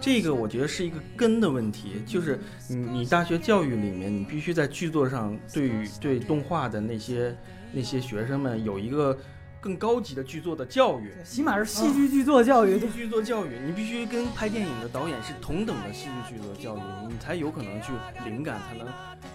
[0.00, 2.02] 这个我觉得是一个根的问题。
[2.06, 2.38] 就是
[2.68, 7.36] 你你大学教育里面，你必须在剧作上对于对动画的那些
[7.72, 9.18] 那些学生们有一个。
[9.60, 12.78] 更高级的剧作的教育，起码是戏剧剧作教育。
[12.78, 17.92] 戏剧剧作教育，你必须跟拍电影的导演是同等的戏剧剧作教育，你才有可能去
[18.24, 18.86] 灵感，才能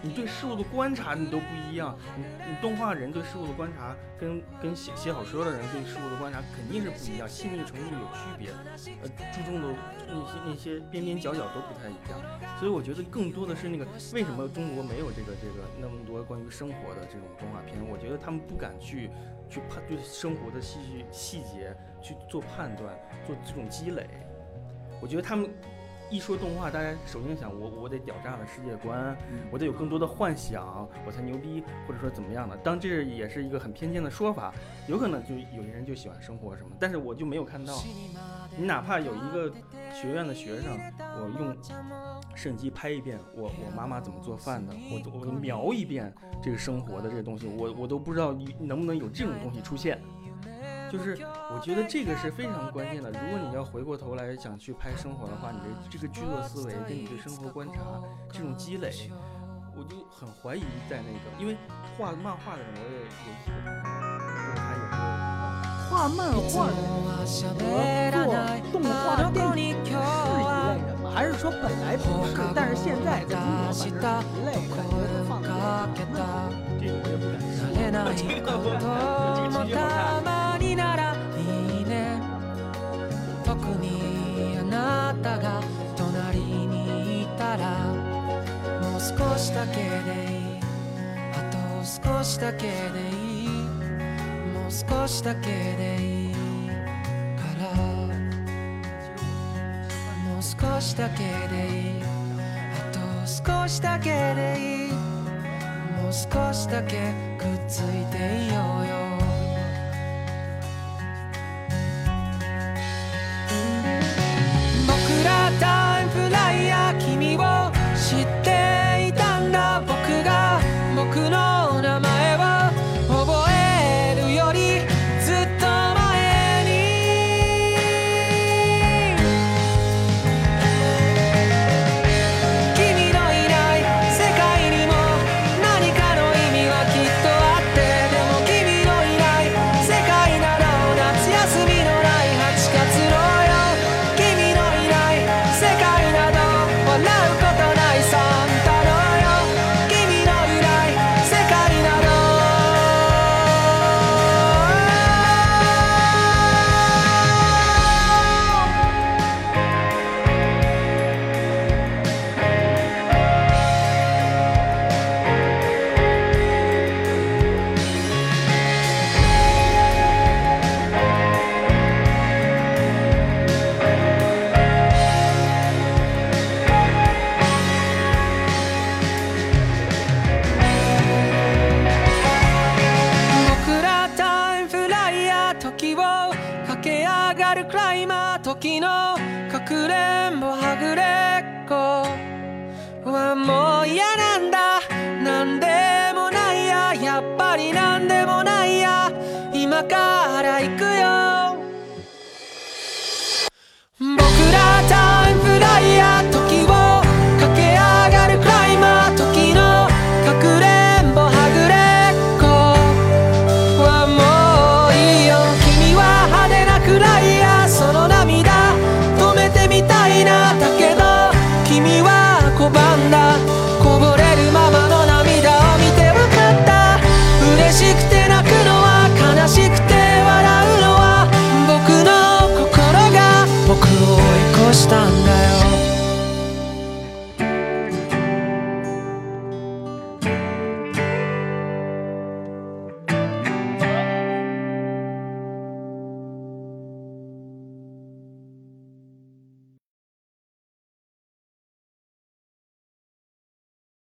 [0.01, 1.97] 你对事物的观察你都不一样。
[2.17, 8.49] 你你动画人对事物的观察，跟跟写写小说的人对事物的观察肯定是不一样，细腻程度有区别，
[9.01, 9.75] 呃，注重的
[10.07, 12.21] 那些那些边边角角都不太一样。
[12.59, 17.77] 所以我觉得更多的是那个为什么中国没有这个这个那么多关于生活的这种动画片？
[17.89, 19.09] 我觉得他们不敢去。
[19.49, 22.93] 去判对生活的细细节去做判断，
[23.25, 24.07] 做这种积累。
[25.01, 25.49] 我觉得他们
[26.13, 29.17] 一说动画，大家首先想我我得屌炸了世界观，
[29.49, 32.55] 我得有更多的幻想，我才牛逼，或者说怎么样的。
[32.57, 34.53] 当这也是一个很偏见的说法，
[34.87, 37.73] 有可能就有些人就喜欢生活什么，但是我就没有看到。
[38.55, 39.51] 你哪怕有一个
[39.91, 41.57] 学院的学生，我用
[42.35, 46.13] 摄影机拍一遍我我妈妈怎么做饭的，我我描一遍
[46.43, 49.99] 这个生活的这个东西，我我都不知道你能不能有这种东西出现。
[50.93, 51.17] 就是
[51.49, 53.09] 我觉得这个是非常关键的。
[53.09, 57.79] 如果你要回过头来想去拍生活的话，你的这个剧作思维跟你对生活观察
[58.31, 59.09] 这种积累，
[59.75, 61.57] 我就很怀疑在那个，因为
[61.97, 64.93] 画漫画的人我也有几个朋友，就是他也是。
[65.89, 67.49] 画漫画的人和做
[68.69, 71.09] 动画电影是一类人吗？
[71.15, 74.53] 还是说本来不是，但是现在在中国反正是一类？
[74.61, 74.93] 我感觉
[75.25, 75.49] 放在
[75.97, 76.21] 这个
[76.85, 78.53] 我也不敢说， 这个这个
[78.93, 80.32] 直接好看。
[85.43, 85.61] が
[85.97, 87.85] 隣にいたら
[88.81, 89.83] もう少しだけで
[90.31, 90.59] いい。
[91.33, 92.71] あと少しだけで
[93.11, 93.49] いい。
[94.53, 96.33] もう少しだけでいい。
[97.35, 97.67] から。
[100.23, 101.17] もう少しだけ
[101.49, 102.01] でいい。
[102.01, 108.92] あと少しだけでいいもう少しだけくっついていようよ。